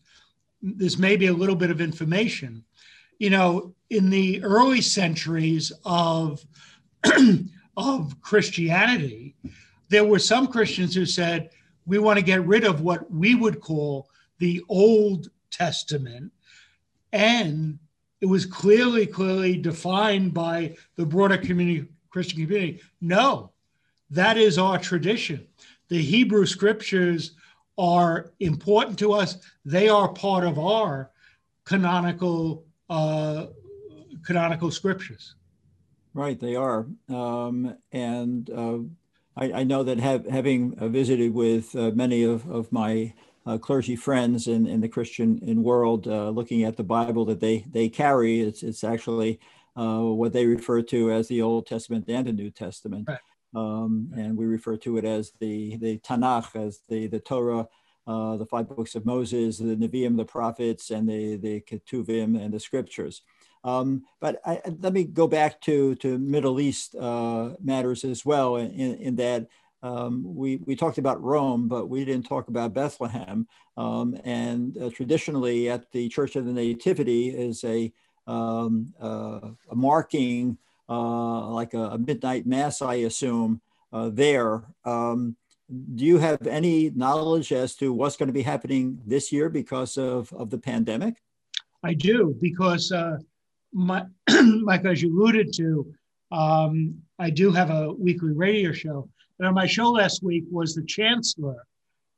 this 0.61 0.97
may 0.97 1.15
be 1.15 1.28
a 1.28 1.34
little 1.34 1.55
bit 1.55 1.72
of 1.72 1.82
information. 1.82 2.63
You 3.17 3.32
know, 3.32 3.74
in 3.89 4.09
the 4.09 4.43
early 4.43 4.82
centuries 4.82 5.72
of 5.84 6.45
of 7.78 8.22
Christianity, 8.22 9.36
there 9.89 10.05
were 10.05 10.20
some 10.20 10.47
Christians 10.47 10.93
who 10.93 11.05
said, 11.05 11.49
we 11.89 11.97
want 11.97 12.17
to 12.19 12.23
get 12.23 12.45
rid 12.45 12.63
of 12.63 12.81
what 12.81 13.11
we 13.11 13.35
would 13.35 13.59
call 13.59 14.09
the 14.37 14.63
Old 14.69 15.29
Testament 15.51 16.31
and 17.11 17.79
it 18.21 18.27
was 18.27 18.45
clearly, 18.45 19.07
clearly 19.07 19.57
defined 19.57 20.33
by 20.33 20.75
the 20.95 21.05
broader 21.05 21.37
community, 21.37 21.87
Christian 22.09 22.41
community. 22.43 22.81
No, 23.01 23.51
that 24.11 24.37
is 24.37 24.57
our 24.57 24.77
tradition. 24.77 25.47
The 25.87 26.01
Hebrew 26.01 26.45
scriptures 26.45 27.31
are 27.77 28.33
important 28.39 28.99
to 28.99 29.13
us. 29.13 29.37
They 29.65 29.89
are 29.89 30.09
part 30.09 30.43
of 30.43 30.59
our 30.59 31.11
canonical 31.65 32.65
uh, 32.89 33.47
canonical 34.25 34.69
scriptures. 34.69 35.35
Right, 36.13 36.39
they 36.39 36.55
are, 36.55 36.87
um, 37.07 37.75
and 37.91 38.49
uh, 38.49 38.79
I, 39.39 39.61
I, 39.61 39.63
know 39.63 39.83
that 39.83 39.99
have, 39.99 40.25
having 40.25 40.75
visited 40.91 41.33
with 41.33 41.73
uh, 41.75 41.91
many 41.91 42.23
of, 42.23 42.45
of 42.49 42.71
my 42.71 43.13
uh, 43.45 43.57
clergy 43.57 43.95
friends 43.95 44.47
in, 44.47 44.67
in 44.67 44.81
the 44.81 44.89
Christian 44.89 45.39
in 45.41 45.63
world 45.63 46.07
uh, 46.07 46.29
looking 46.29 46.63
at 46.63 46.77
the 46.77 46.83
Bible 46.83 47.25
that 47.25 47.39
they 47.39 47.65
they 47.71 47.89
carry. 47.89 48.41
It's 48.41 48.63
it's 48.63 48.83
actually 48.83 49.39
uh, 49.75 50.01
what 50.01 50.33
they 50.33 50.45
refer 50.45 50.81
to 50.83 51.11
as 51.11 51.27
the 51.29 51.41
Old 51.41 51.65
Testament 51.65 52.05
and 52.09 52.27
the 52.27 52.33
New 52.33 52.51
Testament, 52.51 53.07
right. 53.07 53.19
um, 53.55 54.11
and 54.15 54.37
we 54.37 54.45
refer 54.45 54.77
to 54.77 54.97
it 54.97 55.05
as 55.05 55.31
the 55.39 55.77
the 55.77 55.97
Tanakh, 55.99 56.55
as 56.55 56.81
the 56.89 57.07
the 57.07 57.19
Torah. 57.19 57.67
Uh, 58.07 58.37
the 58.37 58.45
five 58.45 58.67
books 58.67 58.95
of 58.95 59.05
Moses, 59.05 59.59
the 59.59 59.75
Nevi'im, 59.75 60.17
the 60.17 60.25
prophets, 60.25 60.89
and 60.89 61.07
the, 61.07 61.35
the 61.35 61.61
Ketuvim 61.61 62.43
and 62.43 62.51
the 62.51 62.59
scriptures. 62.59 63.21
Um, 63.64 64.03
but 64.20 64.41
I, 64.45 64.62
let 64.80 64.93
me 64.93 65.03
go 65.03 65.28
back 65.28 65.60
to, 65.62 65.95
to 65.95 66.18
Middle 66.18 66.60
East 66.60 66.95
uh, 66.95 67.51
matters 67.62 68.03
as 68.03 68.26
well, 68.26 68.55
in, 68.55 68.95
in 68.95 69.16
that 69.18 69.47
um, 69.82 70.24
we, 70.36 70.57
we 70.57 70.76
talked 70.76 70.97
about 70.97 71.22
Rome, 71.22 71.68
but 71.68 71.88
we 71.88 72.03
didn't 72.03 72.28
talk 72.28 72.47
about 72.47 72.74
Bethlehem. 72.74 73.47
Um, 73.78 74.18
and 74.24 74.78
uh, 74.78 74.89
traditionally, 74.89 75.70
at 75.70 75.91
the 75.91 76.10
Church 76.10 76.36
of 76.36 76.45
the 76.45 76.53
Nativity 76.53 77.30
is 77.30 77.64
a, 77.64 77.93
um, 78.28 78.93
uh, 79.01 79.51
a 79.72 79.76
marking, 79.76 80.57
uh, 80.89 81.47
like 81.49 81.74
a, 81.74 81.91
a, 81.91 81.97
midnight 81.97 82.45
mass, 82.45 82.82
I 82.82 82.95
assume, 82.95 83.62
uh, 83.93 84.10
there. 84.10 84.64
Um, 84.86 85.36
do 85.95 86.03
you 86.03 86.18
have 86.18 86.45
any 86.47 86.89
knowledge 86.89 87.53
as 87.53 87.76
to 87.76 87.93
what's 87.93 88.18
going 88.18 88.28
to 88.28 88.34
be 88.34 88.41
happening 88.41 88.99
this 89.05 89.32
year 89.32 89.49
because 89.49 89.97
of, 89.97 90.34
of 90.34 90.49
the 90.49 90.57
pandemic? 90.57 91.22
I 91.84 91.93
do, 91.93 92.36
because 92.41 92.91
uh, 92.91 93.18
my, 93.74 94.05
like 94.63 94.86
as 94.86 95.01
you 95.01 95.09
alluded 95.17 95.53
to, 95.53 95.93
um, 96.32 96.95
I 97.17 97.30
do 97.30 97.51
have 97.51 97.70
a 97.70 97.91
weekly 97.93 98.34
radio 98.34 98.72
show 98.72 99.09
and 99.39 99.47
on 99.47 99.53
my 99.53 99.65
show 99.65 99.91
last 99.91 100.22
week 100.22 100.43
was 100.51 100.76
the 100.76 100.84
chancellor, 100.84 101.65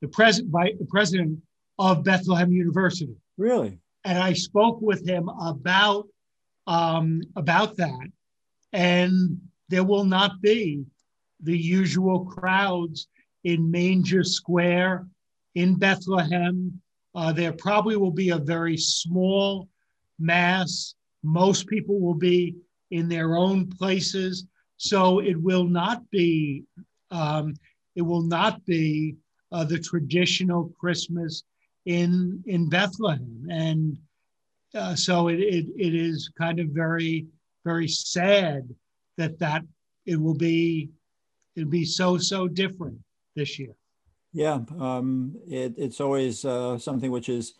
the 0.02 0.08
president, 0.08 0.52
the 0.80 0.88
president 0.89 1.39
of 1.78 2.04
Bethlehem 2.04 2.52
University. 2.52 3.16
Really? 3.38 3.78
And 4.04 4.18
I 4.18 4.34
spoke 4.34 4.82
with 4.82 5.08
him 5.08 5.30
about 5.30 6.08
um, 6.66 7.22
about 7.36 7.78
that, 7.78 8.08
and 8.74 9.39
there 9.70 9.84
will 9.84 10.04
not 10.04 10.41
be 10.41 10.84
the 11.43 11.58
usual 11.58 12.26
crowds 12.26 13.08
in 13.43 13.70
Manger 13.70 14.24
Square 14.24 15.08
in 15.56 15.76
Bethlehem. 15.76 16.82
Uh, 17.14 17.32
there 17.34 17.54
probably 17.54 17.97
will 17.97 18.12
be 18.12 18.30
a 18.30 18.38
very 18.38 18.78
small 18.78 19.68
mass. 20.18 20.95
Most 21.24 21.67
people 21.67 21.99
will 21.99 22.15
be 22.15 22.55
in 22.91 23.07
their 23.07 23.36
own 23.36 23.67
places. 23.67 24.45
So 24.78 25.19
it 25.19 25.41
will 25.41 25.65
not 25.65 26.09
be 26.09 26.63
um, 27.11 27.53
it 27.95 28.01
will 28.01 28.24
not 28.24 28.65
be 28.65 29.15
uh, 29.51 29.63
the 29.63 29.80
traditional 29.80 30.74
Christmas 30.80 31.43
in 31.86 32.43
in 32.45 32.69
Bethlehem, 32.69 33.47
and 33.49 33.97
uh, 34.74 34.95
so 34.95 35.28
it, 35.28 35.39
it 35.39 35.65
it 35.78 35.93
is 35.93 36.32
kind 36.38 36.59
of 36.59 36.67
very 36.69 37.28
very 37.65 37.88
sad 37.88 38.69
that 39.17 39.38
that 39.39 39.63
it 40.05 40.19
will 40.19 40.36
be 40.36 40.89
it'll 41.55 41.69
be 41.69 41.86
so 41.86 42.17
so 42.17 42.47
different 42.47 42.97
this 43.36 43.59
year. 43.59 43.74
Yeah, 44.34 44.59
um, 44.80 45.36
it, 45.49 45.74
it's 45.78 45.99
always 45.99 46.45
uh, 46.45 46.78
something 46.78 47.11
which 47.11 47.28
is 47.28 47.53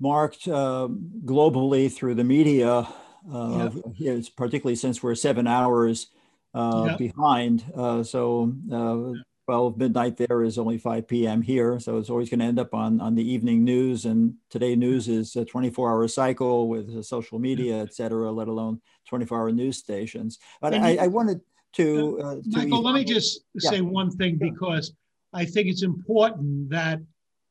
marked 0.00 0.48
uh, 0.48 0.88
globally 1.24 1.92
through 1.92 2.14
the 2.14 2.24
media. 2.24 2.88
Uh, 3.32 3.70
yeah. 3.96 4.20
particularly 4.36 4.76
since 4.76 5.02
we're 5.02 5.14
seven 5.14 5.46
hours 5.46 6.08
uh, 6.54 6.88
yeah. 6.88 6.96
behind. 6.96 7.64
Uh, 7.74 8.02
so 8.02 8.52
uh, 8.70 9.18
12 9.46 9.76
midnight 9.76 10.16
there 10.16 10.42
is 10.42 10.58
only 10.58 10.78
5 10.78 11.06
p.m. 11.06 11.42
here. 11.42 11.78
So 11.80 11.98
it's 11.98 12.10
always 12.10 12.30
going 12.30 12.40
to 12.40 12.46
end 12.46 12.58
up 12.58 12.74
on, 12.74 13.00
on 13.00 13.14
the 13.14 13.28
evening 13.28 13.64
news. 13.64 14.04
And 14.04 14.34
today 14.50 14.74
news 14.74 15.08
is 15.08 15.36
a 15.36 15.44
24 15.44 15.90
hour 15.90 16.08
cycle 16.08 16.68
with 16.68 17.04
social 17.04 17.38
media, 17.38 17.82
et 17.82 17.94
cetera, 17.94 18.30
let 18.32 18.48
alone 18.48 18.80
24 19.08 19.38
hour 19.38 19.52
news 19.52 19.78
stations. 19.78 20.38
But 20.60 20.74
I, 20.74 20.96
I, 20.96 21.06
wanted 21.08 21.40
to, 21.74 22.20
uh, 22.20 22.34
to 22.36 22.42
Michael, 22.46 22.82
let 22.82 22.94
me 22.94 23.04
just 23.04 23.40
say 23.58 23.80
one 23.80 24.10
thing 24.10 24.36
because 24.36 24.92
I 25.32 25.44
think 25.44 25.68
it's 25.68 25.82
important 25.82 26.70
that 26.70 27.00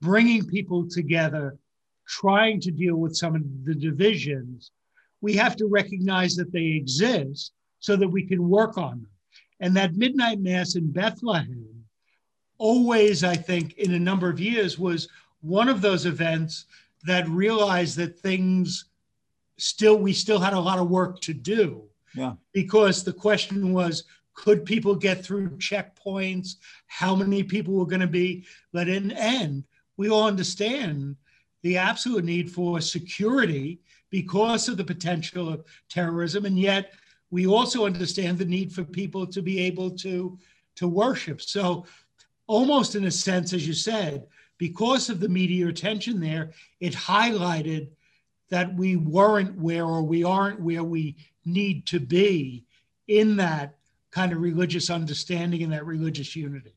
bringing 0.01 0.45
people 0.45 0.87
together, 0.89 1.57
trying 2.07 2.59
to 2.61 2.71
deal 2.71 2.95
with 2.95 3.15
some 3.15 3.35
of 3.35 3.43
the 3.65 3.75
divisions, 3.75 4.71
we 5.21 5.33
have 5.33 5.55
to 5.57 5.67
recognize 5.67 6.35
that 6.35 6.51
they 6.51 6.65
exist 6.65 7.53
so 7.79 7.95
that 7.95 8.07
we 8.07 8.25
can 8.25 8.49
work 8.49 8.77
on 8.77 9.01
them. 9.01 9.07
And 9.59 9.75
that 9.75 9.95
midnight 9.95 10.39
mass 10.39 10.75
in 10.75 10.91
Bethlehem 10.91 11.85
always, 12.57 13.23
I 13.23 13.35
think, 13.35 13.73
in 13.77 13.93
a 13.93 13.99
number 13.99 14.29
of 14.29 14.39
years, 14.39 14.77
was 14.77 15.07
one 15.41 15.69
of 15.69 15.81
those 15.81 16.05
events 16.05 16.65
that 17.05 17.27
realized 17.27 17.97
that 17.97 18.19
things 18.19 18.85
still, 19.57 19.97
we 19.97 20.13
still 20.13 20.39
had 20.39 20.53
a 20.53 20.59
lot 20.59 20.79
of 20.79 20.89
work 20.89 21.19
to 21.21 21.33
do. 21.33 21.83
Yeah. 22.15 22.33
Because 22.53 23.03
the 23.03 23.13
question 23.13 23.73
was, 23.73 24.03
could 24.33 24.65
people 24.65 24.95
get 24.95 25.23
through 25.23 25.57
checkpoints? 25.57 26.55
How 26.87 27.15
many 27.15 27.43
people 27.43 27.73
were 27.73 27.85
going 27.85 28.01
to 28.01 28.07
be 28.07 28.45
let 28.71 28.87
in? 28.87 29.11
And 29.11 29.63
we 29.97 30.09
all 30.09 30.27
understand 30.27 31.15
the 31.63 31.77
absolute 31.77 32.23
need 32.23 32.51
for 32.51 32.79
security 32.79 33.79
because 34.09 34.67
of 34.67 34.77
the 34.77 34.83
potential 34.83 35.49
of 35.49 35.65
terrorism. 35.89 36.45
And 36.45 36.59
yet, 36.59 36.93
we 37.31 37.47
also 37.47 37.87
understand 37.87 38.37
the 38.37 38.45
need 38.45 38.71
for 38.71 38.83
people 38.83 39.25
to 39.25 39.41
be 39.41 39.59
able 39.61 39.89
to, 39.89 40.37
to 40.75 40.87
worship. 40.87 41.41
So 41.41 41.85
almost 42.45 42.93
in 42.93 43.05
a 43.05 43.11
sense, 43.11 43.53
as 43.53 43.65
you 43.67 43.73
said, 43.73 44.27
because 44.59 45.09
of 45.09 45.19
the 45.19 45.29
media 45.29 45.67
attention 45.67 46.19
there, 46.19 46.51
it 46.79 46.93
highlighted 46.93 47.89
that 48.49 48.75
we 48.75 48.97
weren't 48.97 49.57
where 49.57 49.85
or 49.85 50.03
we 50.03 50.23
aren't 50.23 50.59
where 50.59 50.83
we 50.83 51.15
need 51.43 51.87
to 51.87 51.99
be 51.99 52.65
in 53.07 53.35
that 53.37 53.77
kind 54.11 54.31
of 54.31 54.41
religious 54.41 54.91
understanding 54.91 55.63
and 55.63 55.73
that 55.73 55.85
religious 55.85 56.35
unity. 56.35 56.75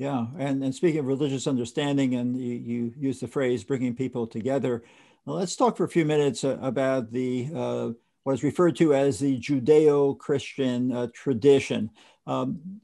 Yeah, 0.00 0.28
and, 0.38 0.64
and 0.64 0.74
speaking 0.74 1.00
of 1.00 1.06
religious 1.06 1.46
understanding, 1.46 2.14
and 2.14 2.34
you, 2.34 2.54
you 2.54 2.94
use 2.98 3.20
the 3.20 3.28
phrase 3.28 3.62
bringing 3.64 3.94
people 3.94 4.26
together, 4.26 4.82
well, 5.26 5.36
let's 5.36 5.54
talk 5.54 5.76
for 5.76 5.84
a 5.84 5.90
few 5.90 6.06
minutes 6.06 6.42
uh, 6.42 6.56
about 6.62 7.12
the 7.12 7.50
uh, 7.54 7.90
what 8.22 8.32
is 8.32 8.42
referred 8.42 8.76
to 8.76 8.94
as 8.94 9.18
the 9.18 9.38
Judeo-Christian 9.38 10.90
uh, 10.90 11.08
tradition. 11.12 11.90
Um, 12.26 12.80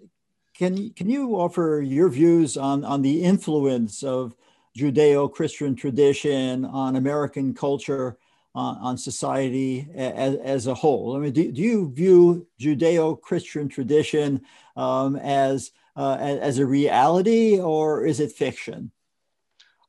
can, 0.58 0.90
can 0.90 1.08
you 1.08 1.36
offer 1.36 1.82
your 1.82 2.10
views 2.10 2.58
on, 2.58 2.84
on 2.84 3.00
the 3.00 3.22
influence 3.22 4.02
of 4.02 4.36
Judeo-Christian 4.76 5.74
tradition 5.74 6.66
on 6.66 6.96
American 6.96 7.54
culture, 7.54 8.18
uh, 8.54 8.58
on 8.58 8.98
society 8.98 9.88
as, 9.94 10.36
as 10.36 10.66
a 10.66 10.74
whole? 10.74 11.16
I 11.16 11.20
mean, 11.20 11.32
do, 11.32 11.50
do 11.50 11.62
you 11.62 11.90
view 11.94 12.46
Judeo-Christian 12.60 13.70
tradition 13.70 14.42
um, 14.76 15.16
as, 15.16 15.70
uh, 15.96 16.16
as 16.20 16.58
a 16.58 16.66
reality 16.66 17.58
or 17.58 18.04
is 18.04 18.20
it 18.20 18.32
fiction? 18.32 18.90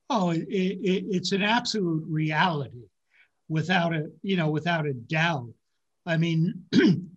Oh, 0.09 0.29
it, 0.29 0.47
it, 0.49 1.05
it's 1.09 1.33
an 1.33 1.43
absolute 1.43 2.05
reality, 2.07 2.87
without 3.49 3.93
a 3.93 4.09
you 4.23 4.37
know 4.37 4.49
without 4.49 4.87
a 4.87 4.93
doubt. 4.93 5.49
I 6.05 6.15
mean, 6.15 6.63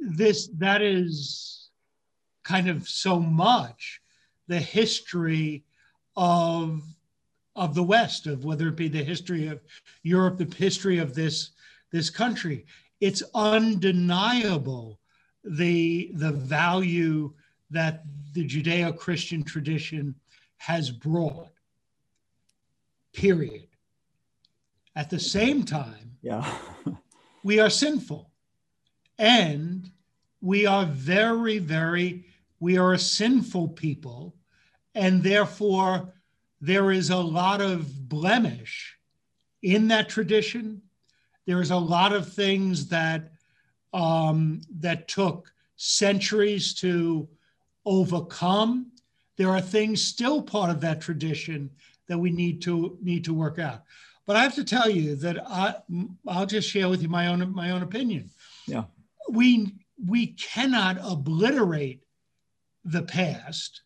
this 0.00 0.48
that 0.58 0.80
is 0.80 1.68
kind 2.44 2.68
of 2.68 2.88
so 2.88 3.20
much 3.20 4.00
the 4.48 4.58
history 4.58 5.64
of 6.16 6.82
of 7.56 7.74
the 7.74 7.82
West, 7.82 8.26
of 8.26 8.44
whether 8.44 8.68
it 8.68 8.76
be 8.76 8.88
the 8.88 9.04
history 9.04 9.48
of 9.48 9.60
Europe, 10.02 10.38
the 10.38 10.54
history 10.56 10.98
of 10.98 11.14
this 11.14 11.50
this 11.92 12.08
country. 12.08 12.64
It's 13.02 13.22
undeniable 13.34 14.98
the 15.46 16.10
the 16.14 16.32
value 16.32 17.32
that 17.70 18.04
the 18.32 18.46
Judeo-Christian 18.46 19.42
tradition 19.42 20.14
has 20.58 20.90
brought. 20.90 21.50
Period. 23.12 23.68
At 24.94 25.10
the 25.10 25.18
same 25.18 25.64
time, 25.64 26.16
yeah. 26.22 26.58
we 27.42 27.60
are 27.60 27.70
sinful. 27.70 28.30
And 29.18 29.90
we 30.40 30.66
are 30.66 30.84
very, 30.84 31.58
very, 31.58 32.26
we 32.60 32.76
are 32.78 32.92
a 32.92 32.98
sinful 32.98 33.68
people. 33.68 34.34
And 34.94 35.22
therefore, 35.22 36.14
there 36.60 36.90
is 36.90 37.10
a 37.10 37.16
lot 37.16 37.60
of 37.60 38.08
blemish 38.08 38.96
in 39.62 39.88
that 39.88 40.08
tradition. 40.08 40.82
There 41.46 41.60
is 41.60 41.70
a 41.70 41.76
lot 41.76 42.12
of 42.12 42.32
things 42.32 42.88
that 42.88 43.32
um, 43.96 44.60
that 44.78 45.08
took 45.08 45.52
centuries 45.76 46.74
to 46.74 47.28
overcome. 47.84 48.92
There 49.36 49.50
are 49.50 49.60
things 49.60 50.02
still 50.02 50.42
part 50.42 50.70
of 50.70 50.80
that 50.80 51.00
tradition 51.00 51.70
that 52.08 52.18
we 52.18 52.30
need 52.30 52.62
to 52.62 52.98
need 53.02 53.24
to 53.24 53.34
work 53.34 53.58
out. 53.58 53.82
But 54.26 54.36
I 54.36 54.42
have 54.42 54.54
to 54.56 54.64
tell 54.64 54.90
you 54.90 55.16
that 55.16 55.38
I, 55.46 55.76
I'll 56.26 56.46
just 56.46 56.68
share 56.68 56.88
with 56.88 57.02
you 57.02 57.08
my 57.08 57.28
own 57.28 57.54
my 57.54 57.70
own 57.70 57.82
opinion. 57.82 58.30
Yeah 58.66 58.84
we 59.28 59.74
we 60.04 60.28
cannot 60.28 60.98
obliterate 61.02 62.02
the 62.84 63.02
past. 63.02 63.82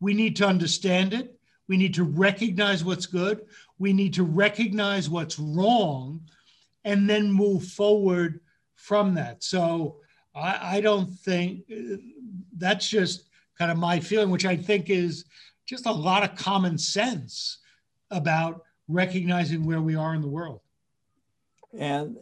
We 0.00 0.14
need 0.14 0.36
to 0.36 0.46
understand 0.46 1.12
it. 1.12 1.38
We 1.68 1.76
need 1.76 1.94
to 1.94 2.04
recognize 2.04 2.84
what's 2.84 3.06
good. 3.06 3.42
We 3.78 3.92
need 3.92 4.14
to 4.14 4.24
recognize 4.24 5.08
what's 5.08 5.38
wrong 5.38 6.22
and 6.84 7.08
then 7.08 7.30
move 7.30 7.64
forward 7.64 8.40
from 8.80 9.14
that. 9.14 9.44
So 9.44 9.96
I, 10.34 10.76
I 10.76 10.80
don't 10.80 11.10
think 11.10 11.64
that's 12.56 12.88
just 12.88 13.28
kind 13.58 13.70
of 13.70 13.76
my 13.76 14.00
feeling, 14.00 14.30
which 14.30 14.46
I 14.46 14.56
think 14.56 14.90
is 14.90 15.24
just 15.66 15.86
a 15.86 15.92
lot 15.92 16.24
of 16.24 16.36
common 16.36 16.78
sense 16.78 17.58
about 18.10 18.62
recognizing 18.88 19.64
where 19.64 19.82
we 19.82 19.94
are 19.94 20.14
in 20.14 20.22
the 20.22 20.28
world. 20.28 20.60
And 21.78 22.16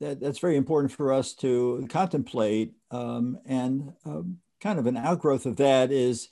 that, 0.00 0.18
that's 0.20 0.40
very 0.40 0.56
important 0.56 0.90
for 0.92 1.12
us 1.12 1.34
to 1.34 1.86
contemplate. 1.88 2.74
Um, 2.90 3.38
and 3.46 3.92
um, 4.04 4.38
kind 4.60 4.78
of 4.78 4.86
an 4.86 4.96
outgrowth 4.96 5.46
of 5.46 5.56
that 5.56 5.92
is 5.92 6.28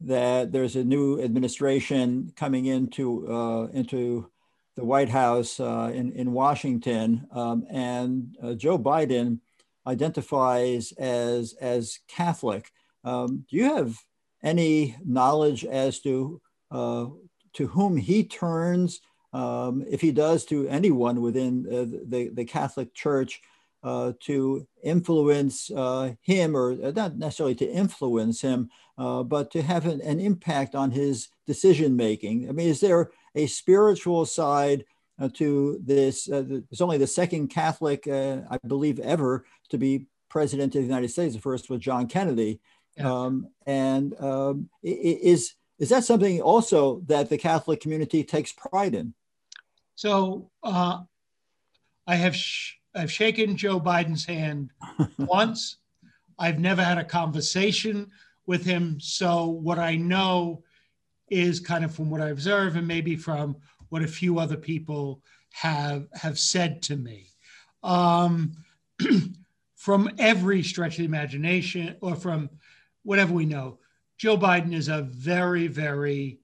that 0.00 0.52
there's 0.52 0.74
a 0.74 0.84
new 0.84 1.20
administration 1.20 2.32
coming 2.34 2.66
into 2.66 3.30
uh, 3.30 3.66
into 3.66 4.30
the 4.78 4.84
White 4.84 5.08
House 5.08 5.58
uh, 5.58 5.90
in 5.92 6.12
in 6.12 6.32
Washington, 6.32 7.26
um, 7.32 7.66
and 7.68 8.36
uh, 8.40 8.54
Joe 8.54 8.78
Biden 8.78 9.40
identifies 9.88 10.92
as 10.92 11.52
as 11.60 11.98
Catholic. 12.06 12.70
Um, 13.02 13.44
do 13.50 13.56
you 13.56 13.64
have 13.64 13.98
any 14.44 14.96
knowledge 15.04 15.64
as 15.64 15.98
to 16.02 16.40
uh, 16.70 17.06
to 17.54 17.66
whom 17.66 17.96
he 17.96 18.22
turns 18.22 19.00
um, 19.32 19.84
if 19.90 20.00
he 20.00 20.12
does 20.12 20.44
to 20.44 20.68
anyone 20.68 21.22
within 21.22 21.66
uh, 21.66 21.98
the, 22.06 22.30
the 22.32 22.44
Catholic 22.44 22.94
Church 22.94 23.40
uh, 23.82 24.12
to 24.20 24.64
influence 24.84 25.72
uh, 25.72 26.12
him, 26.20 26.56
or 26.56 26.76
not 26.92 27.16
necessarily 27.16 27.56
to 27.56 27.68
influence 27.68 28.40
him, 28.40 28.70
but 28.96 29.50
to 29.50 29.62
have 29.62 29.86
an, 29.86 30.00
an, 30.02 30.20
impact 30.20 30.76
on 30.76 30.90
his 30.92 31.28
decision 31.46 31.96
making. 31.96 32.48
I 32.48 32.52
mean, 32.52 32.68
is 32.68 32.80
there 32.80 33.10
a 33.34 33.46
spiritual 33.46 34.26
side 34.26 34.84
uh, 35.20 35.28
to 35.34 35.80
this? 35.84 36.28
it's 36.28 36.80
only 36.80 36.98
the 36.98 37.06
second 37.06 37.48
Catholic, 37.48 38.06
I 38.08 38.58
believe, 38.66 38.98
ever 39.00 39.44
to 39.70 39.78
be 39.78 40.06
president 40.28 40.74
of 40.74 40.82
the 40.82 40.86
United 40.86 41.08
States. 41.08 41.34
The 41.34 41.40
first 41.40 41.70
was 41.70 41.80
John 41.80 42.06
Kennedy. 42.06 42.60
Yeah. 42.96 43.12
Um, 43.12 43.48
and 43.66 44.18
um, 44.20 44.68
is 44.82 45.54
is 45.78 45.88
that 45.90 46.04
something 46.04 46.40
also 46.40 47.00
that 47.06 47.28
the 47.28 47.38
Catholic 47.38 47.80
community 47.80 48.24
takes 48.24 48.52
pride 48.52 48.94
in? 48.94 49.14
So 49.94 50.50
uh, 50.62 51.02
I 52.06 52.16
have 52.16 52.34
sh- 52.34 52.74
I've 52.94 53.12
shaken 53.12 53.56
Joe 53.56 53.80
Biden's 53.80 54.24
hand 54.24 54.70
once. 55.18 55.76
I've 56.38 56.58
never 56.58 56.82
had 56.82 56.98
a 56.98 57.04
conversation 57.04 58.10
with 58.46 58.64
him. 58.64 58.98
So 59.00 59.46
what 59.46 59.78
I 59.78 59.96
know 59.96 60.62
is 61.30 61.60
kind 61.60 61.84
of 61.84 61.94
from 61.94 62.10
what 62.10 62.20
I 62.20 62.28
observe 62.28 62.76
and 62.76 62.86
maybe 62.86 63.16
from 63.16 63.56
what 63.88 64.02
a 64.02 64.08
few 64.08 64.38
other 64.38 64.56
people 64.56 65.22
have 65.52 66.06
have 66.12 66.38
said 66.38 66.82
to 66.82 66.96
me. 66.96 67.30
Um, 67.82 68.52
from 69.76 70.10
every 70.18 70.62
stretch 70.62 70.94
of 70.94 70.98
the 70.98 71.04
imagination 71.04 71.96
or 72.00 72.14
from 72.14 72.50
whatever 73.04 73.32
we 73.32 73.46
know, 73.46 73.78
Joe 74.18 74.36
Biden 74.36 74.74
is 74.74 74.88
a 74.88 75.02
very, 75.02 75.68
very 75.68 76.40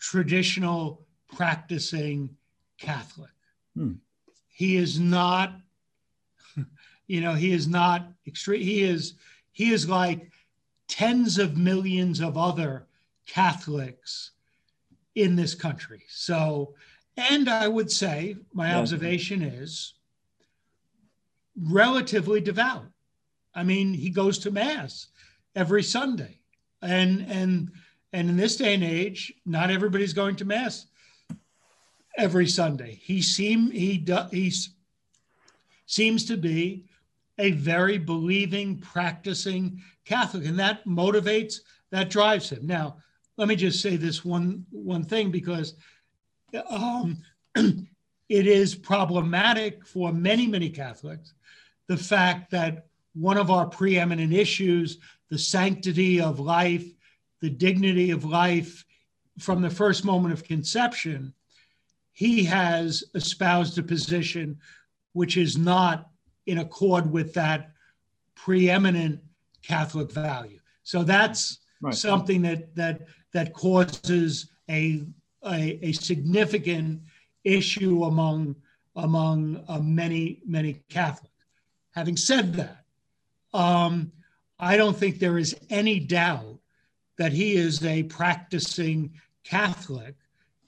traditional 0.00 1.04
practicing 1.34 2.36
Catholic. 2.78 3.30
Hmm. 3.76 3.94
He 4.48 4.76
is 4.76 5.00
not, 5.00 5.54
you 7.06 7.20
know, 7.20 7.34
he 7.34 7.52
is 7.52 7.66
not 7.66 8.08
extreme. 8.26 8.62
He 8.62 8.82
is, 8.82 9.14
he 9.50 9.72
is 9.72 9.88
like 9.88 10.31
tens 10.92 11.38
of 11.38 11.56
millions 11.56 12.20
of 12.20 12.36
other 12.36 12.86
Catholics 13.26 14.32
in 15.14 15.36
this 15.36 15.54
country. 15.54 16.02
So, 16.06 16.74
and 17.16 17.48
I 17.48 17.66
would 17.66 17.90
say 17.90 18.36
my 18.52 18.68
yeah. 18.68 18.78
observation 18.78 19.40
is 19.40 19.94
relatively 21.58 22.42
devout. 22.42 22.84
I 23.54 23.62
mean, 23.62 23.94
he 23.94 24.10
goes 24.10 24.38
to 24.40 24.50
mass 24.50 25.06
every 25.56 25.82
Sunday. 25.82 26.40
And 26.82 27.24
and 27.26 27.70
and 28.12 28.28
in 28.28 28.36
this 28.36 28.56
day 28.56 28.74
and 28.74 28.84
age, 28.84 29.32
not 29.46 29.70
everybody's 29.70 30.12
going 30.12 30.36
to 30.36 30.44
mass 30.44 30.88
every 32.18 32.46
Sunday. 32.46 33.00
He 33.02 33.22
seem 33.22 33.70
he 33.70 33.96
does 33.96 34.30
he 34.30 34.52
seems 35.86 36.26
to 36.26 36.36
be 36.36 36.84
a 37.42 37.50
very 37.50 37.98
believing, 37.98 38.78
practicing 38.78 39.82
Catholic, 40.04 40.46
and 40.46 40.58
that 40.58 40.84
motivates, 40.86 41.56
that 41.90 42.08
drives 42.08 42.48
him. 42.50 42.66
Now, 42.66 42.96
let 43.36 43.48
me 43.48 43.56
just 43.56 43.82
say 43.82 43.96
this 43.96 44.24
one 44.24 44.64
one 44.70 45.04
thing 45.04 45.30
because 45.30 45.74
um, 46.70 47.18
it 47.56 47.86
is 48.46 48.74
problematic 48.74 49.84
for 49.84 50.12
many 50.12 50.46
many 50.46 50.70
Catholics 50.70 51.34
the 51.88 51.96
fact 51.96 52.50
that 52.52 52.86
one 53.14 53.36
of 53.36 53.50
our 53.50 53.66
preeminent 53.66 54.32
issues, 54.32 54.98
the 55.28 55.38
sanctity 55.38 56.20
of 56.20 56.40
life, 56.40 56.86
the 57.40 57.50
dignity 57.50 58.12
of 58.12 58.24
life 58.24 58.84
from 59.38 59.60
the 59.60 59.68
first 59.68 60.04
moment 60.04 60.32
of 60.32 60.44
conception, 60.44 61.34
he 62.12 62.44
has 62.44 63.04
espoused 63.14 63.76
a 63.78 63.82
position 63.82 64.58
which 65.12 65.36
is 65.36 65.58
not 65.58 66.11
in 66.46 66.58
accord 66.58 67.10
with 67.10 67.34
that 67.34 67.72
preeminent 68.34 69.20
Catholic 69.62 70.10
value. 70.10 70.58
So 70.82 71.02
that's 71.02 71.58
right. 71.80 71.94
something 71.94 72.42
that 72.42 72.74
that 72.74 73.02
that 73.32 73.54
causes 73.54 74.50
a, 74.68 75.04
a, 75.44 75.78
a 75.82 75.92
significant 75.92 77.02
issue 77.44 78.04
among 78.04 78.56
among 78.96 79.64
uh, 79.68 79.78
many 79.78 80.40
many 80.46 80.82
Catholics. 80.88 81.28
Having 81.92 82.16
said 82.16 82.54
that, 82.54 82.84
um, 83.54 84.12
I 84.58 84.76
don't 84.76 84.96
think 84.96 85.18
there 85.18 85.38
is 85.38 85.56
any 85.70 86.00
doubt 86.00 86.58
that 87.18 87.32
he 87.32 87.54
is 87.54 87.84
a 87.84 88.02
practicing 88.04 89.12
Catholic 89.44 90.14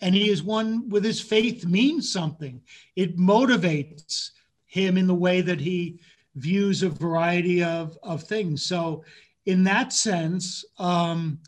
and 0.00 0.14
he 0.14 0.28
is 0.28 0.42
one 0.42 0.88
with 0.88 1.04
his 1.04 1.20
faith 1.20 1.64
means 1.64 2.12
something. 2.12 2.60
It 2.94 3.16
motivates 3.16 4.30
him 4.74 4.98
in 4.98 5.06
the 5.06 5.14
way 5.14 5.40
that 5.40 5.60
he 5.60 6.00
views 6.34 6.82
a 6.82 6.88
variety 6.88 7.62
of, 7.62 7.96
of 8.02 8.24
things. 8.24 8.64
So, 8.64 9.04
in 9.46 9.62
that 9.64 9.92
sense, 9.92 10.64
um, 10.80 11.38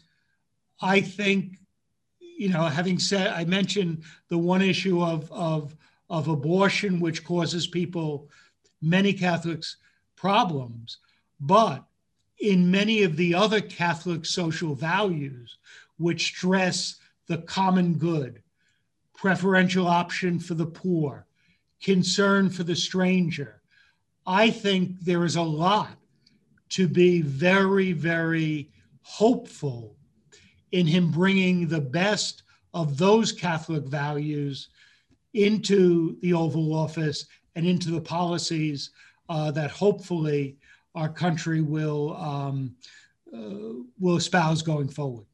I 0.81 1.01
think, 1.01 1.59
you 2.21 2.51
know, 2.51 2.67
having 2.67 3.01
said, 3.01 3.29
I 3.29 3.45
mentioned 3.45 4.05
the 4.29 4.39
one 4.39 4.63
issue 4.63 5.03
of, 5.03 5.31
of, 5.33 5.75
of 6.09 6.29
abortion, 6.29 7.01
which 7.01 7.25
causes 7.25 7.67
people, 7.67 8.31
many 8.81 9.13
Catholics, 9.13 9.79
problems. 10.15 10.99
But 11.41 11.83
in 12.39 12.71
many 12.71 13.03
of 13.03 13.17
the 13.17 13.35
other 13.35 13.61
Catholic 13.61 14.25
social 14.25 14.75
values, 14.77 15.59
which 15.99 16.27
stress 16.27 17.01
the 17.27 17.39
common 17.39 17.95
good, 17.95 18.41
preferential 19.15 19.89
option 19.89 20.39
for 20.39 20.55
the 20.55 20.67
poor, 20.67 21.26
concern 21.83 22.51
for 22.51 22.65
the 22.65 22.77
stranger, 22.77 23.61
I 24.27 24.51
think 24.51 25.01
there 25.01 25.25
is 25.25 25.37
a 25.37 25.43
lot 25.43 25.91
to 26.71 26.89
be 26.89 27.23
very, 27.23 27.93
very 27.93 28.71
hopeful 29.03 29.97
in 30.73 30.87
him 30.87 31.11
bringing 31.11 31.69
the 31.69 31.81
best 31.81 32.43
of 32.75 32.99
those 32.99 33.33
Catholic 33.33 33.85
values 33.85 34.69
into 35.35 36.19
the 36.21 36.33
Oval 36.33 36.75
Office 36.75 37.27
and 37.55 37.67
into 37.67 37.91
the 37.91 38.01
policies 38.01 38.91
uh, 39.29 39.51
that 39.53 39.71
hopefully 39.71 40.57
our 40.95 41.09
country 41.09 41.61
will 41.61 42.17
um, 42.17 42.75
uh, 43.33 43.81
will 43.99 44.17
espouse 44.17 44.63
going 44.63 44.89
forward. 44.89 45.27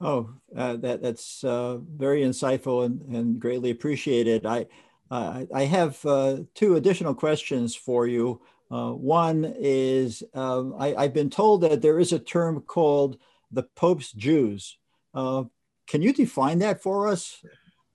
Oh, 0.00 0.30
uh, 0.56 0.76
that 0.76 1.02
that's 1.02 1.42
uh, 1.42 1.78
very 1.96 2.22
insightful 2.22 2.86
and, 2.86 3.02
and 3.14 3.40
greatly 3.40 3.70
appreciated. 3.70 4.46
I 4.46 4.66
I 5.10 5.64
have 5.64 6.04
uh, 6.04 6.38
two 6.54 6.76
additional 6.76 7.14
questions 7.14 7.74
for 7.74 8.06
you. 8.06 8.40
Uh, 8.70 8.90
one 8.90 9.54
is 9.58 10.22
um, 10.34 10.74
I, 10.78 11.02
have 11.02 11.14
been 11.14 11.30
told 11.30 11.62
that 11.62 11.80
there 11.80 11.98
is 11.98 12.12
a 12.12 12.18
term 12.18 12.60
called 12.60 13.18
the 13.50 13.62
Pope's 13.62 14.12
Jews. 14.12 14.76
can 15.14 16.02
you 16.02 16.12
define 16.12 16.58
that 16.58 16.82
for 16.82 17.08
us? 17.08 17.42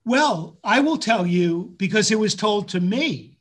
Well, 0.04 0.58
I 0.62 0.80
will 0.80 0.98
tell 0.98 1.26
you 1.26 1.74
because 1.76 2.10
it 2.10 2.18
was 2.18 2.34
told 2.34 2.68
to 2.70 2.80
me 2.80 3.38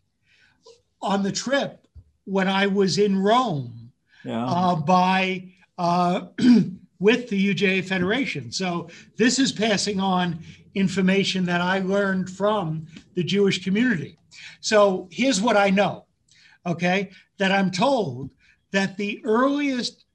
on 1.01 1.23
the 1.23 1.31
trip 1.31 1.87
when 2.25 2.47
I 2.47 2.67
was 2.67 2.97
in 2.97 3.17
Rome 3.17 3.91
yeah. 4.23 4.45
uh, 4.45 4.75
by 4.75 5.49
uh, 5.77 6.27
with 7.03 7.27
the 7.27 7.53
UJA 7.53 7.83
Federation. 7.83 8.49
So 8.49 8.87
this 9.17 9.37
is 9.37 9.51
passing 9.51 9.99
on 9.99 10.39
information 10.73 11.43
that 11.47 11.59
I 11.59 11.79
learned 11.79 12.29
from 12.29 12.87
the 13.13 13.25
Jewish 13.25 13.61
community. 13.61 14.17
So 14.61 15.09
here's 15.11 15.41
what 15.41 15.57
I 15.57 15.69
know, 15.69 16.05
okay? 16.65 17.11
That 17.39 17.51
I'm 17.51 17.71
told 17.71 18.29
that 18.71 18.95
the 18.95 19.21
earliest 19.25 20.05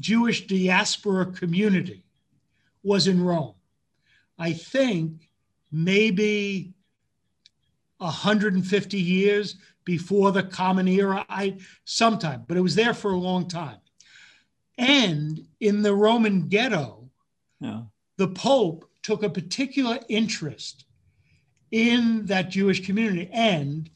Jewish 0.00 0.48
diaspora 0.48 1.26
community 1.26 2.04
was 2.82 3.06
in 3.06 3.22
Rome. 3.22 3.54
I 4.36 4.54
think 4.54 5.28
maybe 5.70 6.74
150 7.98 8.98
years 8.98 9.54
before 9.84 10.32
the 10.32 10.42
common 10.42 10.88
era 10.88 11.24
i 11.28 11.56
sometime 11.84 12.44
but 12.46 12.56
it 12.56 12.60
was 12.60 12.74
there 12.74 12.94
for 12.94 13.12
a 13.12 13.16
long 13.16 13.46
time 13.46 13.78
and 14.78 15.46
in 15.60 15.82
the 15.82 15.94
roman 15.94 16.48
ghetto 16.48 17.08
yeah. 17.60 17.82
the 18.16 18.28
pope 18.28 18.88
took 19.02 19.22
a 19.22 19.30
particular 19.30 19.98
interest 20.08 20.86
in 21.70 22.24
that 22.26 22.50
jewish 22.50 22.84
community. 22.84 23.28
And 23.32 23.88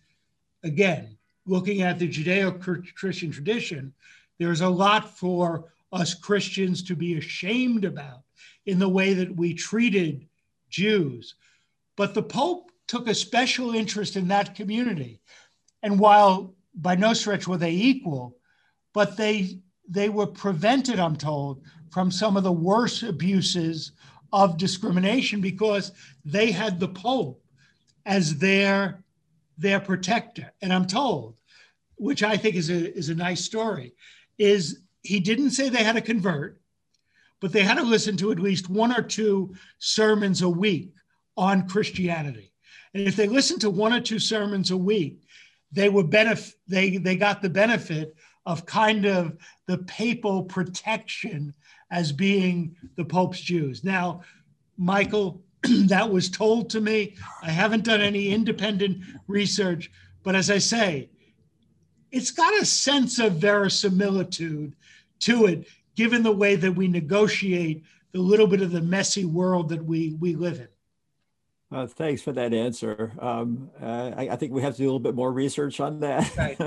again 0.63 1.17
looking 1.47 1.83
at 1.83 1.99
the 1.99 2.09
judeo-christian 2.09 3.31
tradition 3.31 3.93
there's 4.39 4.61
a 4.61 4.69
lot 4.69 5.17
for 5.17 5.73
us 5.93 6.15
christians 6.15 6.83
to 6.83 6.95
be 6.95 7.19
ashamed 7.19 7.85
about 7.85 8.23
in 8.67 8.79
the 8.79 8.89
way 8.89 9.15
that 9.15 9.35
we 9.35 9.55
treated 9.55 10.27
jews. 10.69 11.35
But 11.97 12.15
the 12.15 12.23
pope 12.23 12.71
took 12.87 13.09
a 13.09 13.15
special 13.15 13.75
interest 13.75 14.17
in 14.17 14.29
that 14.29 14.55
community. 14.55 15.21
And 15.83 15.99
while 15.99 16.55
by 16.75 16.95
no 16.95 17.13
stretch 17.13 17.49
were 17.49 17.57
they 17.57 17.73
equal, 17.73 18.37
but 18.93 19.17
they 19.17 19.59
they 19.89 20.09
were 20.09 20.27
prevented, 20.27 20.99
I'm 20.99 21.17
told, 21.17 21.63
from 21.91 22.11
some 22.11 22.37
of 22.37 22.45
the 22.45 22.53
worst 22.53 23.03
abuses 23.03 23.93
of 24.33 24.59
discrimination 24.59 25.41
because 25.41 25.93
they 26.25 26.51
had 26.51 26.79
the 26.79 26.89
Pope 26.89 27.43
as 28.05 28.37
their 28.39 29.03
their 29.57 29.81
protector. 29.81 30.53
And 30.63 30.73
I'm 30.73 30.87
told, 30.87 31.35
which 31.97 32.23
I 32.23 32.37
think 32.37 32.55
is 32.55 32.71
a 32.71 32.97
is 32.97 33.09
a 33.09 33.15
nice 33.15 33.45
story, 33.45 33.95
is 34.37 34.81
he 35.03 35.21
didn't 35.21 35.51
say 35.51 35.69
they 35.69 35.83
had 35.83 35.97
to 35.97 36.03
convert, 36.03 36.61
but 37.41 37.53
they 37.53 37.63
had 37.63 37.79
to 37.79 37.83
listen 37.83 38.17
to 38.19 38.31
at 38.31 38.39
least 38.39 38.69
one 38.69 38.93
or 38.93 39.03
two 39.03 39.55
sermons 39.79 40.43
a 40.43 40.49
week 40.49 40.93
on 41.37 41.69
Christianity. 41.69 42.53
And 42.95 43.07
if 43.07 43.17
they 43.17 43.27
listened 43.27 43.63
to 43.63 43.71
one 43.71 43.93
or 43.93 44.01
two 44.01 44.19
sermons 44.19 44.71
a 44.71 44.77
week, 44.77 45.23
they 45.73 45.89
were 45.89 46.05
benef- 46.05 46.55
they 46.67 46.99
they 46.99 47.17
got 47.17 47.41
the 47.41 47.51
benefit 47.51 48.15
of 48.47 48.67
kind 48.67 49.05
of 49.05 49.37
the 49.67 49.79
papal 49.79 50.43
protection 50.43 51.55
as 51.91 52.13
being 52.13 52.77
the 52.97 53.05
Pope's 53.05 53.41
Jews. 53.41 53.85
Now, 53.85 54.23
Michael, 54.77 55.43
that 55.63 56.11
was 56.11 56.31
told 56.31 56.71
to 56.71 56.81
me. 56.81 57.17
I 57.43 57.51
haven't 57.51 57.85
done 57.85 58.01
any 58.01 58.29
independent 58.29 59.05
research, 59.27 59.91
but 60.23 60.35
as 60.35 60.51
I 60.51 60.59
say, 60.59 61.11
it's 62.11 62.31
got 62.31 62.61
a 62.61 62.65
sense 62.65 63.19
of 63.19 63.35
verisimilitude 63.35 64.75
to 65.21 65.47
it, 65.47 65.67
given 65.95 66.23
the 66.23 66.33
way 66.33 66.57
that 66.57 66.73
we 66.73 66.89
negotiate 66.89 67.83
the 68.13 68.21
little 68.21 68.47
bit 68.47 68.63
of 68.63 68.71
the 68.71 68.81
messy 68.81 69.25
world 69.25 69.69
that 69.69 69.85
we, 69.85 70.15
we 70.21 70.35
live 70.35 70.61
in. 70.61 70.69
Uh, 71.71 71.87
thanks 71.87 72.23
for 72.23 72.33
that 72.33 72.55
answer. 72.55 73.13
Um, 73.19 73.71
uh, 73.81 74.13
I, 74.17 74.29
I, 74.31 74.37
think 74.37 74.53
we 74.53 74.63
have 74.63 74.75
to 74.77 74.79
do 74.79 74.85
a 74.85 74.87
little 74.87 75.01
bit 75.01 75.15
more 75.15 75.31
research 75.31 75.81
on 75.81 76.01
that. 76.01 76.35
Right. 76.35 76.59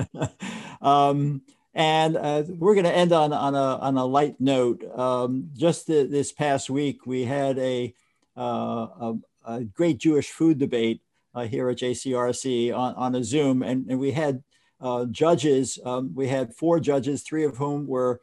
um, 0.82 1.42
and 1.74 2.18
uh, 2.18 2.44
we're 2.48 2.76
going 2.76 2.86
to 2.86 2.96
end 2.96 3.12
on, 3.12 3.34
on, 3.34 3.56
a, 3.56 3.78
on 3.78 3.98
a 3.98 4.06
light 4.06 4.36
note. 4.40 4.84
Um, 4.98 5.50
just 5.54 5.88
this 5.88 6.32
past 6.32 6.70
week, 6.70 7.06
we 7.06 7.26
had 7.26 7.58
a, 7.60 7.94
uh, 8.38 8.42
a, 8.42 9.16
a, 9.46 9.64
great 9.64 9.98
Jewish 9.98 10.30
food 10.30 10.58
debate 10.58 11.02
uh, 11.34 11.46
here 11.46 11.70
at 11.70 11.78
JCRC 11.78 12.76
on, 12.78 12.96
on 12.96 13.16
a 13.16 13.24
Zoom, 13.24 13.64
and, 13.64 13.88
and 13.90 14.00
we 14.00 14.12
had 14.12 14.44
uh, 14.80 15.06
judges. 15.06 15.80
Um, 15.86 16.14
we 16.14 16.28
had 16.28 16.54
four 16.54 16.80
judges, 16.80 17.24
three 17.24 17.46
of 17.46 17.58
whom 17.58 17.88
were 17.88 18.22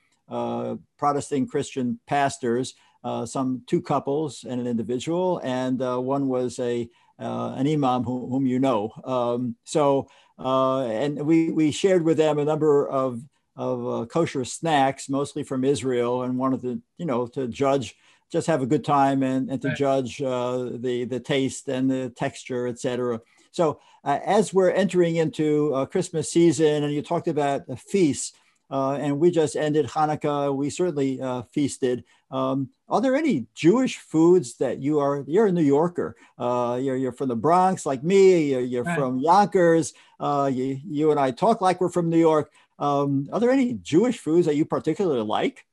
Protestant 0.99 1.51
Christian 1.51 1.99
pastors 2.07 2.75
uh, 3.05 3.25
some 3.25 3.63
two 3.67 3.81
couples 3.81 4.45
and 4.49 4.61
an 4.61 4.67
individual, 4.67 5.41
and 5.45 5.81
uh, 5.81 5.99
one 5.99 6.29
was 6.29 6.59
a 6.59 6.89
uh, 7.21 7.55
an 7.57 7.67
imam 7.67 8.05
who, 8.05 8.29
whom 8.29 8.47
you 8.47 8.59
know. 8.59 8.93
Um, 9.05 9.57
so, 9.65 10.09
uh, 10.39 10.83
and 10.83 11.25
we 11.25 11.51
we 11.51 11.71
shared 11.71 12.05
with 12.05 12.17
them 12.17 12.39
a 12.39 12.45
number 12.45 12.89
of 12.89 13.23
of 13.59 13.87
uh, 13.87 14.07
kosher 14.07 14.45
snacks, 14.45 15.11
mostly 15.11 15.43
from 15.43 15.65
Israel, 15.65 16.23
and 16.23 16.39
wanted 16.39 16.63
to 16.63 16.81
you 16.97 17.05
know 17.05 17.27
to 17.27 17.47
judge, 17.49 17.97
just 18.33 18.47
have 18.47 18.63
a 18.63 18.67
good 18.67 18.85
time, 18.85 19.23
and, 19.23 19.51
and 19.51 19.61
to 19.61 19.69
right. 19.69 19.77
judge 19.77 20.23
uh, 20.23 20.71
the 20.73 21.05
the 21.05 21.21
taste 21.21 21.69
and 21.69 21.91
the 21.91 22.09
texture, 22.17 22.67
etc. 22.67 23.21
So, 23.51 23.81
as 24.05 24.55
we're 24.55 24.71
entering 24.71 25.17
into 25.17 25.87
Christmas 25.91 26.31
season, 26.31 26.85
and 26.85 26.95
you 26.95 27.03
talked 27.03 27.29
about 27.29 27.67
feasts. 27.79 28.33
Uh, 28.71 28.99
and 29.01 29.19
we 29.19 29.31
just 29.31 29.57
ended 29.57 29.87
Hanukkah. 29.87 30.55
We 30.55 30.71
certainly 30.71 31.21
uh, 31.21 31.43
feasted. 31.53 32.05
Um, 32.31 32.69
are 32.89 33.01
there 33.01 33.17
any 33.17 33.47
Jewish 33.55 33.97
foods 33.97 34.57
that 34.59 34.79
you 34.79 35.01
are? 35.01 35.25
You're 35.27 35.47
a 35.47 35.53
New 35.53 35.63
Yorker. 35.63 36.17
Uh, 36.39 36.79
you're, 36.81 36.97
you're 36.97 37.13
from 37.13 37.29
the 37.29 37.37
Bronx, 37.37 37.87
like 37.87 38.03
me. 38.03 38.51
You're, 38.51 38.61
you're 38.61 38.85
right. 38.85 38.99
from 38.99 39.19
Yonkers. 39.19 39.95
Uh, 40.21 40.51
you, 40.53 40.79
you 40.87 41.11
and 41.11 41.21
I 41.21 41.31
talk 41.31 41.61
like 41.61 41.81
we're 41.81 41.89
from 41.89 42.11
New 42.11 42.19
York. 42.19 42.53
Um, 42.79 43.29
are 43.33 43.41
there 43.41 43.51
any 43.51 43.75
Jewish 43.75 44.19
foods 44.19 44.47
that 44.47 44.57
you 44.57 44.65
particularly 44.65 45.23
like? 45.23 45.65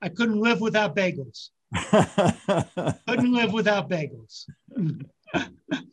I 0.00 0.08
couldn't 0.08 0.40
live 0.40 0.60
without 0.60 0.94
bagels. 0.94 1.50
couldn't 3.08 3.32
live 3.32 3.52
without 3.52 3.88
bagels. 3.88 4.44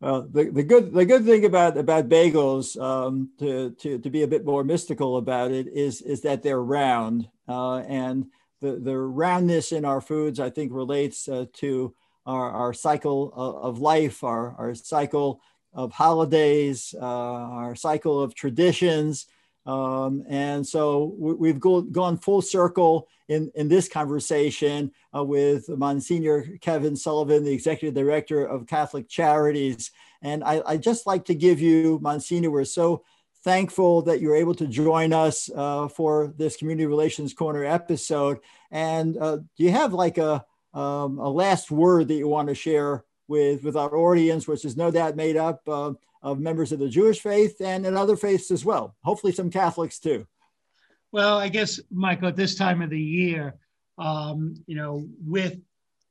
Well, 0.00 0.28
the, 0.30 0.50
the 0.50 0.62
good 0.62 0.92
the 0.92 1.06
good 1.06 1.24
thing 1.24 1.46
about 1.46 1.78
about 1.78 2.08
bagels, 2.08 2.78
um, 2.80 3.30
to, 3.38 3.70
to 3.70 3.98
to 3.98 4.10
be 4.10 4.22
a 4.22 4.28
bit 4.28 4.44
more 4.44 4.62
mystical 4.62 5.16
about 5.16 5.52
it, 5.52 5.68
is 5.68 6.02
is 6.02 6.20
that 6.20 6.42
they're 6.42 6.62
round, 6.62 7.28
uh, 7.48 7.78
and 7.78 8.26
the 8.60 8.72
the 8.72 8.96
roundness 8.96 9.72
in 9.72 9.86
our 9.86 10.02
foods, 10.02 10.38
I 10.38 10.50
think, 10.50 10.72
relates 10.72 11.28
uh, 11.28 11.46
to 11.54 11.94
our, 12.26 12.50
our 12.50 12.72
cycle 12.74 13.32
of, 13.34 13.76
of, 13.76 13.78
life, 13.78 14.22
our 14.22 14.54
our 14.58 14.74
cycle 14.74 15.40
of 15.72 15.92
holidays, 15.92 16.94
uh, 17.00 17.04
our 17.04 17.74
cycle 17.74 18.20
of 18.20 18.34
traditions, 18.34 19.26
um, 19.66 20.22
and 20.28 20.64
so 20.66 21.14
we, 21.18 21.48
have 21.48 21.58
go, 21.58 21.82
gone 21.82 22.16
full 22.16 22.40
circle 22.40 23.08
in, 23.28 23.50
in 23.56 23.68
this 23.68 23.88
conversation 23.88 24.92
uh, 25.14 25.24
with 25.24 25.68
Monsignor 25.68 26.46
Kevin 26.60 26.94
Sullivan, 26.94 27.44
the 27.44 27.52
Executive 27.52 27.94
Director 27.94 28.44
of 28.44 28.66
Catholic 28.66 29.08
Charities. 29.08 29.90
And 30.22 30.44
I, 30.44 30.62
I 30.64 30.76
just 30.76 31.06
like 31.06 31.24
to 31.26 31.34
give 31.34 31.60
you, 31.60 31.98
Monsignor, 32.00 32.50
we're 32.50 32.64
so 32.64 33.02
thankful 33.42 34.02
that 34.02 34.20
you're 34.20 34.36
able 34.36 34.54
to 34.54 34.66
join 34.66 35.12
us 35.12 35.50
uh, 35.54 35.88
for 35.88 36.32
this 36.36 36.56
Community 36.56 36.86
Relations 36.86 37.34
Corner 37.34 37.64
episode. 37.64 38.38
And 38.70 39.16
uh, 39.18 39.36
do 39.36 39.64
you 39.64 39.72
have 39.72 39.92
like 39.92 40.18
a, 40.18 40.44
um, 40.74 41.18
a 41.18 41.28
last 41.28 41.70
word 41.72 42.08
that 42.08 42.14
you 42.14 42.28
want 42.28 42.48
to 42.48 42.54
share 42.54 43.04
with, 43.28 43.64
with 43.64 43.76
our 43.76 43.96
audience, 43.96 44.46
which 44.46 44.64
is 44.64 44.76
no 44.76 44.92
doubt 44.92 45.16
made 45.16 45.36
up 45.36 45.62
uh, 45.68 45.92
of 46.26 46.40
members 46.40 46.72
of 46.72 46.80
the 46.80 46.88
Jewish 46.88 47.20
faith 47.20 47.60
and 47.60 47.86
in 47.86 47.96
other 47.96 48.16
faiths 48.16 48.50
as 48.50 48.64
well. 48.64 48.96
Hopefully, 49.04 49.32
some 49.32 49.48
Catholics 49.48 50.00
too. 50.00 50.26
Well, 51.12 51.38
I 51.38 51.48
guess, 51.48 51.78
Michael, 51.88 52.28
at 52.28 52.36
this 52.36 52.56
time 52.56 52.82
of 52.82 52.90
the 52.90 53.00
year, 53.00 53.54
um, 53.96 54.56
you 54.66 54.74
know, 54.74 55.06
with 55.24 55.56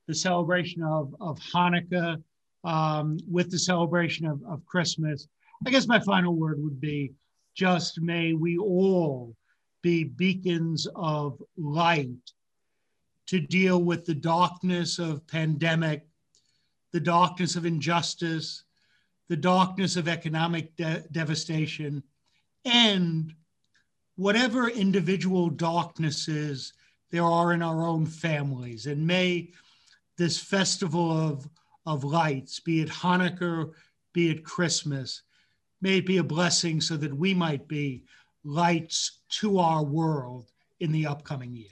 the 0.07 0.16
celebration 0.16 0.84
of, 0.84 1.13
of 1.20 1.38
Hanukkah, 1.39 2.24
um, 2.63 3.18
with 3.30 3.51
the 3.51 3.59
celebration 3.59 4.26
of, 4.26 4.41
of 4.47 4.66
Christmas, 4.66 5.28
I 5.68 5.70
guess 5.70 5.86
my 5.86 5.99
final 5.99 6.34
word 6.34 6.63
would 6.63 6.80
be 6.80 7.11
just 7.53 7.99
may 7.99 8.32
we 8.32 8.57
all 8.57 9.36
be 9.82 10.05
beacons 10.05 10.88
of 10.95 11.41
light 11.57 12.07
to 13.28 13.41
deal 13.41 13.84
with 13.84 14.05
the 14.05 14.16
darkness 14.16 14.97
of 14.97 15.28
pandemic, 15.28 16.05
the 16.93 16.99
darkness 17.01 17.57
of 17.57 17.66
injustice, 17.66 18.64
the 19.28 19.38
darkness 19.38 19.95
of 19.95 20.07
economic 20.07 20.76
de- 20.76 21.03
devastation, 21.11 22.03
and 22.63 23.34
whatever 24.15 24.69
individual 24.69 25.49
darknesses 25.49 26.73
there 27.11 27.23
are 27.23 27.53
in 27.53 27.61
our 27.61 27.86
own 27.86 28.05
families. 28.05 28.86
And 28.88 29.05
may 29.05 29.51
this 30.17 30.39
festival 30.39 31.11
of, 31.11 31.47
of 31.86 32.03
lights, 32.03 32.59
be 32.59 32.82
it 32.82 32.89
Hanukkah, 32.89 33.71
be 34.13 34.30
it 34.30 34.43
Christmas, 34.43 35.23
may 35.82 35.97
it 35.97 36.05
be 36.05 36.17
a 36.17 36.23
blessing 36.23 36.82
so 36.82 36.97
that 36.97 37.13
we 37.13 37.34
might 37.34 37.67
be 37.67 38.03
lights 38.43 39.19
to 39.30 39.59
our 39.59 39.84
world 39.84 40.51
in 40.80 40.91
the 40.91 41.05
upcoming 41.05 41.53
year. 41.55 41.67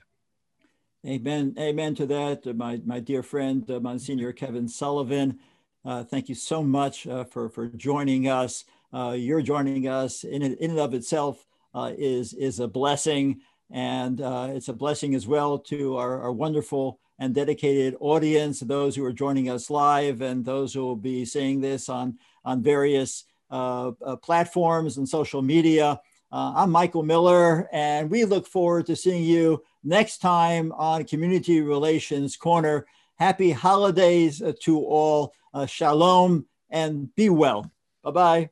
Amen. 1.06 1.54
Amen 1.60 1.95
to 1.95 2.06
that, 2.06 2.56
my, 2.56 2.82
my 2.86 2.99
dear 2.99 3.24
friend, 3.24 3.70
uh, 3.70 3.80
Monsignor 3.80 4.32
Kevin 4.32 4.68
Sullivan. 4.68 5.39
Uh, 5.86 6.03
thank 6.03 6.29
you 6.29 6.36
so 6.36 6.63
much 6.63 7.07
uh, 7.07 7.25
for, 7.25 7.49
for 7.49 7.67
joining 7.67 8.29
us. 8.29 8.63
Uh, 8.93 9.15
you're 9.17 9.41
joining 9.41 9.88
us 9.88 10.23
in, 10.23 10.41
in 10.41 10.71
and 10.71 10.79
of 10.79 10.93
itself 10.93 11.45
uh, 11.75 11.91
is, 11.97 12.34
is 12.34 12.59
a 12.59 12.67
blessing. 12.67 13.41
And 13.69 14.21
uh, 14.21 14.49
it's 14.51 14.69
a 14.69 14.73
blessing 14.73 15.13
as 15.13 15.27
well 15.27 15.57
to 15.59 15.97
our, 15.97 16.21
our, 16.21 16.31
wonderful 16.31 16.99
and 17.19 17.34
dedicated 17.34 17.95
audience, 17.99 18.59
those 18.59 18.95
who 18.95 19.03
are 19.03 19.11
joining 19.11 19.49
us 19.49 19.69
live 19.69 20.21
and 20.21 20.45
those 20.45 20.73
who 20.73 20.81
will 20.81 20.95
be 20.95 21.25
seeing 21.25 21.59
this 21.59 21.89
on, 21.89 22.17
on 22.45 22.61
various 22.61 23.25
platforms 24.21 24.97
and 24.97 25.07
social 25.07 25.41
media. 25.41 25.99
I'm 26.31 26.71
Michael 26.71 27.03
Miller, 27.03 27.69
and 27.71 28.09
we 28.09 28.25
look 28.25 28.47
forward 28.47 28.88
to 28.88 28.95
seeing 28.95 29.23
you 29.23 29.63
next 29.84 30.17
time 30.19 30.71
on 30.73 31.05
Community 31.05 31.61
Relations 31.61 32.36
Corner. 32.36 32.86
Happy 33.15 33.51
holidays 33.51 34.41
to 34.61 34.79
all. 34.79 35.34
Uh, 35.54 35.66
shalom 35.66 36.45
and 36.70 37.14
be 37.16 37.30
well. 37.30 37.72
Bye 38.04 38.12
bye. 38.12 38.49